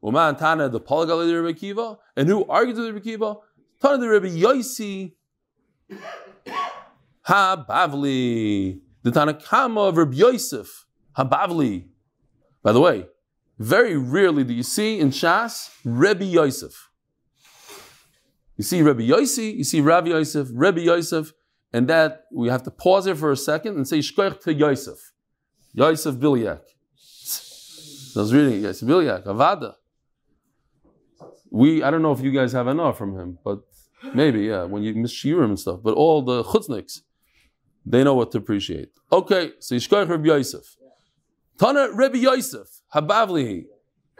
Uman 0.05 0.35
Tana 0.35 0.69
the 0.69 0.79
Palagali 0.79 1.41
Rebbe 1.41 1.57
Kiva. 1.57 1.97
And 2.15 2.27
who 2.29 2.45
argued 2.45 2.77
with 2.77 2.85
the 2.85 2.93
Rebbe 2.93 3.03
Kiva? 3.03 3.35
Tana 3.81 3.97
the 3.97 4.07
Rebbe 4.07 4.29
Yosi. 4.29 5.13
Ha 7.21 7.65
Bavli. 7.67 8.79
The 9.03 9.11
Tanakama 9.11 9.89
of 9.89 9.97
Rebbe 9.97 10.15
Yosef. 10.15 10.85
Ha 11.13 11.23
Bavli. 11.23 11.87
By 12.61 12.71
the 12.71 12.81
way, 12.81 13.07
very 13.57 13.97
rarely 13.97 14.43
do 14.43 14.53
you 14.53 14.63
see 14.63 14.99
in 14.99 15.09
Shas 15.09 15.69
Rebbe 15.83 16.25
Yosef. 16.25 16.89
You 18.57 18.63
see 18.63 18.81
Rebbe 18.81 19.01
Yossi, 19.01 19.57
you 19.57 19.63
see 19.63 19.81
Rabbi 19.81 20.09
Yosef, 20.09 20.47
Rebbe 20.53 20.81
Yosef, 20.81 21.33
and 21.73 21.87
that 21.89 22.23
we 22.31 22.47
have 22.47 22.63
to 22.63 22.71
pause 22.71 23.05
here 23.05 23.15
for 23.15 23.31
a 23.31 23.37
second 23.37 23.75
and 23.75 23.87
say 23.87 23.99
Shkoich 23.99 24.39
to 24.41 24.53
Yosef. 24.53 25.11
Yosef 25.73 26.15
Bilyak. 26.15 26.61
I 28.15 28.19
was 28.19 28.33
reading 28.33 28.63
Yosef 28.63 28.87
Bilyak, 28.87 29.25
Avada. 29.25 29.75
We, 31.55 31.81
I 31.83 31.89
don't 31.89 32.01
know 32.01 32.11
if 32.11 32.19
you 32.19 32.31
guys 32.31 32.51
have 32.51 32.67
enough 32.67 32.97
from 32.97 33.17
him, 33.17 33.39
but 33.41 33.59
maybe, 34.13 34.41
yeah, 34.41 34.65
when 34.65 34.83
you 34.83 34.93
miss 34.93 35.13
Shiurim 35.13 35.45
and 35.45 35.59
stuff. 35.59 35.79
But 35.81 35.93
all 35.93 36.21
the 36.21 36.43
chutzniks, 36.43 36.99
they 37.85 38.03
know 38.03 38.13
what 38.13 38.33
to 38.33 38.39
appreciate. 38.39 38.89
Okay, 39.09 39.53
so 39.59 39.73
Yishkoich 39.73 40.09
Rebbe 40.09 40.27
Yosef. 40.27 40.75
Tana 41.57 41.87
Rebbe 41.93 42.17
Yosef, 42.17 42.67
Habavlihi. 42.93 43.67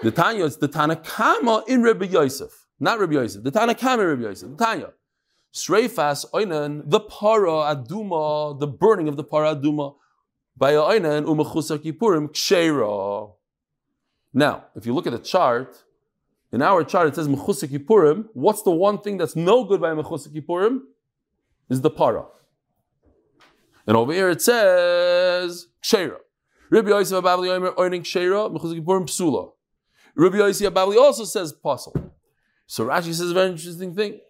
The 0.01 0.11
Tanya, 0.11 0.45
it's 0.45 0.55
the 0.55 0.69
Tanakama 0.69 1.67
in 1.67 1.81
Rebbe 1.81 2.07
Yosef. 2.07 2.67
Not 2.79 2.99
Rabbi 2.99 3.15
Yosef. 3.15 3.43
The 3.43 3.51
Tana 3.51 3.75
Kame 3.75 3.99
Rabbi 3.99 4.21
Yosef. 4.23 4.51
The 4.51 4.65
Tanya. 4.65 4.93
Sreifas 5.53 6.25
oinen 6.33 6.83
the 6.85 7.01
para 7.01 7.75
aduma, 7.75 8.57
the 8.57 8.67
burning 8.67 9.09
of 9.09 9.17
the 9.17 9.25
para 9.25 9.55
aduma. 9.55 9.95
By 10.55 10.73
oinen 10.73 11.25
umechusa 11.25 11.79
kippurim 11.79 12.29
kshera. 12.29 13.33
Now, 14.33 14.65
if 14.75 14.85
you 14.85 14.93
look 14.93 15.05
at 15.05 15.11
the 15.11 15.19
chart, 15.19 15.81
in 16.55 16.61
our 16.61 16.83
chart 16.85 17.09
it 17.09 17.15
says 17.15 17.27
mechusa 17.27 17.67
kippurim. 17.67 18.29
What's 18.33 18.61
the 18.63 18.71
one 18.71 19.01
thing 19.01 19.17
that's 19.17 19.35
no 19.35 19.65
good 19.65 19.81
by 19.81 19.89
mechusa 19.89 20.29
kippurim? 20.29 20.79
Is 21.69 21.81
the 21.81 21.89
para. 21.89 22.25
And 23.85 23.97
over 23.97 24.13
here 24.13 24.29
it 24.29 24.41
says 24.41 25.67
kshera. 25.83 26.17
Rabbi 26.69 26.89
Yosef 26.89 27.21
Ababli 27.21 27.49
Omer 27.49 27.73
oining 27.77 28.03
kshera 28.03 28.49
mechusa 28.51 28.79
kippurim 28.79 29.05
psula. 29.05 29.51
Rabbi 30.15 30.37
Yosef 30.37 30.73
Ababli 30.73 30.97
also 30.97 31.25
says 31.25 31.53
pasul. 31.53 32.11
So 32.67 32.85
Rashi 32.85 33.13
says 33.13 33.31
a 33.31 33.33
very 33.33 33.49
interesting 33.49 33.93
thing. 33.93 34.21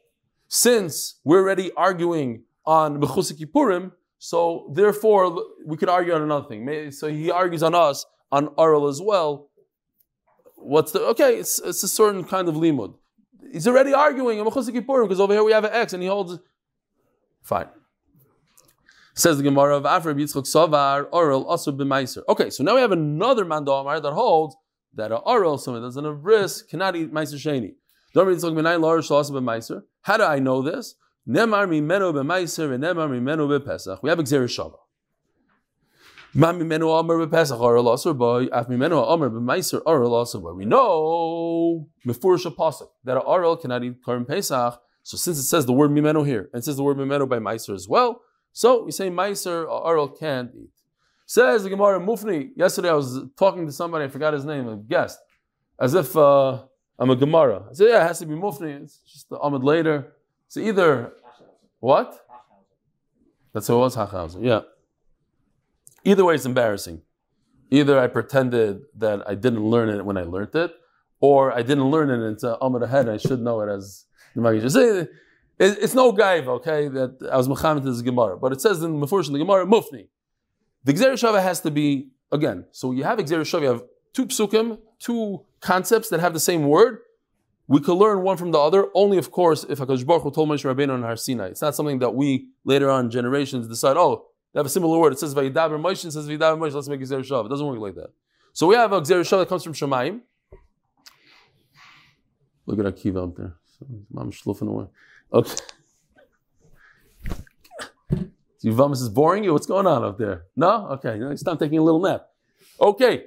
Since 0.48 1.20
we're 1.24 1.42
already 1.42 1.72
arguing 1.74 2.44
on 2.66 3.00
Mechusar 3.02 3.40
Kippurim, 3.40 3.92
so 4.18 4.72
therefore 4.74 5.44
we 5.66 5.78
could 5.78 5.90
argue 5.90 6.14
on 6.14 6.22
another 6.22 6.48
thing. 6.48 6.92
So 6.92 7.08
he 7.08 7.32
argues 7.32 7.64
on 7.64 7.76
us 7.76 8.06
on 8.32 8.50
Aral 8.58 8.88
as 8.88 9.02
well. 9.02 9.50
What's 10.56 10.92
the 10.92 11.02
okay? 11.08 11.38
It's, 11.38 11.60
it's 11.60 11.84
a 11.84 11.88
certain 11.88 12.24
kind 12.24 12.48
of 12.48 12.56
limud. 12.56 12.96
He's 13.52 13.68
already 13.68 13.94
arguing 13.94 14.44
because 14.44 14.70
over 15.20 15.34
here 15.34 15.44
we 15.44 15.52
have 15.52 15.64
an 15.64 15.72
X 15.74 15.94
and 15.94 16.02
he 16.02 16.10
holds. 16.10 16.40
Fine. 17.42 17.68
Says 19.14 19.38
the 19.38 19.44
Gemara 19.44 19.78
of 19.78 19.86
Afra 19.86 20.14
Yitzchak 20.14 20.46
Savar 20.46 21.08
Oral 21.12 21.46
also 21.46 21.72
b'meiser. 21.72 22.24
Okay, 22.28 22.50
so 22.50 22.64
now 22.64 22.76
we 22.76 22.82
have 22.82 22.92
another 22.92 23.46
Mandomar 23.46 24.02
that 24.02 24.12
holds 24.12 24.58
that 24.96 25.12
a 25.12 25.18
Oral, 25.18 25.58
someone 25.58 25.82
that 25.82 25.88
doesn't 25.88 26.04
have 26.04 26.26
risk, 26.26 26.70
cannot 26.70 26.96
eat 26.96 27.14
Meiser 27.14 27.36
Sheni. 27.36 27.76
How 30.02 30.18
do 30.18 30.24
I 30.24 30.40
know 30.40 30.62
this? 30.62 30.96
We 31.26 31.38
have 31.38 31.50
Gzer 31.50 31.82
Shava. 34.48 34.78
Ma 34.78 34.85
We 36.36 36.42
know 36.42 36.58
mefurish 42.06 42.46
pasuk 42.58 42.90
that 43.06 43.16
a 43.16 43.20
Oral 43.22 43.56
cannot 43.56 43.84
eat 43.86 44.04
Karim 44.04 44.26
Pesach. 44.26 44.82
So 45.04 45.16
since 45.16 45.38
it 45.38 45.44
says 45.44 45.66
the 45.66 45.72
word 45.72 45.92
mimenu 45.92 46.28
here 46.28 46.50
and 46.52 46.60
it 46.60 46.66
says 46.66 46.76
the 46.76 46.84
word 46.84 46.98
mimenu 46.98 47.30
by 47.30 47.40
Meiser 47.40 47.74
as 47.74 47.88
well, 47.88 48.22
so 48.52 48.84
we 48.84 48.92
say 48.92 49.10
Meiser 49.10 49.64
or 49.64 49.80
Oral 49.88 50.10
can't 50.10 50.52
eat. 50.54 50.72
Says 51.26 51.64
the 51.64 51.70
Gemara 51.70 52.02
Mufni. 52.02 52.50
Yesterday 52.58 52.90
I 52.90 52.96
was 52.96 53.18
talking 53.38 53.66
to 53.66 53.72
somebody, 53.72 54.04
I 54.04 54.10
forgot 54.10 54.34
his 54.34 54.44
name, 54.44 54.68
a 54.68 54.76
guest, 54.76 55.18
as 55.80 55.94
if 55.94 56.18
uh, 56.18 56.64
I'm 57.00 57.12
a 57.12 57.16
Gemara. 57.16 57.64
I 57.70 57.74
said, 57.74 57.88
yeah, 57.88 58.04
it 58.04 58.08
has 58.08 58.20
to 58.20 58.26
be 58.26 58.36
Mufni. 58.36 58.84
It's 58.84 58.98
just 59.10 59.30
the 59.30 59.40
Ahmed 59.40 59.64
later. 59.64 60.14
So 60.50 60.60
either, 60.60 61.14
what? 61.80 62.28
That's 63.54 63.68
who 63.68 63.76
it 63.76 63.80
was, 63.80 63.96
Hachhauser. 63.96 64.44
Yeah. 64.44 64.62
Either 66.06 66.24
way, 66.24 66.36
it's 66.36 66.46
embarrassing. 66.46 67.02
Either 67.72 68.00
I 68.00 68.08
pretended 68.08 68.82
that 68.96 69.28
I 69.28 69.36
didn't 69.36 69.64
learn 69.64 69.90
it 69.90 70.06
when 70.06 70.18
I 70.18 70.22
learned 70.22 70.56
it, 70.56 70.72
or 71.20 71.52
I 71.52 71.64
didn't 71.64 71.86
learn 71.86 72.10
it 72.10 72.44
uh, 72.44 72.58
Ahmed 72.62 72.84
ahead 72.84 73.08
and 73.08 73.16
I 73.16 73.18
should 73.18 73.42
know 73.42 73.62
it 73.62 73.70
as 73.70 74.06
the 74.36 74.42
Maggid. 74.42 74.72
Say, 74.72 75.08
It's 75.58 75.96
no 75.96 76.14
gaiva, 76.14 76.48
okay, 76.60 76.88
that 76.90 77.28
I 77.32 77.38
was 77.38 77.50
Muhammad 77.50 77.84
this 77.84 78.02
Gemara. 78.02 78.38
But 78.38 78.52
it 78.52 78.62
says 78.62 78.84
in 78.84 79.00
the 79.00 79.18
in 79.18 79.34
the 79.34 79.40
Gemara, 79.40 79.66
Mufni. 79.66 80.08
The 80.84 80.94
Gzer 80.94 81.14
Shava 81.14 81.42
has 81.42 81.62
to 81.62 81.72
be, 81.72 82.10
again, 82.32 82.66
so 82.72 82.92
you 82.92 83.04
have 83.04 83.18
Gzer 83.18 83.42
Shava, 83.42 83.62
you 83.62 83.68
have 83.70 83.84
two 84.14 84.28
psukim, 84.28 84.78
two 85.00 85.46
concepts 85.62 86.10
that 86.10 86.20
have 86.20 86.34
the 86.34 86.40
same 86.40 86.68
word. 86.68 87.00
We 87.68 87.80
could 87.80 87.96
learn 87.96 88.22
one 88.22 88.38
from 88.38 88.52
the 88.52 88.60
other, 88.60 88.90
only 88.94 89.18
of 89.18 89.32
course 89.32 89.66
if 89.68 89.80
HaKadosh 89.80 90.06
Baruch 90.06 90.22
Hu 90.22 90.32
told 90.32 90.50
Moshe 90.50 90.64
Rabbeinu 90.72 90.94
on 90.94 91.02
Har 91.02 91.16
Sinai. 91.16 91.48
It's 91.48 91.64
not 91.64 91.74
something 91.74 91.98
that 92.00 92.14
we 92.14 92.50
later 92.64 92.92
on 92.92 93.10
generations 93.10 93.68
decide, 93.68 93.98
oh, 93.98 94.28
they 94.56 94.60
have 94.60 94.68
a 94.68 94.70
similar 94.70 94.98
word. 94.98 95.12
It 95.12 95.20
says 95.20 95.36
Vayidaber 95.36 95.78
Moshe, 95.78 96.06
it 96.06 96.12
says 96.12 96.30
Vayidaber 96.30 96.58
Moshe, 96.58 96.74
let's 96.74 96.88
make 96.88 97.02
Gzer 97.02 97.20
Shava. 97.20 97.48
It 97.48 97.50
doesn't 97.50 97.68
work 97.68 97.78
like 97.78 97.96
that. 97.96 98.12
So 98.54 98.68
we 98.68 98.76
have 98.76 98.94
a 98.94 99.02
Shava 99.02 99.40
that 99.40 99.50
comes 99.50 99.66
from 99.66 99.74
Shemaim. 99.74 100.22
Look 102.66 102.80
at 102.80 102.86
Akiva 102.86 103.28
up 103.28 103.36
there. 103.36 103.56
I'm 104.16 104.32
schluffing 104.32 104.70
away. 104.70 104.86
Okay. 105.34 105.56
Yuvamis 108.64 109.02
is 109.02 109.10
boring 109.10 109.44
you? 109.44 109.52
What's 109.52 109.66
going 109.66 109.88
on 109.88 110.06
up 110.06 110.18
there? 110.18 110.46
No? 110.56 110.88
Okay, 110.92 111.20
it's 111.20 111.44
time 111.44 111.58
taking 111.58 111.80
a 111.80 111.84
little 111.84 112.00
nap. 112.00 112.30
Okay. 112.80 113.26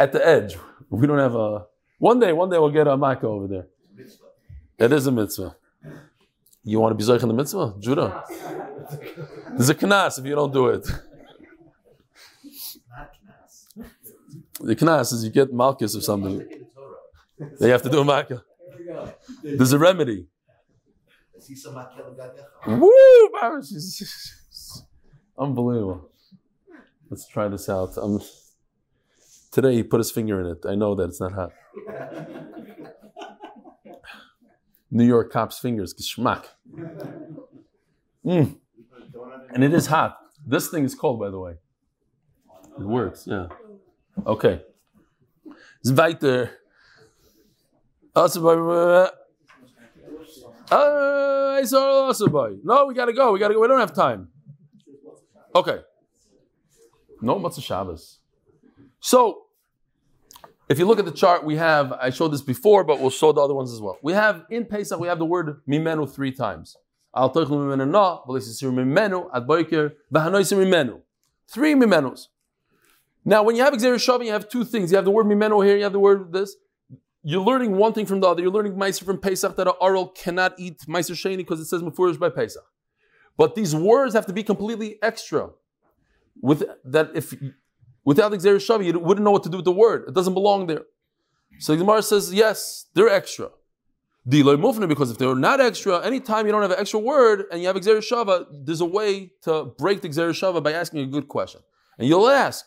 At 0.00 0.10
the 0.10 0.26
edge. 0.26 0.56
We 0.90 1.06
don't 1.06 1.20
have 1.20 1.36
a. 1.36 1.66
One 1.98 2.18
day, 2.18 2.32
one 2.32 2.50
day 2.50 2.58
we'll 2.58 2.70
get 2.70 2.88
a 2.88 2.96
Micah 2.96 3.28
over 3.28 3.46
there. 3.46 3.68
It 4.78 4.92
is 4.92 5.06
a 5.06 5.12
mitzvah. 5.12 5.54
You 6.64 6.80
want 6.80 6.90
to 6.90 6.96
be 6.96 7.08
Zoich 7.08 7.22
in 7.22 7.28
the 7.28 7.34
mitzvah? 7.34 7.76
Judah. 7.78 8.24
There's 9.56 9.70
a 9.70 9.74
knas 9.74 10.18
if 10.18 10.24
you 10.26 10.34
don't 10.34 10.52
do 10.52 10.68
it. 10.68 10.86
The 14.60 14.76
knas 14.76 15.12
is 15.12 15.24
you 15.24 15.30
get 15.30 15.52
malchus 15.52 15.96
or 15.96 16.00
something. 16.00 16.46
They 17.60 17.70
have 17.70 17.82
to 17.82 17.90
do 17.90 18.00
a 18.00 18.04
Micah. 18.04 18.42
There's 19.42 19.72
a 19.72 19.78
remedy. 19.78 20.26
Woo! 22.66 23.30
Unbelievable. 25.38 26.10
Let's 27.10 27.28
try 27.28 27.48
this 27.48 27.68
out. 27.68 27.96
Um, 27.98 28.20
today 29.52 29.74
he 29.74 29.82
put 29.82 29.98
his 29.98 30.10
finger 30.10 30.40
in 30.40 30.46
it. 30.46 30.64
I 30.66 30.74
know 30.74 30.94
that 30.94 31.04
it's 31.04 31.20
not 31.20 31.32
hot. 31.32 31.52
New 34.90 35.04
York 35.04 35.30
cop's 35.30 35.58
fingers, 35.58 35.94
geschmack. 35.94 36.46
Mm. 38.24 38.58
And 39.52 39.64
it 39.64 39.72
is 39.72 39.86
hot. 39.86 40.18
This 40.46 40.68
thing 40.68 40.84
is 40.84 40.94
cold, 40.94 41.18
by 41.20 41.30
the 41.30 41.38
way. 41.38 41.54
It 42.78 42.84
works, 42.84 43.26
yeah. 43.26 43.46
Okay. 44.26 44.62
Zweiter. 45.84 46.50
Also, 48.14 48.46
uh, 48.48 49.10
I 50.70 51.62
saw 51.64 52.06
also 52.06 52.28
boy. 52.28 52.56
No, 52.62 52.86
we 52.86 52.94
gotta 52.94 53.12
go. 53.12 53.32
We 53.32 53.38
gotta 53.38 53.54
go. 53.54 53.60
We 53.60 53.68
don't 53.68 53.80
have 53.80 53.94
time. 53.94 54.28
Okay. 55.54 55.80
No 57.20 57.38
Matzah 57.38 57.62
Shabbos. 57.62 58.18
So, 59.00 59.42
if 60.68 60.78
you 60.78 60.86
look 60.86 60.98
at 60.98 61.04
the 61.04 61.12
chart, 61.12 61.44
we 61.44 61.56
have, 61.56 61.92
I 61.92 62.10
showed 62.10 62.28
this 62.28 62.42
before, 62.42 62.84
but 62.84 63.00
we'll 63.00 63.10
show 63.10 63.32
the 63.32 63.40
other 63.40 63.54
ones 63.54 63.72
as 63.72 63.80
well. 63.80 63.98
We 64.02 64.12
have, 64.14 64.44
in 64.50 64.64
Pesach, 64.64 64.98
we 64.98 65.08
have 65.08 65.18
the 65.18 65.24
word 65.24 65.60
mimenu 65.68 66.10
three 66.12 66.32
times. 66.32 66.76
Al 67.16 67.32
toichlu 67.32 67.56
mimenu 67.56 67.90
na, 67.90 68.20
v'leisisir 68.28 68.70
mimenu, 68.72 69.28
ad 69.32 69.46
boiker, 69.46 69.92
v'hanoisim 70.12 70.58
mimenu. 70.58 71.00
Three 71.48 71.74
mimenus. 71.74 72.28
Now, 73.24 73.42
when 73.42 73.56
you 73.56 73.64
have 73.64 73.74
Gzer 73.74 74.24
you 74.24 74.32
have 74.32 74.48
two 74.48 74.64
things. 74.64 74.90
You 74.92 74.96
have 74.96 75.04
the 75.04 75.10
word 75.10 75.26
mimenu 75.26 75.64
here, 75.64 75.76
you 75.76 75.82
have 75.84 75.92
the 75.92 75.98
word 75.98 76.32
this. 76.32 76.56
You're 77.28 77.42
learning 77.42 77.76
one 77.76 77.92
thing 77.92 78.06
from 78.06 78.20
the 78.20 78.28
other. 78.28 78.40
You're 78.40 78.52
learning 78.52 78.74
Meiser 78.74 79.04
from 79.04 79.18
Pesach 79.18 79.56
that 79.56 79.66
a 79.66 79.74
Aral 79.82 80.06
cannot 80.10 80.54
eat 80.58 80.78
Meiser 80.86 81.10
Sheni 81.10 81.38
because 81.38 81.58
it 81.58 81.64
says 81.64 81.82
Mufurish 81.82 82.20
by 82.20 82.28
Pesach. 82.28 82.62
But 83.36 83.56
these 83.56 83.74
words 83.74 84.14
have 84.14 84.26
to 84.26 84.32
be 84.32 84.44
completely 84.44 84.98
extra. 85.02 85.50
With 86.40 86.62
that, 86.84 87.10
if 87.16 87.34
without 88.04 88.30
Gzer 88.30 88.84
you 88.84 89.00
wouldn't 89.00 89.24
know 89.24 89.32
what 89.32 89.42
to 89.42 89.48
do 89.48 89.56
with 89.56 89.64
the 89.64 89.72
word. 89.72 90.04
It 90.06 90.14
doesn't 90.14 90.34
belong 90.34 90.68
there. 90.68 90.84
So 91.58 91.72
the 91.72 91.78
Gemara 91.78 92.02
says, 92.02 92.32
yes, 92.32 92.86
they're 92.94 93.08
extra. 93.08 93.48
Diloy 94.28 94.56
Mufna, 94.56 94.88
because 94.88 95.10
if 95.10 95.18
they're 95.18 95.36
not 95.36 95.60
extra, 95.60 96.04
anytime 96.04 96.46
you 96.46 96.52
don't 96.52 96.62
have 96.62 96.72
an 96.72 96.80
extra 96.80 96.98
word 96.98 97.44
and 97.52 97.60
you 97.60 97.68
have 97.68 97.76
Gzer 97.76 97.98
Shava, 97.98 98.46
there's 98.50 98.80
a 98.80 98.86
way 98.86 99.32
to 99.42 99.66
break 99.78 100.00
the 100.00 100.08
Gzer 100.08 100.30
Shava 100.30 100.60
by 100.62 100.72
asking 100.72 101.00
a 101.00 101.06
good 101.06 101.28
question. 101.28 101.60
And 101.98 102.08
you'll 102.08 102.28
ask, 102.28 102.66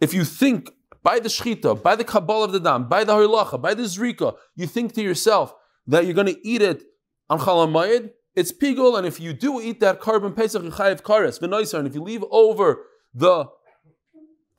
if 0.00 0.14
you 0.14 0.24
think 0.24 0.70
by 1.02 1.18
the 1.18 1.28
Shechita, 1.28 1.82
by 1.82 1.96
the 1.96 2.04
Kabbalah 2.04 2.44
of 2.44 2.52
the 2.52 2.60
Dam, 2.60 2.88
by 2.88 3.02
the 3.02 3.12
Harilacha, 3.12 3.60
by 3.60 3.74
the 3.74 3.82
Zrika, 3.82 4.36
you 4.54 4.66
think 4.68 4.92
to 4.94 5.02
yourself 5.02 5.52
that 5.88 6.04
you're 6.04 6.14
going 6.14 6.28
to 6.28 6.46
eat 6.46 6.62
it 6.62 6.84
on 7.28 7.40
Chalamayid, 7.40 8.10
it's 8.36 8.52
Pigol, 8.52 8.96
and 8.96 9.06
if 9.06 9.18
you 9.18 9.32
do 9.32 9.60
eat 9.60 9.80
that 9.80 10.00
korban 10.00 10.36
Pesach, 10.36 10.62
you 10.62 10.70
chayav 10.70 11.00
kares, 11.02 11.40
v'noisar, 11.40 11.78
and 11.78 11.88
if 11.88 11.94
you 11.94 12.02
leave 12.02 12.22
over 12.30 12.84
the 13.14 13.46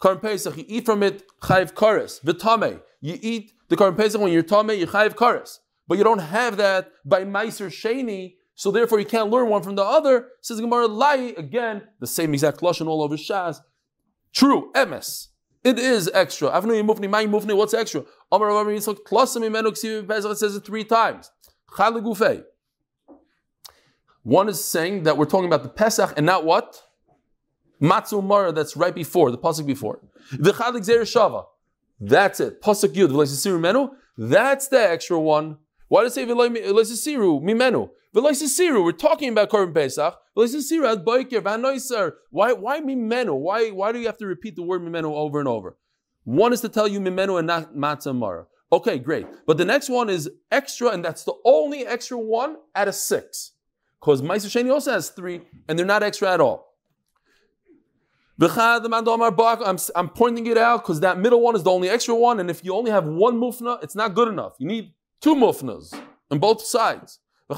korban 0.01 0.21
Pesach, 0.21 0.57
you 0.57 0.65
eat 0.67 0.85
from 0.85 1.03
it 1.03 1.23
chayav 1.41 1.73
kares, 1.73 2.21
v'tameh, 2.23 2.81
you 3.01 3.17
eat 3.21 3.53
the 3.69 3.75
korban 3.75 3.97
Pesach 3.97 4.21
when 4.21 4.31
you're 4.31 4.43
tameh, 4.43 4.77
you 4.77 4.87
chayav 4.87 5.15
kares. 5.15 5.59
But 5.87 5.97
you 5.97 6.03
don't 6.03 6.19
have 6.19 6.57
that 6.57 6.91
by 7.05 7.23
Meiser 7.23 7.67
Sheni, 7.67 8.35
so 8.55 8.71
therefore 8.71 8.99
you 8.99 9.05
can't 9.05 9.29
learn 9.29 9.49
one 9.49 9.63
from 9.63 9.75
the 9.75 9.83
other. 9.83 10.29
Says 10.41 10.59
Gemara, 10.59 10.87
lie 10.87 11.33
again, 11.37 11.83
the 11.99 12.07
same 12.07 12.33
exact 12.33 12.59
lashon 12.59 12.87
all 12.87 13.01
over 13.01 13.15
Shas. 13.15 13.61
True, 14.33 14.71
emes. 14.75 15.27
It 15.63 15.79
is 15.79 16.09
extra. 16.13 16.49
Avnu 16.49 16.73
yimufni, 16.81 17.07
mufni, 17.07 17.55
what's 17.55 17.73
extra? 17.73 18.03
Amar 18.31 18.49
Rav 18.49 18.67
Yitzchak, 18.67 18.99
klasim 19.05 19.47
imenu 19.47 19.71
ksiv 19.71 20.07
Pesach, 20.07 20.31
it 20.31 20.37
says 20.37 20.55
it 20.55 20.65
three 20.65 20.83
times. 20.83 21.31
One 24.23 24.49
is 24.49 24.63
saying 24.63 25.03
that 25.03 25.17
we're 25.17 25.25
talking 25.25 25.47
about 25.47 25.63
the 25.63 25.69
Pesach 25.69 26.13
and 26.17 26.25
not 26.25 26.43
what? 26.45 26.81
Matzu 27.81 28.23
Mara, 28.23 28.51
that's 28.51 28.75
right 28.75 28.93
before, 28.93 29.31
the 29.31 29.37
Pasuk 29.37 29.65
before. 29.65 29.99
The 30.31 30.51
Chalik 30.51 30.83
Shava. 30.83 31.45
That's 31.99 32.39
it. 32.39 32.61
Pasuk 32.61 32.93
Yud, 32.93 33.09
V'leisisiru 33.09 33.59
menu. 33.59 33.89
That's 34.17 34.67
the 34.67 34.79
extra 34.79 35.19
one. 35.19 35.57
Why 35.87 36.03
does 36.03 36.17
it 36.17 36.27
say 36.27 36.33
V'leisisiru 36.33 37.41
mimenu? 37.41 37.89
V'leisisiru, 38.15 38.83
we're 38.83 38.91
talking 38.91 39.29
about 39.29 39.49
Korban 39.49 39.73
Pesach. 39.73 40.15
V'leisisiru 40.35 40.91
ad 40.91 41.05
boiker, 41.05 41.41
v'anoiser. 41.41 42.13
Why, 42.31 42.53
why 42.53 42.81
mimenu? 42.81 43.37
Why, 43.37 43.69
why 43.69 43.91
do 43.91 43.99
you 43.99 44.07
have 44.07 44.17
to 44.17 44.25
repeat 44.27 44.55
the 44.55 44.63
word 44.63 44.81
mimenu 44.81 45.13
over 45.13 45.39
and 45.39 45.47
over? 45.47 45.77
One 46.23 46.51
is 46.51 46.61
to 46.61 46.69
tell 46.69 46.87
you 46.87 46.99
mimenu 46.99 47.37
and 47.37 47.47
not 47.47 47.75
matzah 47.75 48.15
mara. 48.15 48.47
Okay, 48.71 48.99
great. 48.99 49.27
But 49.45 49.57
the 49.57 49.65
next 49.65 49.87
one 49.89 50.09
is 50.09 50.29
extra, 50.51 50.89
and 50.89 51.05
that's 51.05 51.23
the 51.23 51.33
only 51.45 51.87
extra 51.87 52.17
one 52.17 52.57
out 52.75 52.89
of 52.89 52.95
six. 52.95 53.53
Because 54.01 54.21
Meiser 54.21 54.47
Sheni 54.47 54.71
also 54.71 54.91
has 54.91 55.09
three, 55.09 55.41
and 55.69 55.79
they're 55.79 55.85
not 55.85 56.03
extra 56.03 56.33
at 56.33 56.41
all. 56.41 56.75
V'chad 56.75 56.75
the 56.75 56.75
mandamar 56.75 58.25
bak, 58.25 58.26
I'm, 58.39 59.77
I'm 59.95 60.09
pointing 60.09 60.47
it 60.47 60.57
out 60.57 60.83
because 60.83 60.99
that 60.99 61.17
middle 61.17 61.41
one 61.41 61.55
is 61.55 61.63
the 61.63 61.71
only 61.71 61.89
extra 61.89 62.15
one, 62.15 62.39
and 62.39 62.49
if 62.49 62.63
you 62.63 62.73
only 62.73 62.91
have 62.91 63.05
one 63.05 63.39
mufna, 63.39 63.81
it's 63.83 63.95
not 63.95 64.13
good 64.13 64.27
enough. 64.27 64.53
You 64.59 64.67
need 64.67 64.93
two 65.21 65.35
mufnas 65.35 65.99
on 66.29 66.39
both 66.39 66.61
sides. 66.61 67.19
And 67.49 67.57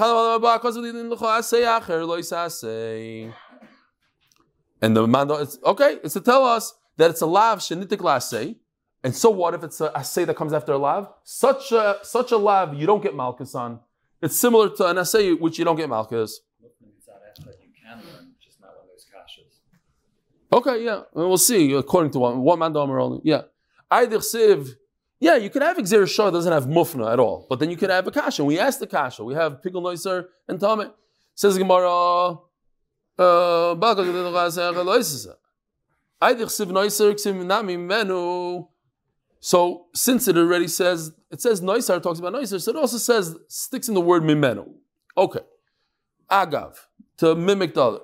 the 4.95 5.07
mando, 5.07 5.35
it's 5.35 5.57
okay. 5.65 5.97
It's 6.03 6.13
to 6.13 6.21
tell 6.21 6.45
us 6.45 6.73
that 6.97 7.09
it's 7.09 7.21
a 7.21 7.25
lav 7.25 7.59
shenitik 7.59 7.97
lasei. 7.97 8.55
And 9.03 9.15
so 9.15 9.29
what 9.29 9.53
if 9.53 9.63
it's 9.63 9.81
a 9.81 9.97
assay 9.97 10.25
that 10.25 10.35
comes 10.35 10.53
after 10.53 10.73
a 10.73 10.77
lav? 10.77 11.09
Such 11.23 11.71
a 11.71 11.97
such 12.03 12.31
a 12.31 12.37
lav 12.37 12.75
you 12.75 12.85
don't 12.85 13.01
get 13.01 13.15
malchus 13.15 13.55
on. 13.55 13.79
It's 14.21 14.35
similar 14.35 14.69
to 14.75 14.87
an 14.87 14.97
assay 14.97 15.33
which 15.33 15.57
you 15.57 15.65
don't 15.65 15.77
get 15.77 15.89
malchus. 15.89 16.41
You 16.61 16.69
can 16.77 16.89
learn, 17.97 18.33
just 18.39 18.61
not 18.61 18.77
when 18.77 18.87
there's 18.87 19.05
kashas. 19.05 19.61
Okay, 20.51 20.83
yeah, 20.83 21.01
we'll 21.13 21.37
see. 21.37 21.73
According 21.73 22.11
to 22.11 22.19
one 22.19 22.41
one 22.41 22.59
man 22.59 22.73
domer 22.73 23.01
only, 23.01 23.21
yeah. 23.23 23.43
Either 23.91 24.17
siv, 24.17 24.75
yeah, 25.19 25.35
you 25.35 25.49
can 25.49 25.61
have 25.61 25.77
gzer 25.77 26.03
shava 26.03 26.31
doesn't 26.31 26.51
have 26.51 26.65
mufna 26.65 27.11
at 27.11 27.19
all, 27.19 27.45
but 27.49 27.59
then 27.59 27.69
you 27.69 27.77
can 27.77 27.89
have 27.89 28.07
a 28.07 28.11
kasha. 28.11 28.43
We 28.43 28.57
asked 28.57 28.79
the 28.79 28.87
kasha. 28.87 29.23
We 29.23 29.35
have 29.35 29.61
pickle 29.61 29.81
noiser 29.81 30.25
and 30.47 30.59
tame. 30.59 30.91
Says 31.35 31.57
Gemara. 31.57 32.37
Uh. 33.17 33.75
So 39.41 39.85
since 39.93 40.27
it 40.27 40.37
already 40.37 40.67
says 40.67 41.11
it 41.31 41.41
says 41.41 41.61
noiser 41.61 42.01
talks 42.01 42.19
about 42.19 42.33
noiser, 42.33 42.61
so 42.61 42.71
it 42.71 42.77
also 42.77 42.97
says 42.97 43.35
sticks 43.47 43.87
in 43.87 43.93
the 43.93 44.01
word 44.01 44.23
mimenu. 44.23 44.67
Okay, 45.17 45.41
agav 46.29 46.75
to 47.19 47.35
mimic 47.35 47.73
the 47.73 47.83
other. 47.83 47.99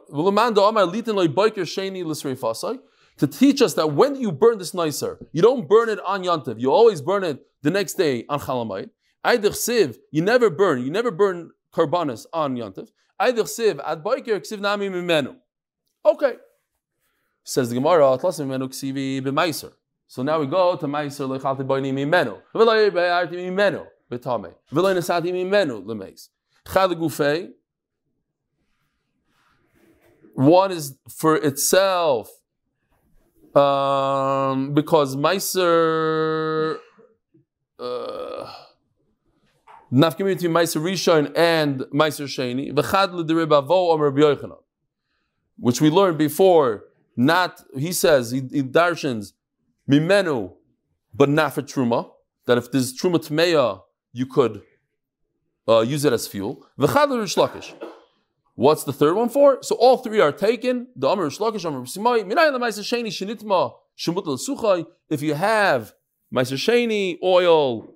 To 3.17 3.27
teach 3.27 3.61
us 3.61 3.73
that 3.75 3.93
when 3.93 4.15
you 4.17 4.31
burn 4.31 4.57
this 4.57 4.73
nicer, 4.73 5.17
you 5.31 5.41
don't 5.41 5.69
burn 5.69 5.87
it 5.87 5.99
on 6.05 6.23
Yantiv. 6.23 6.59
You 6.59 6.71
always 6.71 7.01
burn 7.01 7.23
it 7.23 7.39
the 7.61 7.71
next 7.71 7.93
day 7.93 8.25
on 8.27 8.41
Chalamite. 8.41 8.89
Either 9.23 9.51
siv, 9.51 9.97
you 10.11 10.21
never 10.21 10.49
burn. 10.49 10.83
You 10.83 10.91
never 10.91 11.11
burn 11.11 11.51
korbanos 11.73 12.25
on 12.33 12.57
Yantiv. 12.57 12.89
Either 13.17 13.43
siv 13.43 13.79
ad 13.85 14.03
boiker 14.03 14.41
ksiv 14.41 14.59
nami 14.59 14.89
mimenu. 14.89 15.37
Okay. 16.03 16.33
Says 17.45 17.69
the 17.69 17.75
Gemara, 17.75 18.13
atlas 18.13 18.39
mimenu 18.39 18.67
ksivi 18.67 19.21
b'maiser. 19.21 19.71
So 20.07 20.23
now 20.23 20.41
we 20.41 20.45
go 20.45 20.75
to 20.75 20.87
maiser 20.87 21.25
lechalti 21.39 21.65
boini 21.65 21.93
mimenu. 21.93 22.41
V'loy 22.53 22.91
be'arti 22.91 23.35
mimenu 23.35 23.87
b'tame. 24.11 24.53
V'loy 24.73 24.93
nesati 24.93 25.31
mimenu 25.31 25.85
l'meis. 25.85 26.29
Chad. 26.67 26.91
One 30.35 30.71
is 30.73 30.97
for 31.09 31.37
itself, 31.37 32.29
um, 33.55 34.73
because 34.73 35.15
Meiser, 35.15 36.77
uh, 37.79 38.53
between 39.89 40.51
Meiser 40.51 40.81
Rishon 40.81 41.31
and 41.37 41.79
Meiser 41.93 42.27
Sheni, 42.27 42.73
v'chad 42.73 44.57
which 45.57 45.79
we 45.79 45.89
learned 45.89 46.17
before. 46.17 46.83
Not 47.15 47.63
he 47.77 47.93
says 47.93 48.31
he, 48.31 48.41
he 48.51 48.61
darshans 48.61 49.31
mimenu, 49.89 50.51
but 51.13 51.29
not 51.29 51.53
for 51.53 51.61
truma. 51.61 52.11
That 52.45 52.57
if 52.57 52.73
there's 52.73 52.93
truma 52.93 53.25
tmeya, 53.25 53.81
you 54.11 54.25
could 54.25 54.63
uh, 55.65 55.79
use 55.79 56.03
it 56.03 56.11
as 56.11 56.27
fuel. 56.27 56.67
V'chad 56.77 57.07
l'rish 57.07 57.37
lakish. 57.37 57.73
What's 58.55 58.85
the 58.85 58.93
third 58.93 59.15
one 59.15 59.27
for? 59.29 59.61
So 59.61 59.75
all 59.75 59.97
three 59.97 60.21
are 60.21 60.31
taken. 60.31 60.87
The 60.95 61.09
Amr 61.09 61.29
Shlakish, 61.29 61.65
Amr 61.65 61.81
Simai, 61.81 62.23
Minay 62.23 62.53
the 62.53 62.59
Meiser 62.59 62.83
Sheni 62.83 63.07
Shinitma, 63.07 63.73
Shemut 63.97 64.25
Suchai. 64.39 64.85
If 65.09 65.21
you 65.21 65.33
have 65.33 65.93
Meiser 66.33 66.55
Sheni 66.55 67.17
oil 67.21 67.93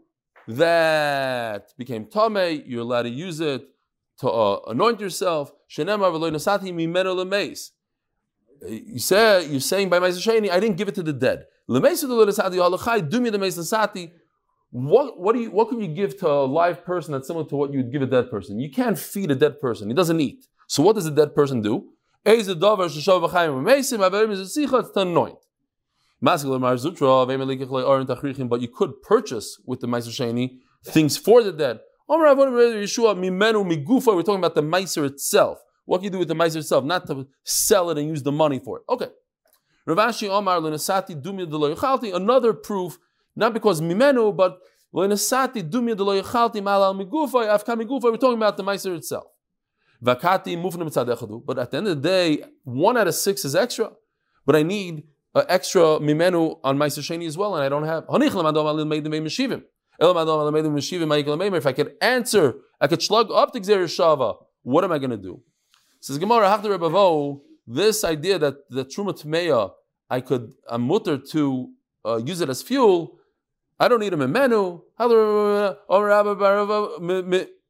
that 0.48 1.74
became 1.78 2.06
Tame, 2.06 2.64
you're 2.66 2.82
allowed 2.82 3.04
to 3.04 3.10
use 3.10 3.40
it 3.40 3.70
to 4.20 4.30
uh, 4.30 4.60
anoint 4.68 5.00
yourself. 5.00 5.54
You 5.78 5.86
say 9.00 9.48
you're 9.48 9.62
saying 9.62 9.90
by 9.90 10.00
Meiser 10.00 10.22
Sheni, 10.22 10.50
I 10.50 10.60
didn't 10.60 10.76
give 10.76 10.90
it 10.90 10.96
to 10.96 11.04
the 11.04 11.14
dead. 11.14 11.46
Halachai, 11.70 13.10
Dumi 13.10 13.32
the. 13.32 14.12
What, 14.72 15.20
what 15.20 15.34
do 15.34 15.42
you 15.42 15.52
what 15.52 15.70
can 15.70 15.82
you 15.82 15.88
give 15.88 16.18
to 16.20 16.30
a 16.30 16.46
live 16.46 16.86
person 16.86 17.14
that's 17.14 17.28
similar 17.28 17.46
to 17.46 17.56
what 17.56 17.74
you 17.74 17.80
would 17.80 17.92
give 17.92 18.04
a 18.04 18.06
dead 18.06 18.30
person? 18.30 18.60
You 18.60 18.70
can't 18.70 19.00
feed 19.00 19.32
a 19.32 19.36
dead 19.36 19.60
person. 19.60 19.88
He 19.88 19.96
doesn't 19.96 20.20
eat. 20.20 20.46
So 20.68 20.84
what 20.84 20.96
does 20.96 21.08
a 21.08 21.12
dead 21.12 21.34
person 21.34 21.62
do? 21.62 21.90
It's. 22.24 22.48
But 28.50 28.62
you 28.62 28.68
could 28.68 29.02
purchase 29.02 29.60
with 29.66 29.80
the 29.80 29.88
Meiser 29.88 30.52
things 30.86 31.18
for 31.18 31.44
the 31.44 31.52
dead. 31.52 31.80
We're 32.08 32.36
talking 32.36 32.54
about 34.36 34.56
the 34.56 34.62
Meiser 34.62 35.06
itself. 35.06 35.60
What 35.86 36.00
can 36.00 36.06
you 36.06 36.12
do 36.12 36.20
with 36.20 36.28
the 36.28 36.36
Meiser 36.36 36.58
itself? 36.58 36.84
Not 36.84 37.08
to 37.08 37.28
sell 37.44 37.90
it 37.90 37.98
and 37.98 38.08
use 38.08 38.22
the 38.22 38.32
money 38.32 38.60
for 38.60 38.78
it. 38.78 38.84
Okay. 38.90 39.08
Omar 39.88 40.58
another 42.14 42.54
proof, 42.54 43.00
not 43.40 43.54
because 43.54 43.82
Mimenu, 43.82 44.36
but 44.36 44.60
we're 44.92 45.08
talking 45.08 45.90
about 45.90 46.58
the 48.58 48.64
Meiser 48.64 48.96
itself. 48.96 49.28
Vakati 50.04 50.56
mufna 50.56 50.88
mitzadechadu. 50.88 51.46
But 51.46 51.60
at 51.60 51.72
the 51.72 51.78
end 51.78 51.88
of 51.88 52.02
the 52.02 52.10
day, 52.10 52.44
one 52.64 52.98
out 52.98 53.08
of 53.08 53.16
six 53.16 53.46
is 53.46 53.56
extra. 53.56 53.92
But 54.46 54.56
I 54.56 54.64
need 54.64 55.04
an 55.36 55.44
extra 55.48 56.00
mimenu 56.00 56.60
on 56.64 56.78
my 56.78 56.88
Sheni 56.88 57.28
as 57.28 57.38
well, 57.38 57.56
and 57.56 57.64
I 57.64 57.70
don't 57.70 57.84
have. 57.84 58.06
If 60.02 61.66
I 61.66 61.74
could 61.74 61.96
answer, 62.02 62.56
I 62.82 62.88
could 62.88 63.04
slug 63.04 63.32
up 63.32 63.54
to 63.54 63.60
Gzer 63.60 63.84
Shava, 63.84 64.38
what 64.64 64.84
am 64.84 64.92
I 64.92 64.98
going 64.98 65.12
to 65.12 65.18
do? 65.18 65.42
Says 66.00 66.18
Gemara, 66.18 66.48
Rebavo, 66.48 67.42
this 67.68 68.04
idea 68.04 68.40
that 68.40 68.70
the 68.70 68.86
Truma 68.86 69.22
Tmeya, 69.22 69.72
I 70.10 70.22
could, 70.22 70.54
I'm 70.68 70.84
mutter 70.84 71.18
to 71.18 71.70
uh, 72.06 72.22
use 72.26 72.42
it 72.42 72.50
as 72.50 72.64
fuel, 72.64 73.19
I 73.80 73.88
don't 73.88 74.02
need 74.02 74.14
a 74.14 74.18
mimenu 74.18 74.82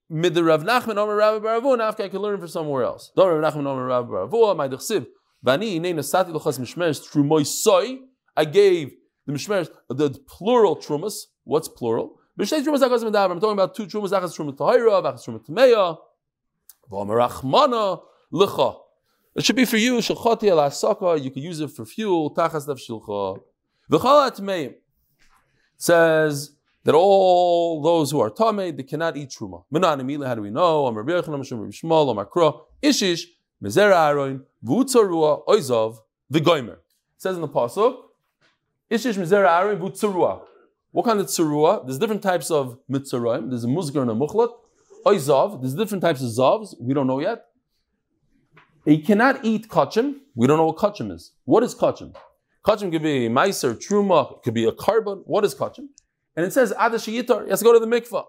mid 0.10 0.34
the 0.34 0.44
Rav 0.44 0.64
Nachman 0.64 0.98
Omer 0.98 1.16
Rav 1.16 1.42
Baravu, 1.42 1.80
after 1.80 2.04
I 2.04 2.10
can 2.10 2.20
learn 2.20 2.40
from 2.40 2.48
somewhere 2.48 2.84
else. 2.84 3.12
Do 3.16 3.28
Rav 3.28 3.54
Nachman 3.54 3.68
Omer 3.68 3.86
Rav 3.86 4.06
Baravu, 4.08 4.58
my 4.58 4.68
dechsiv. 4.68 5.06
Vani 5.46 5.80
nei 5.80 5.94
nasati 5.94 6.32
lochas 6.32 6.60
mishmeres 6.60 7.00
trumoy 7.08 7.46
soy. 7.46 8.00
I 8.36 8.46
gave 8.46 8.92
the 9.26 9.34
mishmeres 9.34 9.70
the 9.88 10.10
plural 10.28 10.76
trumas. 10.76 11.28
What's 11.44 11.68
plural? 11.68 12.20
B'shtei 12.40 12.64
trumas 12.64 12.82
achas 12.82 13.04
medaber. 13.04 13.32
I'm 13.32 13.40
talking 13.40 13.54
about 13.54 13.76
two 13.76 13.86
trumas 13.86 14.12
achas 14.12 14.36
trumas 14.36 14.58
tahira, 14.58 15.02
achas 15.04 15.24
trumas 15.24 15.46
tameya. 15.48 15.98
V'omer 16.92 17.30
Rachmana 17.30 18.02
licha. 18.34 18.76
It 19.36 19.46
should 19.46 19.56
be 19.56 19.66
for 19.66 19.78
you. 19.78 19.98
Shachati 19.98 20.50
al 20.50 20.58
asaka. 20.58 21.24
You 21.24 21.30
can 21.30 21.44
use 21.44 21.60
it 21.60 21.70
for 21.70 21.86
fuel. 21.86 22.34
Tachas 22.34 22.66
dav 22.66 22.78
shilcha. 22.78 23.40
V'chalat 23.92 24.40
meim 24.42 24.74
says 25.80 26.52
that 26.84 26.94
all 26.94 27.82
those 27.82 28.12
who 28.12 28.20
are 28.20 28.30
tame 28.30 28.76
they 28.76 28.84
cannot 28.84 29.18
eat 29.18 29.30
truma. 29.30 29.64
Menanimila, 29.74 30.28
how 30.28 30.36
do 30.36 30.44
we 30.44 30.52
know? 30.52 30.86
Amar 30.86 31.04
Birchan, 31.04 31.30
Amar 31.30 31.40
Shmuel, 31.40 32.12
Amar 32.12 32.26
Kro, 32.26 32.68
Ishish, 32.84 33.24
Mezera 33.64 34.08
Aaron, 34.08 34.46
Vutzarua, 34.64 35.44
Oizov. 35.48 36.00
It 36.32 36.78
says 37.18 37.36
in 37.36 37.42
the 37.42 37.48
pasuk, 37.48 37.98
Ishish 38.92 39.18
Mezera 39.18 39.50
Aaron, 39.60 39.80
Vutzarua. 39.80 40.42
What 40.92 41.06
kind 41.06 41.20
of 41.20 41.28
tsarua? 41.28 41.86
There's 41.86 42.00
different 42.00 42.24
types 42.24 42.50
of 42.50 42.80
mitzaraim. 42.90 43.50
There's 43.50 43.64
a 43.64 43.68
muzgar 43.68 44.02
and 44.02 44.12
a 44.12 44.14
mukhlat. 44.16 44.50
Oizov. 45.06 45.62
There's 45.62 45.76
different 45.76 46.02
types 46.02 46.22
of 46.22 46.30
zavs. 46.30 46.74
We 46.80 46.94
don't 46.94 47.06
know 47.06 47.20
yet. 47.20 47.46
He 48.86 48.98
cannot 49.00 49.46
eat 49.46 49.68
kachim. 49.68 50.16
We 50.36 50.48
don't 50.48 50.58
know 50.58 50.66
what 50.66 50.78
kachim 50.78 51.12
is. 51.12 51.32
What 51.46 51.64
is 51.64 51.76
kachim? 51.76 52.16
Kachim 52.66 52.92
could 52.92 53.04
be 53.04 53.26
a 53.26 53.30
meiser, 53.30 53.74
truma, 53.76 54.38
it 54.38 54.44
could 54.44 54.54
be 54.54 54.66
a 54.66 54.72
korban. 54.72 55.22
What 55.26 55.46
is 55.46 55.56
kachim? 55.56 55.88
And 56.36 56.46
it 56.46 56.54
says 56.54 56.74
Adash 56.74 57.12
Yitar, 57.12 57.46
he 57.46 57.50
has 57.50 57.60
to 57.60 57.66
go 57.66 57.74
to 57.74 57.80
the 57.80 57.88
mikvah. 57.88 58.26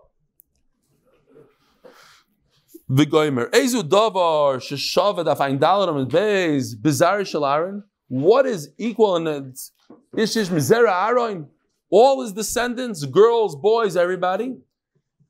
V'goimer, 2.91 3.51
Ezu 3.51 3.83
davar 3.83 4.57
sheshavad 4.59 5.27
afayin 5.27 5.59
dalar 5.59 6.09
beis 6.11 6.81
bizarre 6.81 7.21
shalaron. 7.21 7.83
What 8.09 8.47
is 8.47 8.71
equal 8.79 9.17
in 9.17 9.27
it? 9.27 9.61
Ishish 10.17 10.49
mizera 10.49 11.09
aron. 11.09 11.49
All 11.89 12.23
his 12.23 12.33
descendants, 12.33 13.05
girls, 13.05 13.55
boys, 13.55 13.97
everybody. 13.97 14.57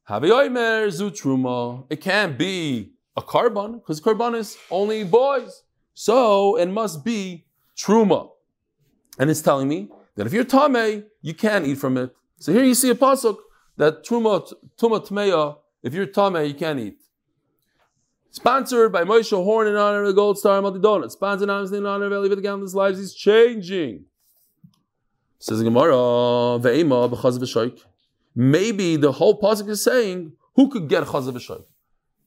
Havioimer 0.08 0.88
zutruma. 0.88 1.86
It 1.90 2.00
can't 2.00 2.38
be 2.38 2.92
a 3.16 3.22
korban 3.22 3.74
because 3.74 4.00
korban 4.00 4.36
is 4.36 4.56
only 4.70 5.04
boys. 5.04 5.62
So 5.92 6.56
it 6.56 6.66
must 6.66 7.04
be 7.04 7.44
truma. 7.76 8.30
And 9.20 9.30
it's 9.30 9.42
telling 9.42 9.68
me 9.68 9.90
that 10.16 10.26
if 10.26 10.32
you're 10.32 10.44
tame, 10.44 11.04
you 11.20 11.34
can't 11.34 11.66
eat 11.66 11.76
from 11.76 11.98
it. 11.98 12.10
So 12.38 12.54
here 12.54 12.64
you 12.64 12.74
see 12.74 12.88
a 12.88 12.94
pasuk 12.94 13.36
that 13.76 14.02
truma 14.02 14.50
tuma 14.78 15.06
tmeya. 15.06 15.58
If 15.82 15.92
you're 15.92 16.06
tame, 16.06 16.42
you 16.46 16.54
can't 16.54 16.80
eat. 16.80 16.98
Sponsored 18.30 18.90
by 18.90 19.04
Moshe 19.04 19.30
Horn 19.30 19.66
in 19.66 19.76
honor 19.76 20.02
of 20.02 20.06
the 20.06 20.14
Gold 20.14 20.38
Star 20.38 20.62
Multi 20.62 20.78
Donut. 20.78 21.10
Sponsored 21.10 21.50
in 21.74 21.84
honor 21.84 22.06
of 22.06 22.12
Eli 22.12 22.28
Vitagalin's 22.28 22.74
lives. 22.74 22.98
He's 22.98 23.12
changing. 23.12 24.06
Says 25.38 25.58
the 25.58 25.64
Gemara, 25.64 25.92
Ve'ema. 26.64 27.84
Maybe 28.34 28.96
the 28.96 29.12
whole 29.12 29.38
pasuk 29.38 29.68
is 29.68 29.82
saying 29.82 30.32
who 30.54 30.70
could 30.70 30.88
get 30.88 31.04
chaz 31.04 31.30
v'shoik. 31.30 31.64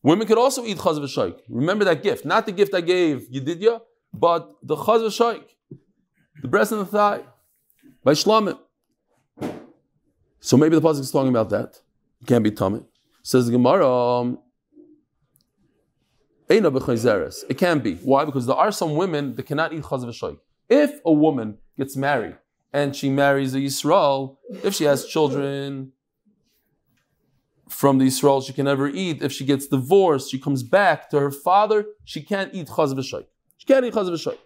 Women 0.04 0.28
could 0.28 0.38
also 0.38 0.64
eat 0.64 0.78
chaz 0.78 1.00
v'shoik. 1.00 1.40
Remember 1.50 1.86
that 1.86 2.04
gift, 2.04 2.24
not 2.24 2.46
the 2.46 2.52
gift 2.52 2.76
I 2.76 2.82
gave 2.82 3.30
Yedidya, 3.32 3.82
but 4.14 4.52
the 4.62 4.76
chaz 4.76 5.02
v'shoik, 5.02 5.46
the 6.44 6.48
breast 6.50 6.72
and 6.72 6.82
the 6.82 6.86
thigh, 6.86 7.22
by 8.04 8.12
shlamim. 8.12 8.60
So 10.40 10.58
maybe 10.58 10.76
the 10.76 10.82
pasuk 10.82 11.00
is 11.00 11.10
talking 11.10 11.30
about 11.30 11.50
that. 11.50 11.80
It 12.22 12.28
can't 12.28 12.44
be 12.44 12.52
tummy. 12.52 12.82
Says 13.24 13.48
the 13.48 13.54
Gemara, 13.54 13.90
um. 13.90 14.40
It 16.50 17.58
can 17.58 17.80
be. 17.80 17.96
Why? 17.96 18.26
Because 18.26 18.46
there 18.46 18.56
are 18.56 18.72
some 18.72 18.96
women 18.96 19.36
that 19.36 19.44
cannot 19.44 19.74
eat 19.74 19.84
chaz 19.84 20.04
v'shoik. 20.04 20.38
If 20.70 21.00
a 21.06 21.12
woman 21.12 21.58
gets 21.78 21.96
married 21.96 22.36
and 22.72 22.96
she 22.96 23.10
marries 23.10 23.56
a 23.56 23.60
Yisrael, 23.60 24.38
if 24.64 24.76
she 24.76 24.84
has 24.84 25.06
children 25.06 25.94
from 27.70 27.98
the 27.98 28.06
Yisrael, 28.06 28.46
she 28.46 28.54
can 28.54 28.66
never 28.66 28.88
eat. 28.88 29.24
If 29.24 29.32
she 29.32 29.46
gets 29.46 29.66
divorced, 29.68 30.30
she 30.30 30.38
comes 30.38 30.62
back 30.62 31.10
to 31.12 31.20
her 31.20 31.32
father, 31.32 31.86
she 32.04 32.22
can't 32.22 32.54
eat 32.54 32.68
chaz 32.68 32.94
v'shoik. 32.94 33.28
She 33.58 33.66
can't 33.66 33.86
eat 33.86 33.94
chaz 33.94 34.10
v'shoik. 34.10 34.38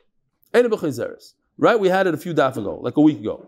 Eina 0.54 0.70
b'chayzeres. 0.70 1.34
Right? 1.58 1.80
We 1.80 1.90
had 1.90 2.08
it 2.08 2.14
a 2.14 2.18
few 2.18 2.34
daf 2.34 2.58
ago, 2.58 2.80
like 2.82 2.98
a 2.98 3.02
week 3.02 3.20
ago. 3.20 3.48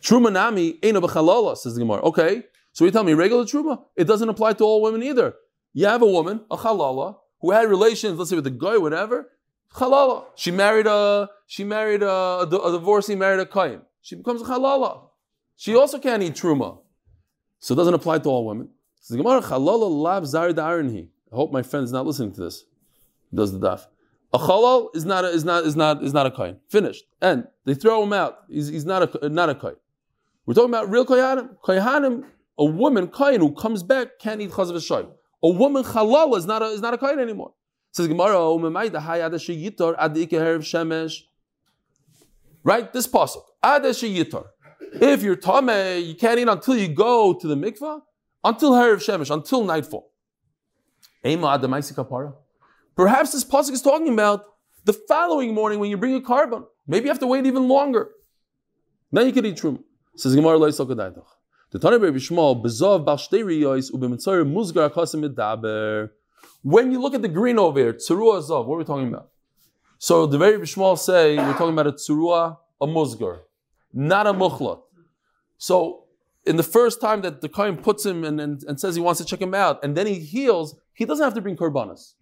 Truma 0.00 0.32
nami 0.32 0.74
eina 0.74 1.02
b'chalala, 1.02 1.56
says 1.56 1.74
the 1.74 1.80
Gemara. 1.80 2.00
Okay, 2.02 2.44
so 2.72 2.84
you 2.84 2.90
tell 2.90 3.04
me 3.04 3.14
regular 3.14 3.44
truma, 3.44 3.82
it 3.96 4.04
doesn't 4.04 4.28
apply 4.28 4.52
to 4.54 4.64
all 4.64 4.82
women 4.82 5.02
either. 5.02 5.34
You 5.72 5.86
have 5.86 6.02
a 6.02 6.06
woman, 6.06 6.40
a 6.50 6.56
halala, 6.56 7.16
who 7.40 7.50
had 7.50 7.68
relations, 7.68 8.18
let's 8.18 8.30
say 8.30 8.36
with 8.36 8.46
a 8.46 8.50
guy, 8.50 8.78
whatever. 8.78 9.30
Halala. 9.74 10.24
She 10.36 10.50
married 10.50 10.86
a 10.86 11.28
she 11.46 11.64
married 11.64 12.02
a, 12.02 12.08
a, 12.08 12.46
a 12.46 12.72
divorcee, 12.72 13.14
married 13.14 13.40
a 13.40 13.46
kain. 13.46 13.82
She 14.00 14.14
becomes 14.14 14.40
a 14.42 14.44
halala. 14.44 15.08
She 15.56 15.74
also 15.74 15.98
can't 15.98 16.22
eat 16.22 16.34
truma. 16.34 16.78
So 17.58 17.74
it 17.74 17.76
doesn't 17.76 17.94
apply 17.94 18.18
to 18.20 18.28
all 18.28 18.46
women. 18.46 18.68
Says 19.00 19.16
the 19.16 19.22
Gemara, 19.22 19.42
halala 19.42 19.90
lab 19.90 20.24
zar 20.26 20.48
I 20.48 21.34
hope 21.34 21.52
my 21.52 21.62
friend 21.62 21.84
is 21.84 21.92
not 21.92 22.06
listening 22.06 22.32
to 22.32 22.40
this. 22.42 22.64
Does 23.34 23.52
the 23.52 23.58
daf. 23.58 23.86
A 24.36 24.38
halal 24.38 24.94
is 24.94 25.06
not 25.06 25.24
a, 25.24 25.28
is 25.28 25.46
not 25.46 25.64
is 25.64 25.76
not 25.76 26.04
is 26.04 26.12
not 26.12 26.26
a 26.26 26.30
kain. 26.30 26.58
Finished. 26.68 27.04
And 27.22 27.46
they 27.64 27.72
throw 27.72 28.02
him 28.02 28.12
out. 28.12 28.40
He's, 28.50 28.68
he's 28.68 28.84
not 28.84 29.00
a 29.22 29.30
not 29.30 29.48
a 29.48 29.54
kain. 29.54 29.76
We're 30.44 30.52
talking 30.52 30.68
about 30.68 30.90
real 30.90 31.06
koyanim. 31.06 31.56
Koyanim, 31.64 32.22
a 32.58 32.64
woman 32.66 33.08
kain 33.08 33.40
who 33.40 33.54
comes 33.54 33.82
back 33.82 34.18
can't 34.18 34.42
eat 34.42 34.50
chazav 34.50 34.72
v'shoy. 34.72 35.08
A 35.42 35.48
woman 35.48 35.84
halal 35.84 36.36
is 36.36 36.44
not 36.44 36.60
a 36.60 36.66
is 36.66 36.82
not 36.82 36.92
a 36.92 36.98
kain 36.98 37.18
anymore. 37.18 37.54
Says 37.92 38.08
Gemara, 38.08 38.38
oh, 38.38 38.58
"Umemay 38.58 38.92
the 38.92 38.98
hayad 38.98 39.32
sheyitor 39.46 39.94
ad 39.98 40.14
ikerev 40.14 40.58
shemesh." 40.58 41.22
Right, 42.62 42.92
this 42.92 43.06
pasuk 43.06 43.42
ad 43.62 43.84
sheyitor. 43.84 44.44
If 45.00 45.22
you're 45.22 45.36
tame, 45.36 46.04
you 46.04 46.14
can't 46.14 46.38
eat 46.38 46.48
until 46.48 46.76
you 46.76 46.88
go 46.88 47.32
to 47.32 47.46
the 47.46 47.54
mikvah, 47.54 48.02
until 48.44 48.72
herav 48.72 48.96
shemesh, 48.96 49.30
until 49.30 49.64
nightfall. 49.64 50.10
Ema 51.24 51.54
ad 51.54 51.62
kapara. 51.62 52.34
Perhaps 52.96 53.32
this 53.32 53.44
pasuk 53.44 53.72
is 53.72 53.82
talking 53.82 54.08
about 54.08 54.44
the 54.84 54.94
following 54.94 55.54
morning 55.54 55.78
when 55.78 55.90
you 55.90 55.98
bring 55.98 56.14
a 56.14 56.20
korban. 56.20 56.64
Maybe 56.86 57.04
you 57.04 57.10
have 57.10 57.18
to 57.20 57.26
wait 57.26 57.44
even 57.44 57.68
longer. 57.68 58.08
Then 59.12 59.26
you 59.26 59.32
can 59.32 59.44
eat 59.44 59.56
truma. 59.56 59.82
Says 60.16 60.34
Gemara 60.34 60.56
Lo 60.56 60.68
Yisok 60.68 61.22
The 61.70 61.78
Tana 61.78 61.98
Rebbe 61.98 62.18
Shmuel 62.18 62.64
Bezov 62.64 63.04
Bal 63.04 63.18
Shtei 63.18 63.44
Riyos 63.44 63.92
Ubemitzoyer 63.92 64.50
Muzgar 64.50 64.90
Akasim 64.90 65.28
Medaber. 65.28 66.10
When 66.62 66.90
you 66.90 66.98
look 66.98 67.14
at 67.14 67.20
the 67.20 67.28
green 67.28 67.58
over 67.58 67.78
here, 67.78 67.92
Tzurua 67.92 68.40
Zov, 68.42 68.66
what 68.66 68.76
are 68.76 68.78
we 68.78 68.84
talking 68.84 69.08
about? 69.08 69.28
So 69.98 70.26
the 70.26 70.38
very 70.38 70.58
Shmuel 70.58 70.98
say 70.98 71.36
we're 71.36 71.52
talking 71.52 71.74
about 71.74 71.86
a 71.86 71.92
Tzurua, 71.92 72.56
a 72.80 72.86
Muzgar, 72.86 73.40
not 73.92 74.26
a 74.26 74.32
Muchlat. 74.32 74.80
So 75.58 76.04
in 76.46 76.56
the 76.56 76.62
first 76.62 77.00
time 77.00 77.20
that 77.22 77.42
the 77.42 77.48
Kohen 77.48 77.76
puts 77.76 78.06
him 78.06 78.24
and, 78.24 78.40
and, 78.40 78.62
and, 78.64 78.80
says 78.80 78.94
he 78.94 79.02
wants 79.02 79.20
to 79.20 79.26
check 79.26 79.40
him 79.40 79.54
out, 79.54 79.82
and 79.84 79.96
then 79.96 80.06
he 80.06 80.20
heals, 80.20 80.76
he 80.94 81.04
doesn't 81.04 81.24
have 81.24 81.34
to 81.34 81.40
bring 81.40 81.56
korbanos. 81.56 82.14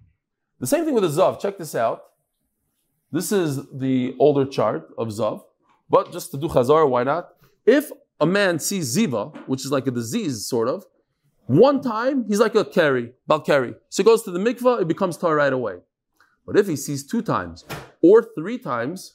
The 0.60 0.66
same 0.66 0.84
thing 0.84 0.94
with 0.94 1.04
a 1.04 1.08
Zav. 1.08 1.40
Check 1.40 1.58
this 1.58 1.74
out. 1.74 2.02
This 3.12 3.30
is 3.32 3.60
the 3.72 4.14
older 4.18 4.44
chart 4.44 4.88
of 4.98 5.08
Zav, 5.08 5.42
but 5.88 6.12
just 6.12 6.30
to 6.32 6.36
do 6.36 6.48
Chazar, 6.48 6.88
why 6.88 7.04
not? 7.04 7.30
If 7.64 7.90
a 8.20 8.26
man 8.26 8.58
sees 8.58 8.96
ziva, 8.96 9.36
which 9.46 9.64
is 9.64 9.70
like 9.70 9.86
a 9.86 9.90
disease, 9.90 10.46
sort 10.46 10.68
of, 10.68 10.84
one 11.46 11.80
time 11.80 12.24
he's 12.26 12.40
like 12.40 12.54
a 12.54 12.64
carry, 12.64 13.12
balkari. 13.28 13.74
So 13.88 14.02
he 14.02 14.04
goes 14.04 14.22
to 14.22 14.30
the 14.30 14.38
mikvah, 14.38 14.82
it 14.82 14.88
becomes 14.88 15.16
tar 15.16 15.34
right 15.36 15.52
away. 15.52 15.76
But 16.46 16.56
if 16.56 16.66
he 16.66 16.76
sees 16.76 17.06
two 17.06 17.22
times 17.22 17.64
or 18.02 18.26
three 18.34 18.58
times, 18.58 19.14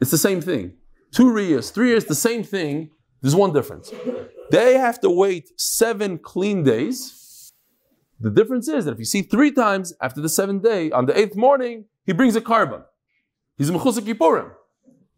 it's 0.00 0.10
the 0.10 0.18
same 0.18 0.40
thing. 0.40 0.74
Two 1.12 1.36
years, 1.38 1.70
three 1.70 1.88
years, 1.88 2.04
the 2.04 2.14
same 2.14 2.44
thing. 2.44 2.90
There's 3.20 3.34
one 3.34 3.52
difference. 3.52 3.92
They 4.50 4.78
have 4.78 5.00
to 5.00 5.10
wait 5.10 5.60
seven 5.60 6.18
clean 6.18 6.62
days. 6.62 7.19
The 8.20 8.30
difference 8.30 8.68
is 8.68 8.84
that 8.84 8.92
if 8.92 8.98
you 8.98 9.06
see 9.06 9.22
three 9.22 9.50
times 9.50 9.94
after 10.00 10.20
the 10.20 10.28
seventh 10.28 10.62
day, 10.62 10.90
on 10.90 11.06
the 11.06 11.18
eighth 11.18 11.36
morning, 11.36 11.86
he 12.04 12.12
brings 12.12 12.36
a 12.36 12.40
korban. 12.42 12.84
He's 13.56 13.70
a 13.70 13.72
mechusar 13.72 14.00
kippurim. 14.00 14.52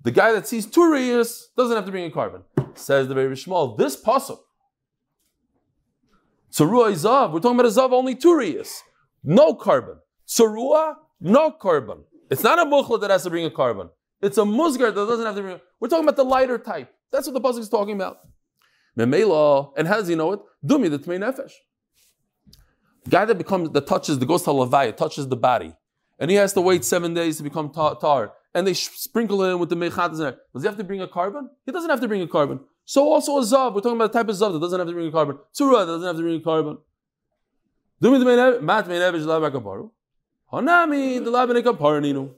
The 0.03 0.13
guy 0.13 0.33
that 0.33 0.47
sees 0.47 0.67
two 0.67 0.81
riyas 0.83 1.47
doesn't 1.57 1.75
have 1.75 1.85
to 1.85 1.91
bring 1.91 2.07
a 2.07 2.15
korban. 2.15 2.43
Says 2.75 3.09
the 3.09 3.15
very 3.15 3.37
small. 3.37 3.77
This 3.77 4.01
pasuk. 4.01 4.39
Tzarua 6.53 6.93
Zav, 6.93 7.33
we're 7.33 7.41
talking 7.41 7.59
about 7.59 7.67
a 7.67 7.75
Zav 7.75 7.93
only 7.93 8.15
two 8.15 8.35
riyas. 8.35 8.81
No 9.25 9.55
korban. 9.55 9.97
Tzarua, 10.29 10.95
no 11.21 11.51
korban. 11.51 12.05
It's 12.31 12.45
not 12.45 12.59
a 12.59 12.65
mukhla 12.65 13.01
that 13.01 13.11
has 13.11 13.25
to 13.25 13.31
bring 13.31 13.47
a 13.47 13.51
korban. 13.51 13.91
It's 14.21 14.39
a 14.39 14.43
musgar 14.43 14.95
that 14.95 14.95
doesn't 14.95 15.27
have 15.27 15.35
to 15.35 15.43
bring 15.43 15.57
a 15.57 15.61
We're 15.81 15.89
talking 15.89 16.05
about 16.05 16.17
the 16.17 16.25
lighter 16.25 16.59
type. 16.59 16.93
That's 17.11 17.27
what 17.27 17.35
the 17.35 17.41
pasuk 17.41 17.61
is 17.61 17.69
talking 17.69 17.97
about. 17.97 18.19
Memela, 18.97 19.73
and 19.77 19.89
how 19.89 19.97
does 19.97 20.09
he 20.09 20.15
know 20.15 20.33
it? 20.33 20.41
Dumi, 20.65 20.89
the 20.89 20.99
Tmei 20.99 21.19
Nefesh. 21.19 21.53
The 23.05 23.11
guy 23.11 23.25
that 23.25 23.37
becomes, 23.37 23.71
that 23.71 23.87
touches, 23.87 24.19
that 24.19 24.27
goes 24.27 24.43
to 24.43 24.51
Levaya, 24.51 24.97
touches 24.97 25.29
the 25.29 25.37
body, 25.37 25.75
and 26.19 26.31
he 26.31 26.37
has 26.37 26.53
to 26.53 26.61
wait 26.61 26.85
seven 26.85 27.15
days 27.15 27.37
to 27.39 27.43
become 27.43 27.71
tar. 27.71 27.97
tar 27.97 28.33
and 28.55 28.67
they 28.67 28.75
sprinkle 28.75 29.43
in 29.45 29.59
with 29.59 29.71
the 29.71 29.77
mechatas 29.77 30.21
in 30.21 30.35
Does 30.53 30.63
he 30.63 30.67
have 30.67 30.77
to 30.77 30.85
bring 30.85 31.01
a 31.01 31.09
korban? 31.09 31.49
He 31.65 31.73
doesn't 31.73 31.89
have 31.89 32.01
to 32.01 32.09
bring 32.09 32.23
a 32.23 32.27
korban. 32.27 32.61
So 32.85 33.11
also 33.11 33.39
a 33.39 33.41
zav. 33.41 33.75
We're 33.75 33.81
talking 33.81 33.97
about 33.97 34.11
a 34.11 34.13
type 34.13 34.29
of 34.29 34.37
zav 34.37 34.53
that 34.53 34.61
doesn't 34.61 34.79
have 34.79 34.89
to 34.89 34.95
bring 34.95 35.09
a 35.09 35.11
korban. 35.11 35.39
Tzura 35.59 35.87
doesn't 35.87 36.07
have 36.07 36.17
to 36.17 36.23
bring 36.23 36.37
a 36.37 36.41
korban. 36.41 36.79
Hanami 40.53 41.25
the. 41.25 42.29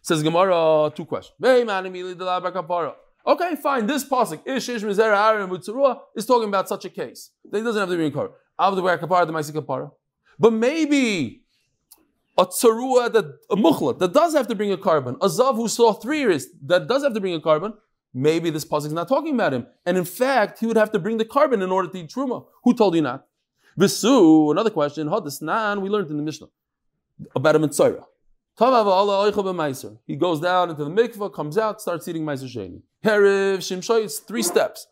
Says 0.00 0.22
Gemara, 0.22 0.92
two 0.94 1.04
questions. 1.04 1.34
Okay, 3.26 3.56
fine. 3.56 3.86
This 3.86 4.04
pasuk, 4.08 4.46
Ish 4.46 4.68
Ish 4.70 4.82
Mizera 4.82 5.46
Mutzurua, 5.48 6.00
is 6.16 6.24
talking 6.24 6.48
about 6.48 6.68
such 6.68 6.86
a 6.86 6.88
case. 6.88 7.30
Then 7.44 7.60
he 7.60 7.64
doesn't 7.64 7.80
have 7.80 7.90
to 7.90 7.96
bring 7.96 8.10
a 8.12 8.16
korban. 8.16 8.32
Avdu 8.58 8.98
Kapara, 8.98 9.26
the 9.26 9.60
Kapara. 9.60 9.90
But 10.38 10.52
maybe 10.52 11.42
a 12.36 12.46
tsarua 12.46 13.12
that 13.12 13.24
a 13.50 13.56
mukhla 13.56 13.98
that 13.98 14.12
does 14.12 14.34
have 14.34 14.46
to 14.48 14.54
bring 14.54 14.72
a 14.72 14.76
korban, 14.76 15.16
a 15.20 15.26
zav 15.26 15.56
who 15.56 15.68
saw 15.68 15.92
three 15.92 16.20
years 16.20 16.46
that 16.62 16.86
does 16.86 17.02
have 17.02 17.14
to 17.14 17.20
bring 17.20 17.34
a 17.34 17.40
korban, 17.40 17.74
maybe 18.14 18.50
this 18.50 18.64
pasuk 18.64 18.86
is 18.86 18.92
not 18.92 19.08
talking 19.08 19.34
about 19.34 19.52
him. 19.52 19.66
And 19.84 19.98
in 19.98 20.04
fact, 20.04 20.60
he 20.60 20.66
would 20.66 20.76
have 20.76 20.92
to 20.92 20.98
bring 20.98 21.18
the 21.18 21.24
korban 21.24 21.62
in 21.62 21.70
order 21.72 21.88
to 21.88 21.98
eat 21.98 22.10
truma. 22.10 22.46
Who 22.64 22.74
told 22.74 22.94
you 22.94 23.02
not? 23.02 23.26
Visu, 23.76 24.50
another 24.50 24.70
question, 24.70 25.08
Hadisnan, 25.08 25.80
we 25.80 25.88
learned 25.88 26.10
in 26.10 26.16
the 26.16 26.22
Mishnah 26.22 26.48
about 27.34 27.56
a 27.56 27.58
mitzvah. 27.58 28.04
He 28.58 30.16
goes 30.16 30.40
down 30.40 30.70
into 30.70 30.82
the 30.82 30.90
mikvah, 30.90 31.32
comes 31.32 31.56
out, 31.56 31.80
starts 31.80 32.08
eating 32.08 32.24
Meiser 32.24 32.48
Sheni. 32.52 32.82
Heriv, 33.04 33.58
Shimshoy, 33.58 34.02
it's 34.04 34.18
three 34.18 34.42
steps. 34.42 34.88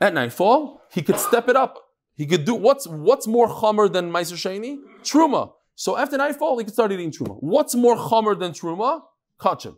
At 0.00 0.14
nightfall, 0.14 0.82
he 0.92 1.02
could 1.02 1.20
step 1.20 1.48
it 1.48 1.54
up. 1.54 1.85
He 2.16 2.26
could 2.26 2.44
do 2.44 2.54
what's 2.54 2.86
what's 2.86 3.26
more 3.26 3.48
chomer 3.48 3.92
than 3.92 4.10
Meiser 4.10 4.36
Sheni? 4.36 4.78
Truma. 5.02 5.52
So 5.74 5.98
after 5.98 6.16
nightfall, 6.16 6.58
he 6.58 6.64
can 6.64 6.72
start 6.72 6.90
eating 6.92 7.10
truma. 7.10 7.36
What's 7.40 7.74
more 7.74 7.96
chomer 7.96 8.38
than 8.38 8.52
truma? 8.52 9.02
Kachim. 9.38 9.76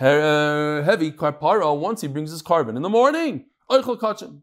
Uh, 0.00 0.82
heavy 0.82 1.12
karpara 1.12 1.78
once 1.78 2.00
he 2.00 2.08
brings 2.08 2.32
his 2.32 2.42
korban 2.42 2.74
in 2.74 2.82
the 2.82 2.88
morning. 2.88 3.44
Oichel 3.70 3.98
kachim. 3.98 4.40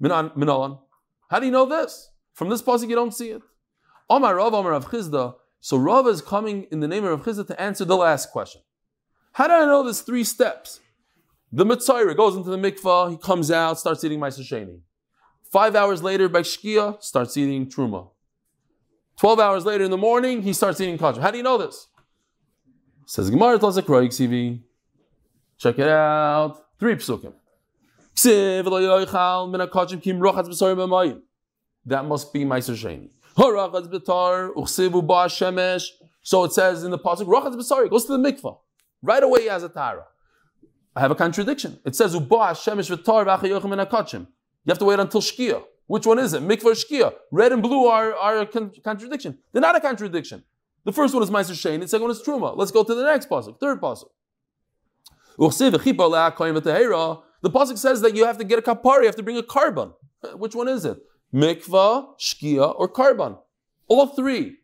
Minalan. 0.00 0.78
How 1.28 1.40
do 1.40 1.46
you 1.46 1.52
know 1.52 1.66
this? 1.66 2.10
From 2.32 2.48
this 2.48 2.62
pasuk 2.62 2.88
you 2.88 2.94
don't 2.94 3.12
see 3.12 3.30
it. 3.30 3.42
Omar 4.08 4.36
Rav, 4.36 4.54
Omar 4.54 4.72
Rav 4.72 4.86
Chisda. 4.86 5.34
So 5.60 5.76
Rav 5.76 6.06
is 6.06 6.22
coming 6.22 6.68
in 6.70 6.78
the 6.78 6.86
name 6.86 7.04
of 7.04 7.10
Rav 7.10 7.26
Chisda 7.26 7.46
to 7.48 7.60
answer 7.60 7.84
the 7.84 7.96
last 7.96 8.30
question. 8.30 8.62
How 9.32 9.48
do 9.48 9.54
I 9.54 9.64
know 9.64 9.82
there's 9.82 10.02
three 10.02 10.22
steps? 10.22 10.78
The 11.50 11.64
Mitzayra 11.64 12.16
goes 12.16 12.36
into 12.36 12.50
the 12.50 12.56
mikvah, 12.58 13.10
he 13.10 13.16
comes 13.16 13.50
out, 13.50 13.78
starts 13.78 14.04
eating 14.04 14.20
Meiser 14.20 14.40
Sheni. 14.40 14.80
Five 15.50 15.74
hours 15.74 16.02
later, 16.02 16.28
by 16.28 16.42
Shkia, 16.42 17.02
starts 17.02 17.36
eating 17.36 17.66
Truma. 17.68 18.10
12 19.16 19.40
hours 19.40 19.64
later 19.64 19.84
in 19.84 19.90
the 19.90 19.96
morning, 19.96 20.42
he 20.42 20.52
starts 20.52 20.80
eating 20.80 20.98
kosher. 20.98 21.20
How 21.20 21.30
do 21.30 21.38
you 21.38 21.42
know 21.42 21.58
this? 21.58 21.88
Says 23.06 23.30
Gemara 23.30 23.58
tells 23.58 23.78
CV. 23.78 24.60
Check 25.56 25.78
it 25.78 25.88
out. 25.88 26.66
Three 26.78 26.94
psukim. 26.94 27.32
That 31.86 32.04
must 32.04 32.32
be 32.32 32.44
Meiser 32.44 32.76
Sheni. 32.76 33.10
So 36.22 36.44
it 36.44 36.52
says 36.52 36.84
in 36.84 36.90
the 36.90 36.98
pasuk, 36.98 37.26
Rochatz 37.26 37.54
B'sari 37.54 37.88
goes 37.88 38.04
to 38.04 38.16
the 38.16 38.18
mikvah. 38.18 38.58
Right 39.02 39.22
away 39.22 39.42
he 39.42 39.46
has 39.46 39.62
a 39.62 39.68
tara. 39.68 40.04
I 40.94 41.00
have 41.00 41.10
a 41.10 41.14
contradiction. 41.14 41.78
It 41.84 41.96
says 41.96 42.14
Uba 42.14 42.36
Shemesh 42.36 42.90
V'tar 42.94 43.24
V'achayochem 43.24 44.26
You 44.68 44.72
have 44.72 44.78
to 44.80 44.84
wait 44.84 45.00
until 45.00 45.22
Shkia. 45.22 45.64
Which 45.86 46.04
one 46.04 46.18
is 46.18 46.34
it? 46.34 46.42
Mikvah 46.42 46.76
Shkia. 46.76 47.14
Red 47.30 47.52
and 47.52 47.62
blue 47.62 47.86
are, 47.86 48.14
are 48.14 48.40
a 48.40 48.46
con- 48.46 48.70
contradiction. 48.84 49.38
They're 49.50 49.62
not 49.62 49.74
a 49.74 49.80
contradiction. 49.80 50.44
The 50.84 50.92
first 50.92 51.14
one 51.14 51.22
is 51.22 51.30
Meiser 51.30 51.52
Shein, 51.52 51.80
the 51.80 51.88
second 51.88 52.02
one 52.02 52.10
is 52.10 52.20
Truma. 52.20 52.54
Let's 52.54 52.70
go 52.70 52.84
to 52.84 52.94
the 52.94 53.02
next 53.02 53.30
pasuk, 53.30 53.58
third 53.58 53.80
pasuk. 53.80 54.10
The 55.38 55.48
pasuk 57.50 57.78
says 57.78 58.02
that 58.02 58.14
you 58.14 58.26
have 58.26 58.36
to 58.36 58.44
get 58.44 58.58
a 58.58 58.62
kapara, 58.62 59.00
you 59.00 59.06
have 59.06 59.16
to 59.16 59.22
bring 59.22 59.38
a 59.38 59.42
korban. 59.42 59.94
Which 60.34 60.54
one 60.54 60.68
is 60.68 60.84
it? 60.84 60.98
Mikva, 61.32 62.18
Shkia, 62.18 62.78
or 62.78 62.92
korban? 62.92 63.38
All 63.86 64.08
three. 64.08 64.58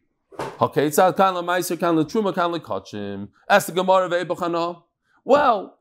Okay, 0.60 0.88
it's 0.88 0.96
kan 0.96 1.14
meiser, 1.14 1.80
kan 1.80 1.96
truma, 1.96 2.34
kan 2.34 2.52
kachim. 2.60 3.28
Ask 3.48 3.68
the 3.68 3.72
Gemara 3.72 4.10
ve'ebachana. 4.10 4.82
Well, 5.24 5.78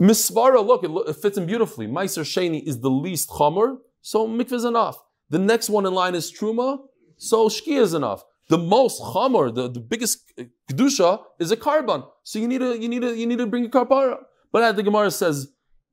misvara, 0.00 0.64
look, 0.66 0.84
it, 0.84 0.90
it 1.08 1.16
fits 1.16 1.36
in 1.38 1.46
beautifully. 1.46 1.86
Meiser 1.86 2.22
sheni 2.22 2.62
is 2.62 2.80
the 2.80 2.90
least 2.90 3.28
chomer, 3.28 3.78
so 4.00 4.26
mikvah 4.26 4.52
is 4.52 4.64
enough. 4.64 4.98
The 5.28 5.38
next 5.38 5.68
one 5.68 5.86
in 5.86 5.94
line 5.94 6.14
is 6.14 6.32
truma, 6.32 6.78
so 7.16 7.48
shkia 7.48 7.80
is 7.80 7.94
enough. 7.94 8.24
The 8.48 8.58
most 8.58 9.00
chomer, 9.00 9.54
the, 9.54 9.68
the 9.68 9.80
biggest 9.80 10.32
kedusha, 10.70 11.22
is 11.38 11.52
a 11.52 11.56
korban. 11.56 12.06
So 12.24 12.38
you 12.38 12.48
need 12.48 12.58
to 12.58 12.78
you 12.78 12.88
need 12.88 13.02
to 13.02 13.16
you 13.16 13.26
need 13.26 13.38
to 13.38 13.46
bring 13.46 13.66
a 13.66 13.68
kapara. 13.68 14.18
But 14.52 14.72
the 14.72 14.82
Gemara 14.82 15.10
says. 15.10 15.48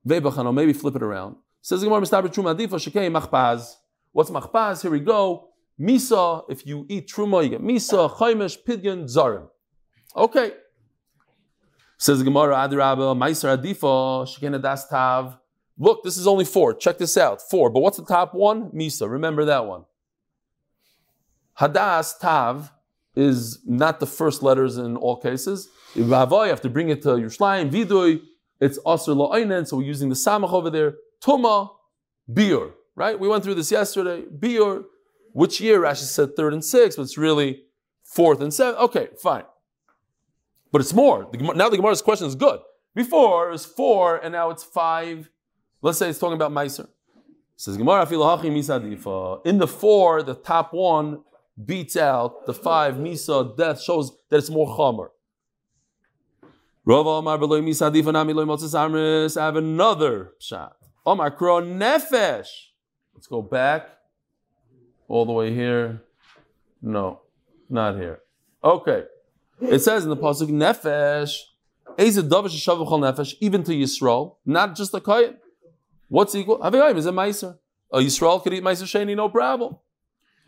Maybe 0.10 0.72
flip 0.72 0.96
it 0.96 1.04
around. 1.04 1.36
Says 1.62 1.82
the 1.82 1.88
Gemara, 1.88 2.02
Mistaber 2.02 2.30
Truma 2.34 2.56
Machpaz. 3.12 3.74
What's 4.14 4.30
Machpaz? 4.30 4.82
Here 4.82 4.92
we 4.92 5.02
go. 5.02 5.50
Misa, 5.78 6.46
if 6.50 6.66
you 6.66 6.86
eat 6.88 7.10
Truma, 7.10 7.44
you 7.44 7.50
get 7.50 7.62
Misa, 7.62 8.10
Chaimish, 8.16 8.58
Pidyon, 8.66 9.04
Zarim. 9.04 9.50
Okay. 10.16 10.54
Says 11.98 12.20
the 12.20 12.26
Gemara, 12.26 12.56
Adirabba, 12.56 13.18
Meiser 13.18 13.58
Adifa, 13.58 14.28
Shekei 14.28 14.62
Das 14.62 14.88
Tav. 14.88 15.38
Look, 15.80 16.04
this 16.04 16.18
is 16.18 16.28
only 16.28 16.46
four. 16.46 16.74
Check 16.74 16.98
this 16.98 17.18
out. 17.18 17.42
Four. 17.42 17.70
But 17.70 17.82
what's 17.82 17.98
the 17.98 18.06
top 18.06 18.34
one? 18.34 18.72
Misa. 18.72 19.10
Remember 19.10 19.46
that 19.46 19.66
one. 19.66 19.86
Hadas 21.60 22.20
Tav 22.20 22.72
is 23.16 23.60
not 23.66 24.00
the 24.00 24.06
first 24.06 24.44
letters 24.44 24.78
in 24.78 24.96
all 24.96 25.18
cases. 25.18 25.70
You 25.96 26.04
have 26.06 26.62
to 26.62 26.70
bring 26.70 26.90
it 26.90 27.02
to 27.02 27.10
Yerushalayim, 27.10 27.72
Vidui. 27.72 28.22
It's 28.60 28.80
Asr 28.80 29.16
La'aynen, 29.16 29.68
so 29.68 29.78
we're 29.78 29.84
using 29.84 30.10
the 30.10 30.16
Samach 30.16 30.52
over 30.52 30.70
there. 30.70 30.96
Tuma, 31.22 31.70
Biur, 32.32 32.74
right? 32.96 33.20
We 33.20 33.28
went 33.28 33.44
through 33.44 33.56
this 33.56 33.72
yesterday. 33.72 34.24
Biur, 34.24 34.84
which 35.34 35.60
year? 35.62 35.82
Rashi 35.82 36.04
said 36.04 36.36
third 36.36 36.54
and 36.54 36.64
sixth, 36.64 36.98
but 36.98 37.04
it's 37.04 37.18
really 37.18 37.64
fourth 38.04 38.42
and 38.42 38.54
seventh. 38.54 38.80
Okay, 38.80 39.10
fine. 39.22 39.44
But 40.72 40.82
it's 40.82 40.94
more. 40.94 41.28
The, 41.32 41.38
now 41.54 41.70
the 41.70 41.78
Gemara's 41.78 42.02
question 42.02 42.28
is 42.28 42.36
good. 42.36 42.60
Before 42.94 43.50
it 43.50 43.52
was 43.52 43.66
four, 43.66 44.18
and 44.18 44.32
now 44.32 44.50
it's 44.50 44.64
five. 44.64 45.30
Let's 45.82 45.98
say 45.98 46.10
it's 46.10 46.20
talking 46.20 46.36
about 46.36 46.52
Meiser. 46.52 46.88
Says 47.56 47.78
Gemara, 47.78 48.04
in 49.46 49.58
the 49.58 49.68
four, 49.68 50.24
the 50.24 50.36
top 50.36 50.74
one 50.74 51.24
beats 51.64 51.98
out 51.98 52.46
the 52.46 52.54
five 52.54 52.96
Misa 52.96 53.58
death, 53.58 53.82
shows 53.82 54.12
that 54.30 54.38
it's 54.38 54.50
more 54.50 54.68
Chomer. 54.78 55.10
I 59.38 59.46
have 59.46 59.56
another 59.56 60.32
shot. 60.40 60.78
Omar 61.06 61.32
Kro 61.32 61.62
Nefesh. 61.62 62.48
Let's 63.14 63.28
go 63.28 63.42
back 63.42 63.90
all 65.08 65.26
the 65.26 65.32
way 65.32 65.54
here. 65.54 66.04
No, 66.82 67.22
not 67.70 67.96
here. 67.96 68.20
Okay. 68.64 69.06
It 69.62 69.80
says 69.80 70.04
in 70.04 70.10
the 70.10 70.18
Pasuk 70.18 70.50
Nefesh, 70.50 71.40
Nefesh, 71.98 73.34
even 73.40 73.64
to 73.64 73.72
Yisrael, 73.72 74.36
not 74.46 74.76
just 74.76 74.94
a 74.94 75.02
Kayan. 75.02 75.38
What's 76.10 76.36
equal? 76.36 76.60
Avigayim 76.60 76.98
is 76.98 77.06
a 77.06 77.12
Meiser. 77.12 77.58
A 77.92 78.00
Yisrael 78.00 78.44
could 78.44 78.54
eat 78.54 78.64
Meiser 78.64 78.84
Sheni, 78.84 79.16
no 79.16 79.30
problem. 79.30 79.78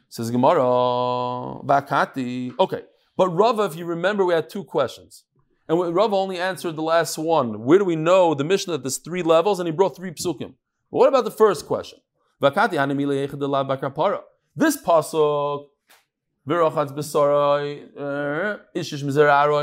Says 0.10 0.32
Gemara, 0.32 1.62
Vakati. 1.64 2.53
Okay. 2.60 2.84
But 3.18 3.30
Rava, 3.30 3.64
if 3.64 3.76
you 3.76 3.86
remember, 3.86 4.26
we 4.26 4.34
had 4.34 4.49
two 4.49 4.64
questions. 4.64 5.26
And 5.68 5.95
Rav 5.95 6.14
only 6.14 6.39
answered 6.39 6.76
the 6.76 6.82
last 6.82 7.18
one. 7.18 7.64
Where 7.64 7.78
do 7.78 7.86
we 7.86 7.95
know 7.95 8.34
the 8.34 8.43
Mishnah 8.43 8.74
that 8.74 8.84
there's 8.84 8.97
three 8.97 9.22
levels? 9.22 9.60
And 9.60 9.68
he 9.68 9.72
brought 9.72 9.95
three 9.95 10.12
psukim. 10.12 10.55
But 10.91 10.97
what 10.97 11.07
about 11.07 11.26
the 11.26 11.32
first 11.32 11.68
question? 11.68 11.99
This 12.41 12.51
pasuk, 14.82 15.68
Eh, 16.50 16.56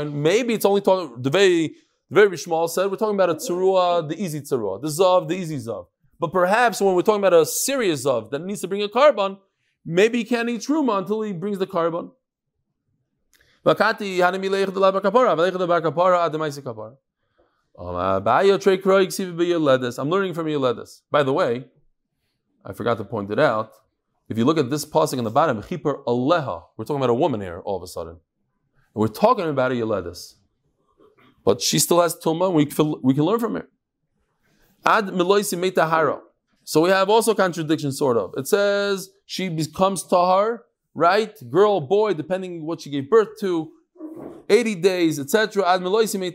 maybe 0.05 0.53
it's 0.53 0.65
only 0.65 0.79
talking, 0.79 1.21
the 1.21 1.29
very, 1.29 1.75
the 2.09 2.15
very 2.15 2.37
small 2.37 2.69
said, 2.69 2.89
we're 2.89 2.95
talking 2.95 3.15
about 3.15 3.29
a 3.29 3.35
tzarua, 3.35 4.07
the 4.07 4.21
easy 4.21 4.39
tzarua, 4.39 4.81
the 4.81 4.87
zav, 4.87 5.27
the 5.27 5.35
easy 5.35 5.57
zav. 5.57 5.87
But 6.17 6.31
perhaps 6.31 6.79
when 6.79 6.95
we're 6.95 7.01
talking 7.01 7.19
about 7.19 7.33
a 7.33 7.45
serious 7.45 8.05
zav 8.05 8.31
that 8.31 8.41
needs 8.41 8.61
to 8.61 8.69
bring 8.69 8.81
a 8.83 8.87
korban, 8.87 9.37
maybe 9.85 10.19
he 10.19 10.23
can't 10.23 10.49
eat 10.49 10.61
truma 10.61 10.99
until 10.99 11.23
he 11.23 11.33
brings 11.33 11.59
the 11.59 11.67
korban. 11.67 12.11
Um, 17.77 17.95
uh, 17.95 18.19
I'm 19.99 20.09
learning 20.09 20.33
from 20.33 20.47
Yoledes. 20.47 21.01
By 21.11 21.23
the 21.23 21.33
way, 21.33 21.65
I 22.65 22.71
forgot 22.71 22.97
to 22.97 23.03
point 23.03 23.29
it 23.29 23.39
out. 23.39 23.73
If 24.29 24.37
you 24.37 24.45
look 24.45 24.57
at 24.57 24.69
this 24.69 24.85
passing 24.85 25.19
in 25.19 25.25
the 25.25 25.31
bottom, 25.31 25.61
Aleha, 25.61 26.63
we're 26.77 26.85
talking 26.85 26.97
about 26.97 27.09
a 27.09 27.13
woman 27.13 27.41
here 27.41 27.61
all 27.65 27.77
of 27.77 27.83
a 27.83 27.87
sudden. 27.87 28.13
And 28.13 28.19
we're 28.93 29.07
talking 29.07 29.47
about 29.47 29.71
a 29.71 29.75
Yoledes. 29.75 30.33
But 31.45 31.61
she 31.61 31.79
still 31.79 32.01
has 32.01 32.15
Tuma, 32.15 32.51
we 32.51 32.65
we 33.01 33.13
can 33.13 33.23
learn 33.23 33.39
from 33.39 33.55
her. 33.55 33.69
Ad 34.85 35.07
So 36.63 36.81
we 36.81 36.89
have 36.89 37.09
also 37.09 37.33
contradiction, 37.33 37.91
sort 37.91 38.17
of. 38.17 38.33
It 38.35 38.47
says 38.47 39.09
she 39.25 39.47
becomes 39.47 40.03
Tahar 40.03 40.63
right? 40.97 41.33
Girl, 41.49 41.79
boy, 41.79 42.13
depending 42.13 42.65
what 42.65 42.81
she 42.81 42.89
gave 42.89 43.09
birth 43.09 43.39
to, 43.39 43.71
80 44.49 44.75
days, 44.75 45.19
etc. 45.19 45.63
Ad 45.63 45.81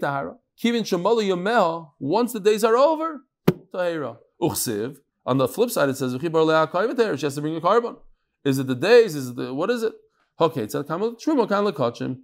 tahara. 0.01 0.37
Kivin 0.63 0.85
shemalu 0.85 1.25
yomeha. 1.31 1.91
Once 1.99 2.33
the 2.33 2.41
days 2.41 2.63
are 2.63 2.77
over, 2.77 3.23
tahira. 3.75 4.19
Uchsiv. 4.41 4.97
On 5.25 5.39
the 5.39 5.47
flip 5.47 5.71
side, 5.71 5.89
it 5.89 5.97
says 5.97 6.13
she 6.13 6.17
has 6.17 7.35
to 7.35 7.41
bring 7.41 7.57
a 7.57 7.61
korban. 7.61 7.97
Is 8.45 8.59
it 8.59 8.67
the 8.67 8.75
days? 8.75 9.15
Is 9.15 9.31
it 9.31 9.37
the 9.37 9.55
what 9.55 9.71
is 9.71 9.83
it? 9.83 9.93
Okay, 10.41 10.63
it's 10.63 10.75
a 10.75 10.83
truma 10.83 12.19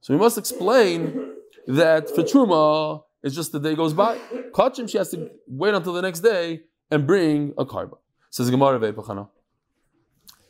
So 0.00 0.14
we 0.14 0.16
must 0.16 0.38
explain 0.38 1.32
that 1.66 2.08
for 2.10 2.22
truma, 2.22 3.02
it's 3.22 3.34
just 3.34 3.52
the 3.52 3.58
day 3.58 3.74
goes 3.74 3.92
by. 3.92 4.18
Kachim, 4.52 4.88
she 4.88 4.98
has 4.98 5.10
to 5.10 5.30
wait 5.48 5.74
until 5.74 5.92
the 5.92 6.02
next 6.02 6.20
day 6.20 6.60
and 6.90 7.06
bring 7.06 7.54
a 7.58 7.64
korban. 7.64 7.98
Says 8.30 8.50
Gemara 8.50 8.78
Ve'epachana. 8.78 9.28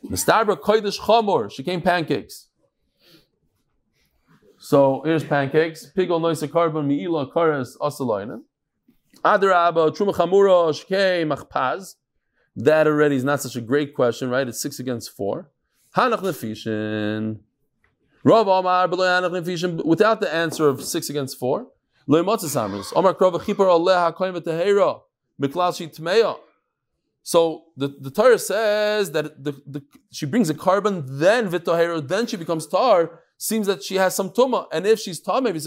Mistabra 0.05 0.57
kodesh 0.57 0.99
chamor. 1.01 1.51
She 1.51 1.63
came 1.63 1.81
pancakes. 1.81 2.49
So 4.59 5.03
here's 5.05 5.25
pancakes. 5.25 5.91
Pigol 5.97 6.21
noisa 6.21 6.49
korban 6.49 6.87
miila 6.87 7.33
kares 7.33 7.77
asalainen. 7.81 8.43
Adaraba 9.25 9.91
truma 9.97 10.15
chamura 10.15 10.73
shkei 10.73 11.27
machpaz. 11.27 11.97
That 12.57 12.87
already 12.87 13.17
is 13.17 13.25
not 13.25 13.41
such 13.41 13.57
a 13.57 13.61
great 13.61 13.95
question, 13.95 14.31
right? 14.31 14.47
It's 14.47 14.61
six 14.61 14.79
against 14.79 15.17
four. 15.17 15.51
Hanach 15.97 16.21
nefishin. 16.21 17.39
Rav 18.23 18.47
Omar 18.47 18.87
hanach 18.89 19.31
nefishin. 19.31 19.85
Without 19.85 20.21
the 20.21 20.33
answer 20.33 20.69
of 20.69 20.85
six 20.85 21.11
against 21.11 21.39
four. 21.39 21.67
So 22.07 22.23
the, 27.77 27.89
the 27.99 28.11
Torah 28.11 28.39
says 28.39 29.11
that 29.13 29.43
the, 29.43 29.53
the, 29.67 29.83
she 30.11 30.27
brings 30.27 30.51
a 30.51 30.55
korban, 30.55 31.05
then 31.07 31.49
vitohero, 31.49 32.07
then 32.07 32.27
she 32.27 32.37
becomes 32.37 32.67
tar. 32.67 33.21
Seems 33.39 33.67
that 33.69 33.83
she 33.83 33.95
has 33.95 34.15
some 34.15 34.29
tuma, 34.31 34.67
and 34.71 34.87
if 34.87 35.01
she's 35.01 35.19
tar, 35.19 35.41
maybe 35.41 35.59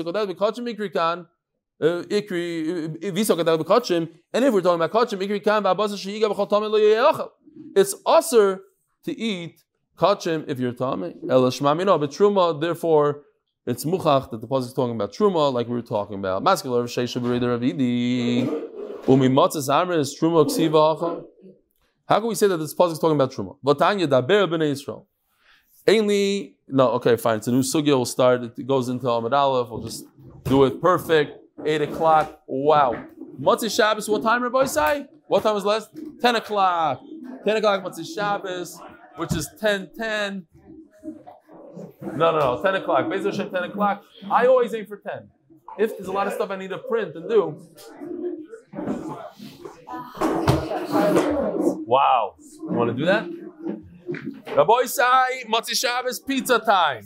ikri 1.82 2.86
and 2.86 3.04
if 3.04 3.16
we're 3.16 3.26
talking 3.26 3.42
about 3.42 3.66
kachim 3.68 5.20
ikri 5.22 5.42
tamei 5.44 6.70
lo 6.72 7.32
It's 7.76 7.96
usher 8.06 8.62
to 9.04 9.20
eat 9.20 9.64
kachim 9.98 10.46
if 10.48 10.60
you're 10.60 10.74
tamei. 10.74 11.16
El 11.30 11.44
shmamino, 11.44 12.00
but 12.00 12.12
truma, 12.12 12.60
therefore. 12.60 13.24
It's 13.66 13.84
muchach 13.84 14.32
that 14.32 14.40
the 14.40 14.48
pasuk 14.48 14.68
is 14.68 14.74
talking 14.74 14.96
about 14.96 15.12
truma, 15.12 15.52
like 15.52 15.68
we 15.68 15.74
were 15.74 15.82
talking 15.82 16.20
about. 16.20 16.42
Masculine 16.42 16.86
of 16.86 16.90
sheisha 16.90 17.20
avidi. 17.22 18.48
Umi 19.10 19.28
matzes 19.28 19.68
amres 19.68 20.18
truma 20.18 20.46
ksiva 20.46 21.26
how 22.08 22.22
can 22.22 22.30
we 22.30 22.36
say 22.36 22.48
that 22.48 22.58
this 22.58 22.74
pasuk 22.74 22.94
is 22.94 23.00
talking 23.00 23.18
about 23.18 23.32
truma? 23.34 23.58
Vatanya 23.66 24.08
daber 24.08 24.48
b'nei 24.48 24.72
Yisrael. 24.72 25.06
Ainly 25.86 26.54
no, 26.70 26.92
okay, 26.92 27.18
fine. 27.18 27.38
It's 27.38 27.48
a 27.48 27.52
new 27.52 27.62
sugya. 27.62 27.88
We'll 27.88 28.06
start. 28.06 28.44
It 28.44 28.66
goes 28.66 28.88
into 28.88 29.10
Amid 29.10 29.34
Aleph. 29.34 29.70
We'll 29.70 29.84
just 29.84 30.06
do 30.44 30.64
it 30.64 30.82
perfect. 30.82 31.38
Eight 31.66 31.82
o'clock. 31.82 32.42
Wow. 32.48 33.04
Matzah 33.40 33.76
Shabbos. 33.76 34.08
What 34.10 34.24
time, 34.24 34.44
Rabbi 34.44 34.66
say? 34.66 35.08
What 35.28 35.44
time 35.44 35.56
was 35.56 35.66
last? 35.66 35.90
Ten 36.22 36.36
o'clock. 36.36 37.02
Ten 37.46 37.58
o'clock 37.58 37.84
Matzah 37.84 38.06
Shabbos, 38.06 38.80
which 39.18 39.36
is 39.36 39.50
ten 39.60 39.90
ten. 39.98 40.46
No, 42.02 42.32
no, 42.32 42.40
no. 42.40 42.62
Ten 42.64 42.76
o'clock. 42.76 43.06
Beis 43.06 43.26
Hashem, 43.26 43.50
ten 43.50 43.64
o'clock. 43.64 44.04
I 44.30 44.46
always 44.48 44.74
aim 44.74 44.86
for 44.86 44.98
ten. 44.98 45.30
If 45.78 45.98
there's 45.98 46.08
a 46.08 46.12
lot 46.12 46.28
of 46.28 46.34
stuff 46.34 46.50
I 46.50 46.56
need 46.56 46.70
to 46.70 46.80
print 46.80 47.16
and 47.16 47.30
do. 47.30 47.60
Wow. 51.86 52.36
You 52.40 52.72
want 52.72 52.92
to 52.92 52.98
do 52.98 53.06
that? 53.06 53.30
Rabbi 54.56 54.86
Sai, 54.86 55.44
Matzi 55.52 55.76
Shabbos, 55.76 56.20
pizza 56.20 56.60
time. 56.60 57.04